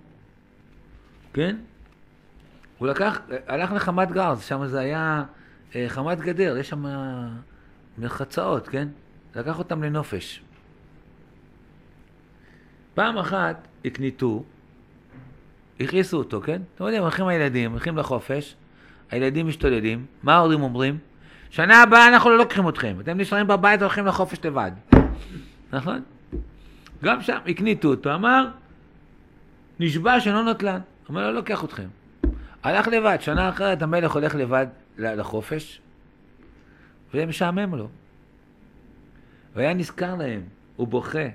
כן? 1.33 1.57
הוא 2.79 2.89
לקח, 2.89 3.21
הלך 3.47 3.73
לחמת 3.73 4.13
גר, 4.13 4.37
שם 4.37 4.67
זה 4.67 4.81
היה 4.81 5.25
אה, 5.75 5.85
חמת 5.89 6.21
גדר, 6.21 6.57
יש 6.57 6.69
שם 6.69 6.85
מרחצאות, 7.99 8.69
כן? 8.69 8.89
לקח 9.37 9.59
אותם 9.59 9.83
לנופש. 9.83 10.43
פעם 12.95 13.19
אחת 13.19 13.69
הקניטו, 13.85 14.45
הכניסו 15.81 16.19
אותו, 16.19 16.41
כן? 16.41 16.63
אתם 16.75 16.85
יודעים, 16.85 17.03
הולכים 17.03 17.27
הילדים, 17.27 17.71
הולכים 17.71 17.97
לחופש, 17.97 18.57
הילדים 19.11 19.47
משתוללים, 19.49 20.07
מה 20.23 20.35
ההורים 20.35 20.63
אומרים? 20.63 20.99
שנה 21.51 21.83
הבאה 21.83 22.09
אנחנו 22.09 22.31
לא 22.31 22.39
לוקחים 22.39 22.69
אתכם, 22.69 22.97
אתם 23.01 23.21
נשארים 23.21 23.47
בבית 23.47 23.81
והולכים 23.81 24.07
לחופש 24.07 24.39
לבד. 24.45 24.71
נכון? 25.73 26.03
גם 27.05 27.23
שם 27.23 27.39
הקניטו 27.47 27.89
אותו, 27.89 28.15
אמר, 28.15 28.49
נשבע 29.81 30.21
שלא 30.21 30.43
נוטלן. 30.43 30.81
אמר, 31.11 31.21
לא 31.21 31.35
לוקח 31.35 31.65
אתכם. 31.65 31.89
הלך 32.63 32.89
לבד, 32.89 33.17
שנה 33.21 33.49
אחרת 33.49 33.83
המלך 33.83 34.13
הולך 34.13 34.35
לבד 34.35 34.67
לחופש, 34.99 35.81
ומשעמם 37.15 37.75
לו. 37.75 37.89
והיה 39.55 39.75
נזכר 39.75 40.15
להם, 40.15 40.41
הוא 40.77 40.89
בוכה, 40.89 41.29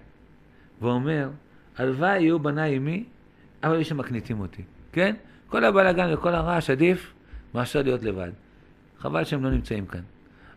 ואומר, 0.81 1.29
הלוואי 1.77 2.19
יהיו 2.19 2.39
בניי 2.39 2.75
עמי, 2.75 3.03
אבל 3.63 3.81
יש 3.81 3.89
שמקניטים 3.89 4.39
אותי, 4.39 4.63
כן? 4.91 5.15
כל 5.47 5.65
הבלאגן 5.65 6.13
וכל 6.13 6.35
הרעש 6.35 6.69
עדיף 6.69 7.13
מאשר 7.53 7.81
להיות 7.81 8.03
לבד. 8.03 8.31
חבל 8.99 9.23
שהם 9.23 9.43
לא 9.43 9.51
נמצאים 9.51 9.85
כאן. 9.85 10.01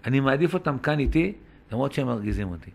אני 0.04 0.20
מעדיף 0.20 0.54
אותם 0.54 0.78
כאן 0.78 0.98
איתי, 0.98 1.32
למרות 1.72 1.92
שהם 1.92 2.06
מרגיזים 2.06 2.48
אותי. 2.48 2.70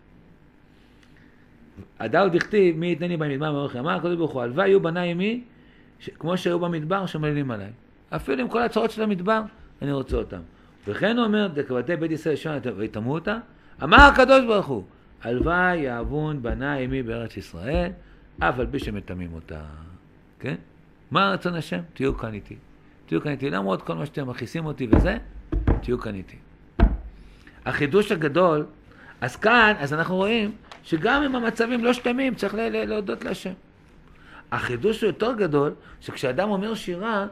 הדאו 2.00 2.28
דכתיב, 2.28 2.76
מי 2.76 2.92
יתנני 2.92 3.16
במדבר 3.16 3.52
מאורך 3.52 3.76
אמר 3.76 3.90
הקדוש 3.90 4.16
ברוך 4.16 4.32
הוא, 4.32 4.42
הלוואי 4.42 4.68
יהיו 4.68 4.80
בניי 4.80 5.10
עמי, 5.10 5.44
ש... 6.00 6.10
כמו 6.18 6.36
שהיו 6.36 6.58
במדבר, 6.58 7.06
שמלינים 7.06 7.50
עליי. 7.50 7.70
אפילו 8.10 8.42
עם 8.42 8.48
כל 8.48 8.62
הצרות 8.62 8.90
של 8.90 9.02
המדבר, 9.02 9.42
אני 9.82 9.92
רוצה 9.92 10.16
אותם. 10.16 10.40
וכן 10.86 11.16
הוא 11.16 11.24
אומר, 11.24 11.46
דקבתי 11.46 11.96
בית 11.96 12.10
ישראל 12.10 12.36
שונה 12.36 12.58
ויטמאו 12.76 13.12
אותה, 13.12 13.38
אמר 13.82 14.00
הקדוש 14.00 14.44
ברוך 14.44 14.66
הוא, 14.66 14.84
הלוואי 15.22 15.76
יאבון 15.76 16.42
בניי 16.42 16.84
עמי 16.84 17.02
בארץ 17.02 17.36
ישראל, 17.36 17.90
אף 18.38 18.58
על 18.58 18.66
פי 18.70 18.78
שמטמאים 18.78 19.32
אותה, 19.32 19.60
כן? 20.40 20.54
מה 21.10 21.30
רצון 21.30 21.54
השם? 21.54 21.80
תהיו 21.94 22.16
כאן 22.16 22.34
איתי. 22.34 22.56
תהיו 23.06 23.20
כאן 23.20 23.30
איתי. 23.30 23.50
למרות 23.50 23.82
כל 23.82 23.94
מה 23.94 24.06
שאתם 24.06 24.28
מכעיסים 24.28 24.66
אותי 24.66 24.86
וזה, 24.90 25.16
תהיו 25.82 25.98
כאן 25.98 26.14
איתי. 26.14 26.36
החידוש 27.64 28.12
הגדול, 28.12 28.66
אז 29.20 29.36
כאן, 29.36 29.74
אז 29.78 29.92
אנחנו 29.92 30.16
רואים 30.16 30.52
שגם 30.82 31.22
אם 31.22 31.36
המצבים 31.36 31.84
לא 31.84 31.92
שלמים, 31.92 32.34
צריך 32.34 32.54
להודות 32.58 33.24
להשם. 33.24 33.52
החידוש 34.52 35.04
היותר 35.04 35.32
גדול, 35.32 35.74
שכשאדם 36.00 36.50
אומר 36.50 36.74
שירה, 36.74 37.26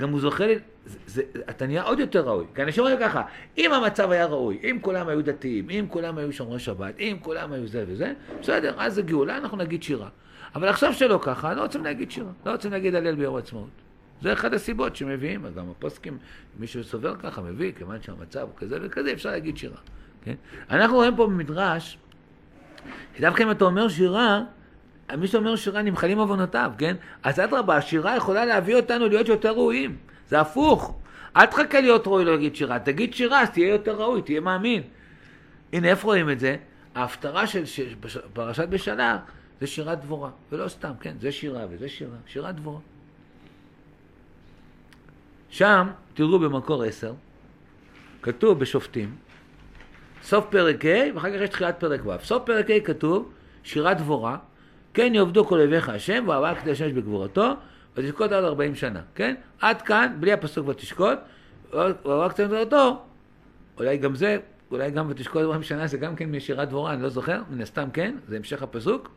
גם 0.00 0.10
הוא 0.10 0.20
זוכה, 0.20 0.44
זה, 0.86 0.98
זה, 1.06 1.22
אתה 1.50 1.66
נהיה 1.66 1.82
עוד 1.82 2.00
יותר 2.00 2.20
ראוי. 2.20 2.44
כי 2.54 2.62
אנשים 2.62 2.82
אומרים 2.82 2.98
ככה, 3.00 3.22
אם 3.58 3.72
המצב 3.72 4.10
היה 4.10 4.26
ראוי, 4.26 4.58
אם 4.62 4.78
כולם 4.82 5.08
היו 5.08 5.24
דתיים, 5.24 5.70
אם 5.70 5.86
כולם 5.88 6.18
היו 6.18 6.32
שומרי 6.32 6.58
שבת, 6.58 6.94
אם 6.98 7.16
כולם 7.22 7.52
היו 7.52 7.66
זה 7.66 7.84
וזה, 7.88 8.12
בסדר, 8.40 8.74
אז 8.78 8.94
זה 8.94 9.02
גאולה, 9.02 9.36
אנחנו 9.36 9.56
נגיד 9.56 9.82
שירה. 9.82 10.08
אבל 10.54 10.68
עכשיו 10.68 10.92
שלא 10.92 11.18
ככה, 11.22 11.54
לא 11.54 11.62
רוצים 11.62 11.84
להגיד 11.84 12.10
שירה, 12.10 12.30
לא 12.46 12.50
רוצים 12.50 12.70
להגיד 12.72 12.94
הלל 12.94 13.14
ביום 13.14 13.36
העצמאות. 13.36 13.68
זה 14.22 14.32
אחד 14.32 14.54
הסיבות 14.54 14.96
שמביאים, 14.96 15.46
גם 15.56 15.70
הפוסקים, 15.70 16.18
מי 16.58 16.66
שסובר 16.66 17.16
ככה 17.16 17.42
מביא, 17.42 17.72
כיוון 17.78 18.02
שהמצב 18.02 18.40
הוא 18.40 18.56
כזה 18.56 18.78
וכזה, 18.82 19.12
אפשר 19.12 19.30
להגיד 19.30 19.56
שירה. 19.56 19.78
כן? 20.22 20.34
אנחנו 20.70 20.96
רואים 20.96 21.16
פה 21.16 21.26
במדרש, 21.26 21.98
דווקא 23.20 23.42
אם 23.42 23.50
אתה 23.50 23.64
אומר 23.64 23.88
שירה, 23.88 24.42
מי 25.18 25.26
שאומר 25.26 25.56
שירה 25.56 25.82
נמחלים 25.82 26.18
עוונותיו, 26.18 26.72
כן? 26.78 26.96
אז 27.22 27.40
אדרבה, 27.40 27.76
השירה 27.76 28.16
יכולה 28.16 28.44
להביא 28.44 28.76
אותנו 28.76 29.08
להיות 29.08 29.28
יותר 29.28 29.52
ראויים. 29.52 29.96
זה 30.28 30.40
הפוך. 30.40 30.98
אל 31.36 31.46
תחכה 31.46 31.80
להיות 31.80 32.06
ראוי 32.06 32.24
לא 32.24 32.32
להגיד 32.32 32.56
שירה, 32.56 32.78
תגיד 32.78 33.14
שירה, 33.14 33.42
אז 33.42 33.50
תהיה 33.50 33.68
יותר 33.68 33.92
ראוי, 34.02 34.22
תהיה 34.22 34.40
מאמין. 34.40 34.82
הנה, 35.72 35.88
איפה 35.88 36.06
רואים 36.06 36.30
את 36.30 36.40
זה? 36.40 36.56
ההפטרה 36.94 37.46
של 37.46 37.94
פרשת 38.32 38.68
בשנה 38.68 39.18
זה 39.60 39.66
שירת 39.66 40.00
דבורה, 40.00 40.30
ולא 40.52 40.68
סתם, 40.68 40.92
כן, 41.00 41.14
זה 41.20 41.32
שירה 41.32 41.66
וזה 41.70 41.88
שירה, 41.88 42.16
שירת 42.26 42.54
דבורה. 42.54 42.80
שם, 45.50 45.88
תראו 46.14 46.38
במקור 46.38 46.82
עשר, 46.82 47.12
כתוב 48.22 48.58
בשופטים, 48.58 49.16
סוף 50.22 50.46
פרק 50.50 50.84
ה' 50.84 51.14
ואחר 51.14 51.30
כך 51.36 51.40
יש 51.42 51.48
תחילת 51.48 51.80
פרק 51.80 52.06
ו'. 52.06 52.24
סוף 52.24 52.42
פרק 52.46 52.70
ה' 52.70 52.80
כתוב 52.80 53.32
שירת 53.62 53.98
דבורה, 53.98 54.36
כן 54.94 55.14
יעבדו 55.14 55.44
כל 55.44 55.58
אויביך 55.58 55.88
השם, 55.88 56.24
ואהבה 56.28 56.54
כדי 56.54 56.70
השמש 56.70 56.92
בגבורתו, 56.92 57.54
ותשקוט 57.96 58.32
עד 58.32 58.44
ארבעים 58.44 58.74
שנה, 58.74 59.00
כן? 59.14 59.34
עד 59.60 59.82
כאן, 59.82 60.16
בלי 60.20 60.32
הפסוק 60.32 60.68
ותשקוט, 60.68 61.18
ואהבה 61.72 62.30
כדי 62.30 62.46
בגבורתו, 62.46 63.02
אולי 63.78 63.96
גם 63.96 64.14
זה, 64.14 64.38
אולי 64.70 64.90
גם 64.90 65.06
ותשקוט 65.10 65.42
ארבעים 65.42 65.62
שנה 65.62 65.86
זה 65.86 65.98
גם 65.98 66.16
כן 66.16 66.30
משירת 66.30 66.68
דבורה, 66.68 66.92
אני 66.92 67.02
לא 67.02 67.08
זוכר, 67.08 67.42
מן 67.50 67.60
הסתם 67.60 67.90
כן, 67.92 68.16
זה 68.28 68.36
המשך 68.36 68.62
הפסוק. 68.62 69.10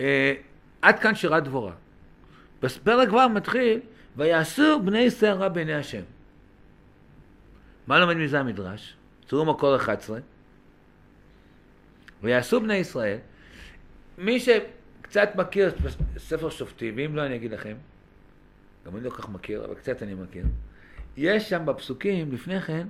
אה, 0.00 0.34
עד 0.82 0.98
כאן 0.98 1.14
שירת 1.14 1.44
דבורה. 1.44 1.72
בפרק 2.62 3.08
כבר 3.08 3.28
מתחיל, 3.28 3.80
ויעשו 4.16 4.80
בני 4.84 4.98
ישראל 4.98 5.32
רע 5.32 5.48
בעיני 5.48 5.74
השם. 5.74 6.02
מה 7.86 7.98
לומד 7.98 8.16
מזה 8.16 8.40
המדרש? 8.40 8.96
תראו 9.26 9.44
מקור 9.44 9.76
11. 9.76 10.18
ויעשו 12.22 12.60
בני 12.60 12.74
ישראל, 12.74 13.18
מי 14.18 14.40
שקצת 14.40 15.28
מכיר 15.36 15.68
את 15.68 15.74
ספר 16.18 16.50
שופטים, 16.50 16.94
ואם 16.96 17.16
לא 17.16 17.26
אני 17.26 17.36
אגיד 17.36 17.52
לכם, 17.52 17.76
גם 18.86 18.96
אני 18.96 19.04
לא 19.04 19.10
כל 19.10 19.16
כך 19.16 19.28
מכיר, 19.28 19.64
אבל 19.64 19.74
קצת 19.74 20.02
אני 20.02 20.14
מכיר, 20.14 20.44
יש 21.16 21.48
שם 21.48 21.66
בפסוקים, 21.66 22.32
לפני 22.32 22.60
כן, 22.60 22.86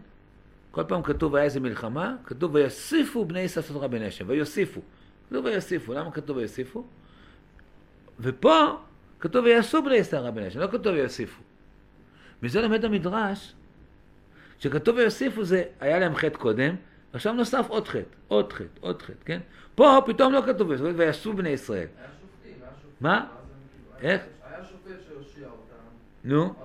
כל 0.70 0.84
פעם 0.88 1.02
כתוב 1.02 1.34
היה 1.34 1.44
איזה 1.44 1.60
מלחמה, 1.60 2.16
כתוב 2.24 2.54
ויוסיפו 2.54 3.24
בני 3.24 3.40
ישראל 3.40 3.64
רע 3.70 3.86
בעיני 3.86 4.06
השם, 4.06 4.24
ויוסיפו. 4.28 4.80
כתוב 5.28 5.44
ויוסיפו, 5.44 5.92
למה 5.92 6.10
כתוב 6.10 6.36
ויוסיפו? 6.36 6.84
ופה 8.20 8.76
כתוב 9.20 9.44
ויעשו 9.44 9.82
בני 9.82 9.94
ישראל 9.94 10.22
רע 10.22 10.30
בעיני 10.30 10.48
השם, 10.48 10.60
לא 10.60 10.66
כתוב 10.66 10.94
ויוסיפו. 10.94 11.42
מזה 12.42 12.62
לומד 12.62 12.84
המדרש, 12.84 13.54
שכתוב 14.64 14.96
ויוסיפו 14.96 15.44
זה, 15.44 15.64
היה 15.80 15.98
להם 15.98 16.14
חטא 16.14 16.38
קודם, 16.38 16.74
עכשיו 17.12 17.32
נוסף 17.32 17.66
עוד 17.68 17.88
חטא, 17.88 18.00
עוד 18.28 18.52
חטא, 18.52 18.64
עוד 18.80 19.02
חטא, 19.02 19.24
כן? 19.24 19.40
פה 19.74 19.98
פתאום 20.06 20.32
לא 20.32 20.42
כתוב 20.46 20.70
ויעשו 20.96 21.32
בני 21.32 21.48
ישראל. 21.48 21.86
היה 21.98 22.08
שופטים, 22.20 22.52
היה 22.62 22.70
שופטים. 22.74 22.90
מה? 23.00 23.26
איך? 24.00 24.22
היה 24.50 24.64
שופט 24.64 24.90
שהושיע 25.08 25.46
אותם, 25.46 25.74
נו, 26.24 26.54
כאילו. 26.54 26.64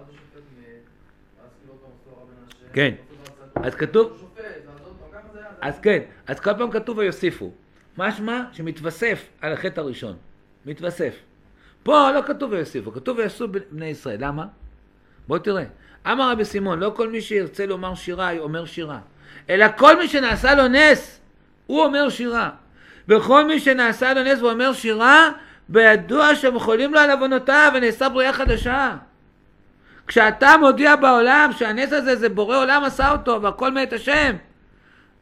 כן. 2.73 2.95
אז 3.55 3.75
כתוב-. 3.75 4.31
אז 5.61 5.79
כן, 5.79 6.03
אז 6.27 6.39
כל 6.39 6.53
פעם 6.57 6.71
כתוב 6.71 6.97
ויוסיפו. 6.97 7.51
משמע 7.97 8.43
שמתווסף 8.51 9.29
על 9.41 9.53
החטא 9.53 9.79
הראשון. 9.79 10.15
מתווסף. 10.65 11.15
פה 11.83 12.11
לא 12.11 12.21
כתוב 12.27 12.51
ויוסיפו, 12.51 12.91
כתוב 12.91 13.17
ויעשו 13.17 13.47
בני 13.71 13.85
ישראל. 13.85 14.17
למה? 14.19 14.45
בוא 15.27 15.37
תראה. 15.37 15.63
אמר 16.07 16.31
רבי 16.31 16.45
סימון, 16.45 16.79
לא 16.79 16.93
כל 16.95 17.09
מי 17.09 17.21
שירצה 17.21 17.65
לומר 17.65 17.95
שירה, 17.95 18.37
אומר 18.37 18.65
שירה. 18.65 18.99
אלא 19.49 19.65
כל 19.77 19.97
מי 19.97 20.07
שנעשה 20.07 20.55
לו 20.55 20.67
נס, 20.67 21.19
הוא 21.65 21.83
אומר 21.83 22.09
שירה. 22.09 22.49
וכל 23.07 23.45
מי 23.45 23.59
שנעשה 23.59 24.13
לו 24.13 24.23
נס 24.23 24.41
ואומר 24.41 24.73
שירה, 24.73 25.29
בידוע 25.69 26.35
שמחולים 26.35 26.93
לו 26.93 26.99
על 26.99 27.11
עוונותיו 27.11 27.71
ונעשה 27.75 28.09
בריאה 28.09 28.33
חדשה. 28.33 28.95
כשאתה 30.07 30.49
מודיע 30.59 30.95
בעולם 30.95 31.49
שהנס 31.57 31.93
הזה 31.93 32.15
זה 32.15 32.29
בורא 32.29 32.57
עולם 32.57 32.83
עשה 32.83 33.11
אותו 33.11 33.41
והכל 33.41 33.71
מאת 33.71 33.93
השם, 33.93 34.35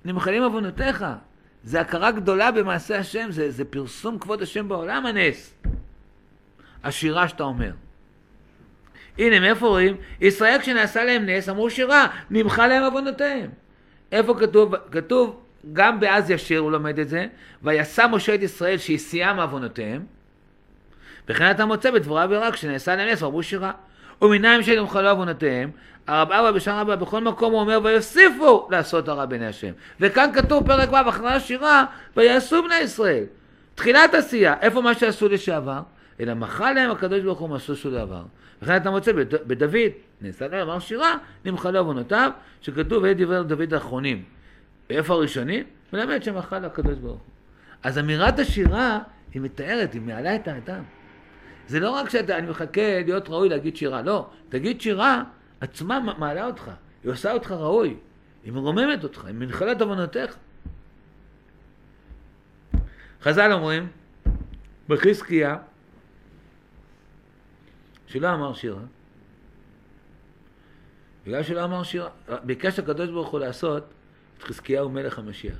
נמחלים 0.06 0.44
עוונותיך. 0.44 1.06
זה 1.64 1.82
הכרה 1.82 2.12
גדולה 2.12 2.52
במעשה 2.52 3.00
השם, 3.00 3.32
זה, 3.32 3.52
זה 3.52 3.66
פרסום 3.66 4.20
כבוד 4.20 4.42
השם 4.42 4.68
בעולם 4.68 5.06
הנס. 5.06 5.54
השירה 6.84 7.28
שאתה 7.28 7.44
אומר. 7.44 7.72
הנה, 9.18 9.40
מאיפה 9.40 9.68
רואים? 9.68 9.96
ישראל 10.22 10.58
כשנעשה 10.60 11.04
להם 11.04 11.26
נס, 11.26 11.50
אמרו 11.50 11.70
שירה, 11.70 12.08
נמחה 12.30 12.68
להם 12.68 12.84
עוונותיהם. 12.84 13.50
איפה 14.12 14.36
כתוב? 14.40 14.76
כתוב, 14.92 15.40
גם 15.74 16.00
באז 16.00 16.32
ישיר 16.32 16.60
הוא 16.60 16.72
לומד 16.72 17.00
את 17.00 17.10
זה, 17.10 17.26
ויסע 17.64 18.08
משה 18.08 18.36
את 18.36 18.42
ישראל 18.42 18.78
שהסיעה 18.78 19.34
מעוונותיהם, 19.34 20.06
וכן 21.30 21.52
אתה 21.52 21.66
מוצא 21.66 21.92
בדבורה 21.92 22.26
ורק 22.30 22.54
כשנעשה 22.54 22.96
להם 22.96 23.10
נס, 23.10 23.22
ואמרו 23.22 23.44
שירה. 23.44 23.72
ומניים 24.22 24.64
שנמחלו 24.64 25.10
עוונותיהם, 25.10 25.70
הרב 26.08 26.32
אבא 26.32 26.52
בשער 26.52 26.82
אבא 26.82 26.96
בכל 26.96 27.22
מקום 27.22 27.54
הוא 27.54 27.62
אומר 27.62 27.80
ויוסיפו 27.84 28.68
לעשות 28.72 29.08
הרע 29.08 29.26
בעיני 29.26 29.48
השם. 29.48 29.72
וכאן 30.00 30.30
כתוב 30.34 30.68
פרק 30.68 30.92
ו' 30.92 31.10
אחרי 31.10 31.32
השירה 31.32 31.86
ויעשו 32.18 32.64
בני 32.64 32.76
ישראל. 32.76 33.24
תחילת 33.76 34.14
עשייה, 34.14 34.56
איפה 34.62 34.82
מה 34.82 34.94
שעשו 34.94 35.30
לשעבר? 35.30 35.80
אלא 36.20 36.34
מחה 36.34 36.74
להם 36.74 36.92
הקדוש 36.92 37.22
ברוך 37.22 37.40
הוא 37.40 37.50
מה 37.50 37.60
שעשו 37.60 37.92
לעבר. 37.92 38.24
וכן 38.62 38.76
אתה 38.78 38.92
מוצא 38.92 39.12
בד- 39.12 39.48
בדוד, 39.48 39.92
נעשה 40.22 40.48
להם 40.48 40.70
אמר 40.70 40.80
שירה, 40.80 41.16
נמחלו 41.46 41.80
עוונותיו, 41.80 42.32
שכתוב 42.62 43.04
ואלה 43.04 43.14
דברי 43.14 43.44
דוד 43.44 43.74
האחרונים. 43.74 44.24
איפה 44.90 45.14
הראשונים? 45.14 45.64
מלמד 45.94 46.24
שמחה 46.24 46.60
לקדוש 46.60 46.98
ברוך 46.98 47.12
הוא. 47.22 47.32
אז 47.84 48.00
אמירת 48.00 48.40
השירה 48.40 49.00
היא 49.34 49.42
מתארת, 49.42 49.94
היא 49.94 50.02
מעלה 50.02 50.36
את 50.36 50.48
האדם. 50.48 50.84
זה 51.68 51.80
לא 51.80 51.92
רק 51.92 52.10
שאני 52.10 52.50
מחכה 52.50 52.82
להיות 53.06 53.30
ראוי 53.30 53.50
להגיד 53.50 53.76
שירה, 53.78 54.02
לא. 54.02 54.30
תגיד 54.50 54.82
שירה, 54.82 55.24
עצמה 55.62 56.00
מעלה 56.18 56.46
אותך, 56.46 56.72
היא 57.04 57.12
עושה 57.12 57.34
אותך 57.34 57.52
ראוי, 57.52 57.96
היא 58.44 58.54
מרוממת 58.54 59.04
אותך, 59.04 59.26
היא 59.26 59.36
מנחלת 59.36 59.82
עוונותיך. 59.82 60.36
חז"ל 63.22 63.52
אומרים, 63.52 63.88
בחזקיה, 64.90 65.56
שלא 68.08 68.34
אמר 68.34 68.54
שירה, 68.54 68.82
בגלל 71.26 71.44
שלא 71.44 71.64
אמר 71.64 71.84
שירה, 71.84 72.10
ביקש 72.44 72.80
הקדוש 72.80 73.10
ברוך 73.10 73.30
הוא 73.30 73.40
לעשות 73.40 73.84
את 74.38 74.44
חזקיהו 74.44 74.90
מלך 74.90 75.20
המשיח, 75.20 75.58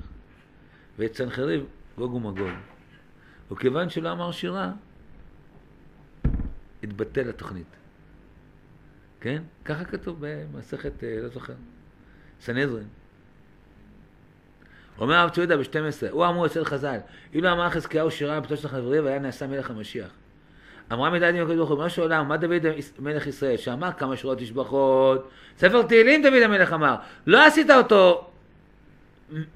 ואת 0.98 1.14
סנחריב 1.14 1.64
גוג 1.96 2.14
ומגוג. 2.14 2.50
וכיוון 3.50 3.90
שלא 3.90 4.12
אמר 4.12 4.32
שירה, 4.32 4.72
התבטל 6.82 7.28
התוכנית. 7.28 7.66
כן? 9.20 9.42
ככה 9.64 9.84
כתוב 9.84 10.16
במסכת, 10.20 11.04
אה, 11.04 11.18
לא 11.22 11.28
זוכר, 11.28 11.54
סנהדרין. 12.40 12.88
אומר 14.98 15.14
הרב 15.14 15.30
צבי 15.30 15.40
יהודה 15.40 15.56
ב-12, 15.56 16.10
הוא 16.10 16.26
אמור 16.26 16.46
אצל 16.46 16.64
חז"ל, 16.64 16.98
אילו 17.32 17.52
אמר 17.52 17.70
חזקיהו 17.70 18.10
שירה 18.10 18.40
בפתו 18.40 18.56
של 18.56 18.68
חברי 18.68 19.00
והיה 19.00 19.18
נעשה 19.18 19.46
מלך 19.46 19.70
המשיח. 19.70 20.10
אמרה 20.92 21.10
מידת 21.10 21.32
דין 21.32 21.42
הקדוש 21.42 21.56
ברוך 21.56 21.70
הוא, 21.70 21.84
משהו 21.84 22.02
עולם, 22.02 22.28
מה 22.28 22.36
דוד 22.36 22.66
מלך 22.98 23.26
ישראל, 23.26 23.56
שאמר 23.56 23.92
כמה 23.92 24.16
שורות 24.16 24.38
תשבחות, 24.38 25.30
ספר 25.58 25.82
תהילים 25.82 26.22
דוד 26.22 26.42
המלך 26.42 26.72
אמר, 26.72 26.96
לא 27.26 27.46
עשית 27.46 27.70
אותו 27.70 28.30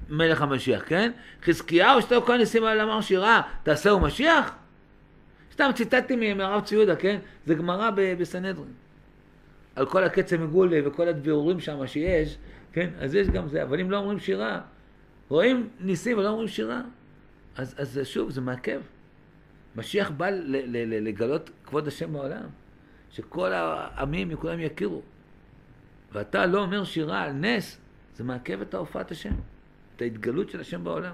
מלך 0.09 0.41
המשיח, 0.41 0.83
כן? 0.85 1.11
חזקיהו, 1.43 2.01
שאתה 2.01 2.15
כהן 2.25 2.37
ניסים 2.37 2.63
על 2.63 2.79
אמר 2.79 3.01
שירה, 3.01 3.41
תעשהו 3.63 3.99
משיח? 3.99 4.55
סתם 5.53 5.69
ציטטתי 5.75 6.33
מהרב 6.33 6.63
צבי 6.63 6.75
יהודה, 6.75 6.95
כן? 6.95 7.19
זה 7.45 7.55
גמרא 7.55 7.89
בסנהדרין. 8.19 8.73
על 9.75 9.85
כל 9.85 10.03
הקצם 10.03 10.43
מגולי 10.43 10.81
וכל 10.85 11.09
הבירורים 11.09 11.59
שם 11.59 11.87
שיש, 11.87 12.37
כן? 12.73 12.89
אז 12.99 13.15
יש 13.15 13.27
גם 13.27 13.47
זה, 13.47 13.63
אבל 13.63 13.79
אם 13.79 13.91
לא 13.91 13.97
אומרים 13.97 14.19
שירה, 14.19 14.61
רואים 15.29 15.69
ניסים 15.79 16.17
ולא 16.17 16.29
אומרים 16.29 16.47
שירה, 16.47 16.81
אז, 17.55 17.75
אז 17.77 17.99
שוב, 18.03 18.29
זה 18.29 18.41
מעכב. 18.41 18.79
משיח 19.75 20.11
בא 20.11 20.29
לגלות 21.01 21.49
כבוד 21.65 21.87
השם 21.87 22.13
בעולם, 22.13 22.45
שכל 23.11 23.53
העמים 23.53 24.35
כולם 24.35 24.59
יכירו. 24.59 25.01
ואתה 26.11 26.45
לא 26.45 26.61
אומר 26.61 26.83
שירה 26.83 27.21
על 27.21 27.31
נס, 27.31 27.77
זה 28.15 28.23
מעכב 28.23 28.61
את 28.61 28.73
ההופעת 28.73 29.11
השם, 29.11 29.33
את 29.95 30.01
ההתגלות 30.01 30.49
של 30.49 30.59
השם 30.59 30.83
בעולם. 30.83 31.13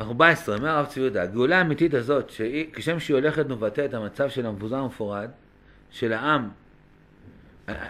ארבע 0.00 0.28
עשרה, 0.28 0.56
אומר 0.56 0.68
הרב 0.68 0.86
צבי 0.86 1.00
יהודה, 1.00 1.22
הגאולה 1.22 1.58
האמיתית 1.58 1.94
הזאת, 1.94 2.30
שהיא, 2.30 2.66
כשם 2.72 3.00
שהיא 3.00 3.14
הולכת 3.14 3.44
ומבטא 3.48 3.84
את 3.84 3.94
המצב 3.94 4.28
של 4.28 4.46
המבוזר 4.46 4.76
המפורד, 4.76 5.30
של 5.90 6.12
העם, 6.12 6.48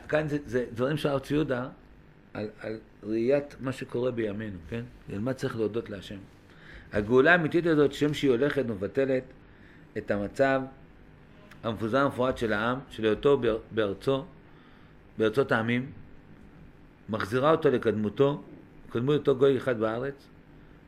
כאן 0.08 0.28
זה, 0.28 0.38
זה 0.46 0.64
דברים 0.74 0.96
של 0.96 1.08
הרב 1.08 1.20
צבי 1.20 1.34
יהודה, 1.34 1.68
על, 2.34 2.48
על 2.60 2.78
ראיית 3.02 3.56
מה 3.60 3.72
שקורה 3.72 4.10
בימינו, 4.10 4.58
כן? 4.68 4.82
על 5.12 5.18
מה 5.18 5.32
צריך 5.32 5.56
להודות 5.56 5.90
להשם. 5.90 6.18
הגאולה 6.92 7.32
האמיתית 7.32 7.66
הזאת, 7.66 7.92
שם 7.92 8.14
שהיא 8.14 8.30
הולכת 8.30 8.64
ומבטלת 8.66 9.22
את 9.98 10.10
המצב 10.10 10.62
המפוזר 11.62 11.98
המפורד 11.98 12.38
של 12.38 12.52
העם, 12.52 12.78
של 12.90 13.04
היותו 13.04 13.38
באר- 13.38 13.58
בארצו, 13.70 14.24
בארצות 15.18 15.52
העמים, 15.52 15.90
מחזירה 17.08 17.50
אותו 17.50 17.70
לקדמותו, 17.70 18.42
קדמות 18.90 19.16
אותו 19.16 19.36
גוי 19.36 19.56
אחד 19.56 19.78
בארץ, 19.80 20.28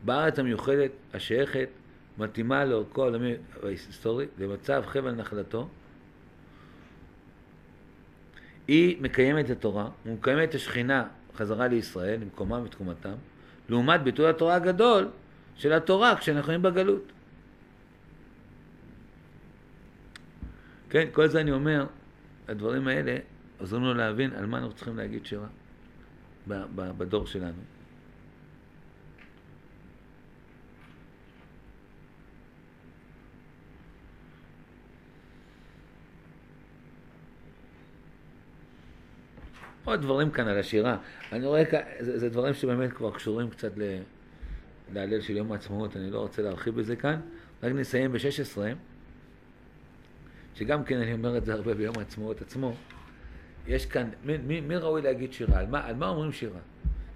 בארץ 0.04 0.38
המיוחדת, 0.38 0.90
השייכת, 1.14 1.68
מתאימה 2.18 2.64
לאורכו 2.64 3.02
העולמי 3.02 3.34
ההיסטורי, 3.62 4.26
למצב 4.38 4.82
חבל 4.86 5.12
נחלתו, 5.12 5.68
היא 8.68 9.02
מקיימת 9.02 9.44
את 9.44 9.50
התורה, 9.50 9.88
ומקיימת 10.06 10.48
את 10.48 10.54
השכינה 10.54 11.08
חזרה 11.34 11.68
לישראל, 11.68 12.20
למקומם 12.20 12.62
ותקומתם, 12.64 13.14
לעומת 13.68 14.02
ביטוי 14.02 14.28
התורה 14.28 14.54
הגדול 14.54 15.08
של 15.56 15.72
התורה 15.72 16.16
כשאנחנו 16.16 16.46
חיים 16.46 16.62
בגלות. 16.62 17.12
כן, 20.90 21.08
כל 21.12 21.28
זה 21.28 21.40
אני 21.40 21.52
אומר, 21.52 21.86
הדברים 22.48 22.88
האלה 22.88 23.16
עוזרים 23.58 23.82
לנו 23.82 23.94
להבין 23.94 24.32
על 24.32 24.46
מה 24.46 24.58
אנחנו 24.58 24.72
צריכים 24.72 24.96
להגיד 24.96 25.26
שירה 25.26 25.46
בדור 26.76 27.26
שלנו. 27.26 27.71
עוד 39.84 40.02
דברים 40.02 40.30
כאן 40.30 40.48
על 40.48 40.58
השירה. 40.58 40.96
אני 41.32 41.46
רואה 41.46 41.64
כאן, 41.64 41.80
זה, 42.00 42.18
זה 42.18 42.28
דברים 42.28 42.54
שבאמת 42.54 42.92
כבר 42.92 43.10
קשורים 43.10 43.50
קצת 43.50 43.72
ל- 43.78 44.02
להלל 44.94 45.20
של 45.20 45.36
יום 45.36 45.52
העצמאות, 45.52 45.96
אני 45.96 46.10
לא 46.10 46.18
רוצה 46.18 46.42
להרחיב 46.42 46.74
בזה 46.74 46.96
כאן. 46.96 47.20
רק 47.62 47.72
נסיים 47.72 48.12
ב-16, 48.12 48.58
שגם 50.54 50.84
כן 50.84 50.98
אני 50.98 51.12
אומר 51.12 51.36
את 51.36 51.44
זה 51.44 51.54
הרבה 51.54 51.74
ביום 51.74 51.98
העצמאות 51.98 52.40
עצמו. 52.42 52.74
יש 53.66 53.86
כאן, 53.86 54.08
מי, 54.24 54.36
מי, 54.36 54.60
מי 54.60 54.76
ראוי 54.76 55.02
להגיד 55.02 55.32
שירה? 55.32 55.58
על 55.58 55.66
מה, 55.66 55.86
על 55.86 55.94
מה 55.94 56.08
אומרים 56.08 56.32
שירה? 56.32 56.60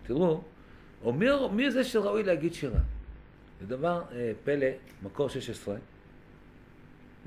תראו, 0.03 0.43
או 1.03 1.13
מי, 1.13 1.27
מי 1.53 1.71
זה 1.71 1.85
שראוי 1.85 2.23
להגיד 2.23 2.55
שירה? 2.55 2.81
זה 3.61 3.67
דבר 3.67 4.03
אה, 4.13 4.33
פלא, 4.45 4.67
מקור 5.03 5.29
16, 5.29 5.77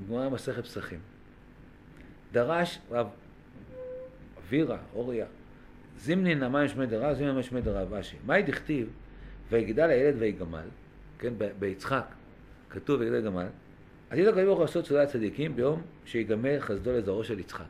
גמרא 0.08 0.28
מסכת 0.28 0.64
פסחים. 0.64 0.98
דרש 2.32 2.78
רב 2.90 3.06
אבירה, 4.50 4.78
אוריה, 4.94 5.26
זימנין 5.98 6.42
אמן 6.42 6.68
שמי 6.68 6.86
דרב, 6.86 7.12
זימנין 7.12 7.34
אמן 7.34 7.42
שמי 7.42 7.60
דרב 7.60 7.94
אשי. 7.94 8.16
מאי 8.26 8.42
דכתיב, 8.42 8.88
ויגדל 9.50 9.90
הילד 9.90 10.14
ויגמל, 10.18 10.68
כן, 11.18 11.32
ביצחק, 11.58 12.04
כתוב 12.70 13.00
ויגדל 13.00 13.24
גמל, 13.24 13.46
עתיד 14.10 14.28
הקדוש 14.28 14.44
ברוך 14.44 14.58
הוא 14.58 14.64
לעשות 14.64 14.86
סעודת 14.86 15.08
צדיקים 15.08 15.56
ביום 15.56 15.82
שיגמל 16.04 16.60
חסדו 16.60 16.92
לזרעו 16.92 17.24
של 17.24 17.38
יצחק. 17.38 17.64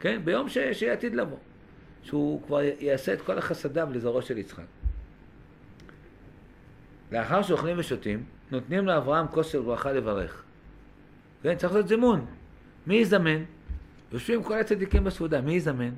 כן, 0.00 0.20
ביום 0.24 0.48
ש- 0.48 0.58
שעתיד 0.58 1.14
לבוא. 1.14 1.38
שהוא 2.02 2.42
כבר 2.42 2.60
יעשה 2.80 3.12
את 3.12 3.20
כל 3.20 3.38
החסדיו 3.38 3.88
לזרעו 3.92 4.22
של 4.22 4.38
יצחק. 4.38 4.64
לאחר 7.12 7.42
שאוכלים 7.42 7.78
ושותים, 7.78 8.24
נותנים 8.50 8.86
לאברהם 8.86 9.26
כוס 9.26 9.46
של 9.52 9.60
ברכה 9.60 9.92
לברך. 9.92 10.42
כן, 11.42 11.56
צריך 11.56 11.72
לעשות 11.72 11.88
זימון. 11.88 12.26
מי 12.86 12.94
יזמן? 12.94 13.42
יושבים 14.12 14.42
כל 14.42 14.58
הצדיקים 14.58 15.04
בסעודה, 15.04 15.40
מי 15.40 15.52
יזמן? 15.52 15.90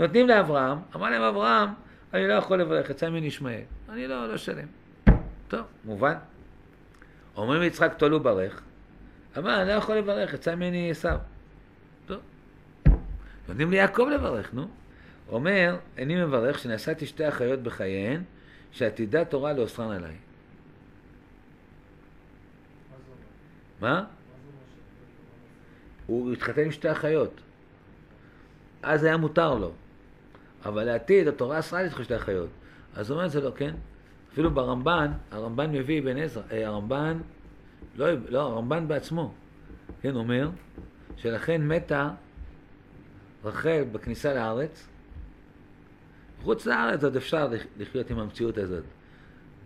נותנים 0.00 0.28
לאברהם, 0.28 0.78
אמר 0.96 1.10
להם 1.10 1.22
אברהם, 1.22 1.68
אני 2.14 2.28
לא 2.28 2.32
יכול 2.32 2.60
לברך, 2.60 2.90
יצא 2.90 3.10
ממני 3.10 3.26
ישמעאל. 3.26 3.62
אני 3.88 4.06
לא, 4.06 4.28
לא 4.28 4.36
שלם. 4.36 4.66
טוב, 5.48 5.60
מובן. 5.84 6.14
אומרים 7.36 7.60
ליצחק 7.60 7.94
תולו 7.96 8.20
ברך, 8.20 8.62
אמר, 9.38 9.62
אני 9.62 9.68
לא 9.68 9.72
יכול 9.72 9.96
לברך, 9.96 10.34
יצא 10.34 10.54
ממני 10.54 10.90
עשיו. 10.90 11.18
טוב. 12.06 12.20
נותנים 13.48 13.70
ליעקב 13.70 14.08
לברך, 14.14 14.54
נו. 14.54 14.68
אומר, 15.28 15.76
אני 15.98 16.24
מברך 16.24 16.58
שנשאתי 16.58 17.06
שתי 17.06 17.28
אחיות 17.28 17.62
בחייהן, 17.62 18.22
שעתידה 18.72 19.24
תורה 19.24 19.52
לאוסרן 19.52 19.96
עליי. 19.96 20.16
מה 23.80 24.04
הוא 26.06 26.32
התחתן 26.32 26.62
עם 26.62 26.70
שתי 26.70 26.92
אחיות. 26.92 27.40
אז 28.82 29.04
היה 29.04 29.16
מותר 29.16 29.54
לו. 29.54 29.72
אבל 30.64 30.84
לעתיד 30.84 31.28
התורה 31.28 31.58
אסרה 31.58 31.82
לתחתן 31.82 32.04
שתי 32.04 32.16
אחיות. 32.16 32.48
אז 32.94 33.10
הוא 33.10 33.16
אומר 33.16 33.26
את 33.26 33.30
זה 33.30 33.40
לא, 33.40 33.52
כן? 33.56 33.74
אפילו 34.32 34.50
ברמב"ן, 34.50 35.12
הרמב"ן 35.30 35.72
מביא 35.72 36.00
אבן 36.02 36.16
עזרא, 36.16 36.42
אה, 36.52 36.66
הרמב"ן, 36.66 37.20
לא, 37.96 38.06
לא, 38.28 38.40
הרמב"ן 38.42 38.88
בעצמו, 38.88 39.34
כן, 40.02 40.16
אומר 40.16 40.50
שלכן 41.16 41.68
מתה 41.68 42.10
רחל 43.44 43.84
בכניסה 43.92 44.34
לארץ. 44.34 44.88
חוץ 46.42 46.66
לארץ 46.66 47.04
עוד 47.04 47.16
אפשר 47.16 47.48
לח- 47.48 47.62
לחיות 47.78 48.10
עם 48.10 48.18
המציאות 48.18 48.58
הזאת. 48.58 48.84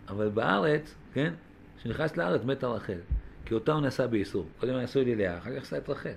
אבל 0.09 0.29
בארץ, 0.29 0.95
כן, 1.15 1.35
כשנכנס 1.79 2.17
לארץ 2.17 2.45
מתה 2.45 2.67
רחל. 2.67 2.99
כי 3.45 3.55
אותה 3.55 3.73
הוא 3.73 3.81
נשא 3.81 4.07
באיסור. 4.07 4.47
קודם 4.61 4.75
היה 4.75 4.85
נשוי 4.85 5.05
ללאה, 5.05 5.39
אחר 5.39 5.57
כך 5.57 5.63
עשה 5.63 5.79
את 5.79 5.89
רחל. 5.89 6.11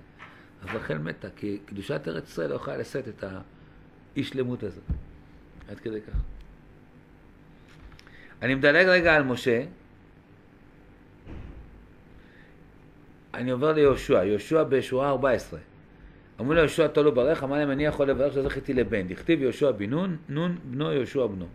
אז 0.62 0.76
רחל 0.76 0.98
מתה, 0.98 1.28
כי 1.36 1.60
קדושת 1.66 2.02
ארץ 2.08 2.30
ישראל 2.30 2.50
לא 2.50 2.56
יכולה 2.56 2.78
לשאת 2.78 3.08
את 3.08 3.24
האי 4.18 4.24
שלמות 4.24 4.64
הזאת. 4.64 4.84
עד 5.70 5.80
כדי 5.80 6.02
כך. 6.02 6.16
אני 8.42 8.56
מדלג 8.56 8.86
רגע 8.86 9.16
על 9.16 9.24
משה. 9.24 9.64
אני 13.34 13.52
עובר 13.52 13.74
ליהושע, 13.74 14.24
יהושע 14.24 14.64
בשורה 14.64 15.10
14. 15.10 15.60
אמרו 16.40 16.54
לו 16.54 16.60
יהושע 16.60 16.88
תולו 16.88 17.12
ברך, 17.12 17.44
אמר 17.44 17.58
להם 17.58 17.72
אני 17.72 17.86
יכול 17.86 18.10
לברך 18.10 18.34
שזכיתי 18.34 18.74
לבן. 18.74 19.08
דכתיב 19.08 19.42
יהושע 19.42 19.72
בן 19.72 19.90
נון, 19.90 20.18
נון 20.30 20.58
בנו 20.64 20.94
יהושע 20.94 21.28
בנו. 21.28 21.48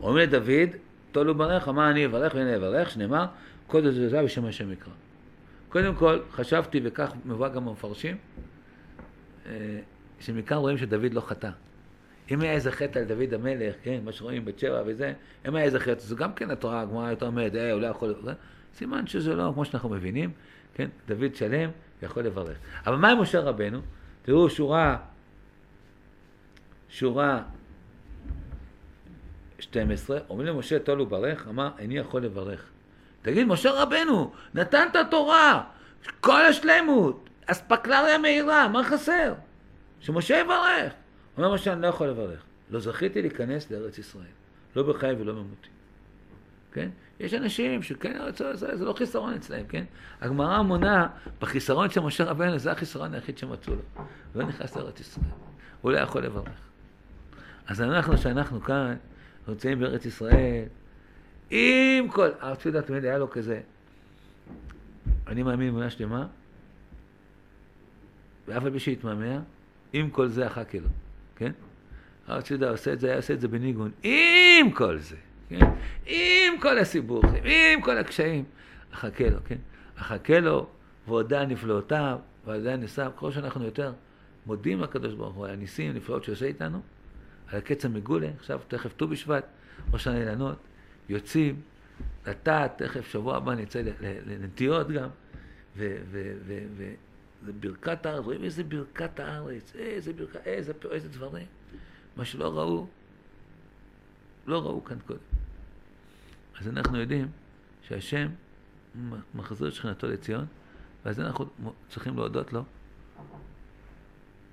אומר 0.00 0.22
לדוד, 0.22 0.70
תולו 1.12 1.34
ברך, 1.34 1.68
אמר 1.68 1.90
אני 1.90 2.06
אברך 2.06 2.34
והנה 2.34 2.56
אברך, 2.56 2.90
שנאמר, 2.90 3.26
כל 3.66 3.82
זה 3.82 4.08
זה 4.08 4.22
בשם 4.22 4.44
השם 4.44 4.72
יקרא. 4.72 4.92
קודם 5.68 5.94
כל, 5.94 6.18
חשבתי, 6.30 6.80
וכך 6.84 7.12
מבוא 7.24 7.48
גם 7.48 7.68
המפרשים, 7.68 8.16
אה, 9.46 9.80
שמכאן 10.20 10.56
רואים 10.56 10.78
שדוד 10.78 11.14
לא 11.14 11.20
חטא. 11.20 11.50
אם 12.30 12.40
היה 12.40 12.52
איזה 12.52 12.72
חטא 12.72 12.98
על 12.98 13.04
דוד 13.04 13.34
המלך, 13.34 13.74
כן, 13.82 14.00
מה 14.04 14.12
שרואים 14.12 14.44
בת 14.44 14.58
שבע 14.58 14.82
וזה, 14.86 15.12
אם 15.48 15.54
היה 15.54 15.64
איזה 15.64 15.80
חטא, 15.80 16.00
זה 16.00 16.14
גם 16.14 16.32
כן 16.32 16.50
התורה, 16.50 16.80
הגמרא 16.80 17.10
יותר 17.10 17.26
אומרת, 17.26 17.54
אה, 17.54 17.72
הוא 17.72 17.80
לא 17.80 17.86
יכול, 17.86 18.14
סימן 18.74 19.06
שזה 19.06 19.34
לא, 19.34 19.50
כמו 19.54 19.64
שאנחנו 19.64 19.88
מבינים, 19.88 20.30
כן, 20.74 20.88
דוד 21.06 21.34
שלם 21.34 21.70
יכול 22.02 22.22
לברך. 22.22 22.56
אבל 22.86 22.96
מה 22.96 23.10
עם 23.10 23.20
משה 23.20 23.40
רבנו? 23.40 23.80
תראו, 24.22 24.50
שורה, 24.50 24.96
שורה 26.88 27.42
12, 29.58 30.18
אומרים 30.30 30.48
למשה 30.48 30.78
תולו 30.78 31.06
ברך, 31.06 31.48
אמר, 31.48 31.70
איני 31.78 31.98
יכול 31.98 32.22
לברך. 32.22 32.64
תגיד, 33.22 33.46
משה 33.46 33.70
רבנו, 33.70 34.32
נתן 34.54 34.86
את 34.90 34.96
התורה, 34.96 35.64
כל 36.20 36.44
השלמות, 36.44 37.30
אספקלריה 37.46 38.18
מהירה, 38.18 38.68
מה 38.68 38.84
חסר? 38.84 39.34
שמשה 40.00 40.38
יברך. 40.38 40.92
אומר 41.40 41.54
משה, 41.54 41.72
אני 41.72 41.82
לא 41.82 41.86
יכול 41.86 42.08
לברך. 42.08 42.42
לא 42.70 42.80
זכיתי 42.80 43.22
להיכנס 43.22 43.70
לארץ 43.70 43.98
ישראל, 43.98 44.24
לא 44.76 44.82
בחיי 44.82 45.12
ולא 45.12 45.32
במותי. 45.32 45.68
כן? 46.72 46.88
יש 47.20 47.34
אנשים 47.34 47.82
שכן, 47.82 48.20
ארץ 48.20 48.34
ישראל 48.34 48.76
זה 48.76 48.84
לא 48.84 48.92
חיסרון 48.92 49.34
אצלהם, 49.34 49.66
כן? 49.66 49.84
הגמרא 50.20 50.62
מונה, 50.62 51.08
בחיסרון 51.40 51.90
של 51.90 52.00
משה 52.00 52.24
רבנו, 52.24 52.58
זה 52.58 52.72
החיסרון 52.72 53.14
היחיד 53.14 53.38
שמצאו 53.38 53.74
לו. 53.74 54.04
לא 54.34 54.46
נכנס 54.46 54.76
לארץ 54.76 55.00
ישראל. 55.00 55.24
הוא 55.80 55.92
לא 55.92 55.98
יכול 55.98 56.24
לברך. 56.24 56.70
אז 57.66 57.82
אנחנו, 57.82 58.18
שאנחנו 58.18 58.60
כאן, 58.60 58.96
נמצאים 59.48 59.80
בארץ 59.80 60.06
ישראל, 60.06 60.64
עם 61.50 62.08
כל... 62.08 62.28
הרב 62.40 62.56
צבי 62.56 62.82
תמיד 62.86 63.04
היה 63.04 63.18
לו 63.18 63.30
כזה, 63.30 63.60
אני 65.26 65.42
מאמין 65.42 65.68
באמונה 65.68 65.90
שלמה, 65.90 66.26
ואף 68.48 68.64
על 68.64 68.72
פי 68.72 68.78
שהתמהמה, 68.78 69.40
עם 69.92 70.10
כל 70.10 70.28
זה 70.28 70.46
אחכה 70.46 70.78
לו, 70.78 70.88
כן? 71.40 71.52
הרב 72.26 72.42
ציודה 72.42 72.70
עושה 72.70 72.92
את 72.92 73.00
זה, 73.00 73.06
היה 73.06 73.16
עושה 73.16 73.34
את 73.34 73.40
זה 73.40 73.48
בניגון, 73.48 73.90
עם 74.02 74.70
כל 74.70 74.98
זה, 74.98 75.16
כן? 75.48 75.60
עם 76.06 76.60
כל 76.60 76.78
הסיבוכים, 76.78 77.42
עם 77.44 77.80
כל 77.80 77.98
הקשיים, 77.98 78.44
אחכה 78.92 79.30
לו, 79.30 79.38
כן? 79.44 79.58
אחכה 79.96 80.40
לו, 80.40 80.66
והודה 81.06 81.46
נפלאותיו, 81.46 82.18
והודה 82.46 82.76
ניסיו, 82.76 83.12
ככל 83.16 83.32
שאנחנו 83.32 83.64
יותר 83.64 83.92
מודים 84.46 84.80
לקדוש 84.80 85.14
ברוך 85.14 85.34
הוא 85.34 85.46
על 85.46 85.50
הניסים, 85.50 85.94
נפלאות 85.94 86.24
שעושה 86.24 86.46
איתנו, 86.46 86.80
על 87.48 87.58
הקץ 87.58 87.84
המגולה, 87.84 88.28
עכשיו 88.38 88.60
תכף 88.68 88.92
ט"ו 88.92 89.08
בשבט, 89.08 89.44
ראש 89.92 90.06
האילנות, 90.06 90.56
יוצאים 91.08 91.60
לטעת, 92.26 92.82
תכף 92.82 93.06
שבוע 93.06 93.36
הבא 93.36 93.54
נצא 93.54 93.82
לנטיעות 94.26 94.86
גם, 94.90 95.08
וזה 97.42 97.52
ברכת 97.52 98.06
הארץ, 98.06 98.24
רואים 98.24 98.44
איזה 98.44 98.64
ברכת 98.64 99.20
הארץ, 99.20 99.72
איזה 99.74 100.12
ברכת, 100.12 100.46
איזה, 100.46 100.72
איזה 100.90 101.08
דברים, 101.08 101.46
מה 102.16 102.24
שלא 102.24 102.58
ראו, 102.58 102.86
לא 104.46 104.62
ראו 104.62 104.84
כאן 104.84 104.98
קודם. 105.06 105.20
אז 106.60 106.68
אנחנו 106.68 107.00
יודעים 107.00 107.28
שהשם 107.82 108.28
מחזיר 109.34 109.68
את 109.68 109.72
שכינתו 109.72 110.06
לציון, 110.06 110.46
ואז 111.04 111.20
אנחנו 111.20 111.46
צריכים 111.88 112.16
להודות 112.16 112.52
לו, 112.52 112.64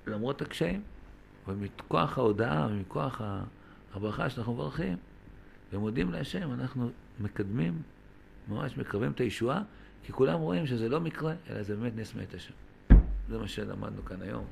למרות 0.06 0.42
הקשיים, 0.42 0.82
ומכוח 1.48 2.18
ההודעה 2.18 2.68
ומכוח 2.70 3.20
הברכה 3.94 4.30
שאנחנו 4.30 4.54
מברכים, 4.54 4.96
ומודים 5.72 6.12
להשם, 6.12 6.52
אנחנו 6.52 6.90
מקדמים, 7.20 7.82
ממש 8.48 8.76
מקרבים 8.78 9.12
את 9.12 9.20
הישועה, 9.20 9.62
כי 10.02 10.12
כולם 10.12 10.38
רואים 10.38 10.66
שזה 10.66 10.88
לא 10.88 11.00
מקרה, 11.00 11.34
אלא 11.50 11.62
זה 11.62 11.76
באמת 11.76 11.92
נס 11.96 12.14
מאת 12.14 12.34
השם. 12.34 12.54
זה 13.28 13.38
מה 13.38 13.48
שלמדנו 13.48 14.04
כאן 14.04 14.22
היום. 14.22 14.44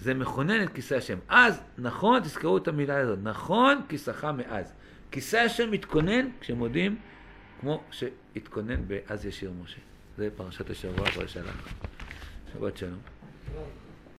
זה 0.00 0.14
מכונן 0.14 0.62
את 0.62 0.72
כיסא 0.74 0.94
השם. 0.94 1.18
אז, 1.28 1.60
נכון, 1.78 2.20
תזכרו 2.20 2.56
את 2.56 2.68
המילה 2.68 2.96
הזאת, 2.98 3.18
נכון 3.22 3.80
כיסאך 3.88 4.24
מאז. 4.24 4.72
כיסא 5.10 5.36
השם 5.36 5.70
מתכונן 5.70 6.28
כשמודים, 6.40 6.98
כמו 7.60 7.82
שהתכונן 7.90 8.82
ב"אז 8.86 9.26
ישיר 9.26 9.52
משה". 9.62 9.80
זה 10.16 10.28
פרשת 10.36 10.70
השבוע, 10.70 11.10
פרשת 11.10 11.40
לך. 11.40 11.68
שבת 12.52 12.76
שלום. 12.76 12.98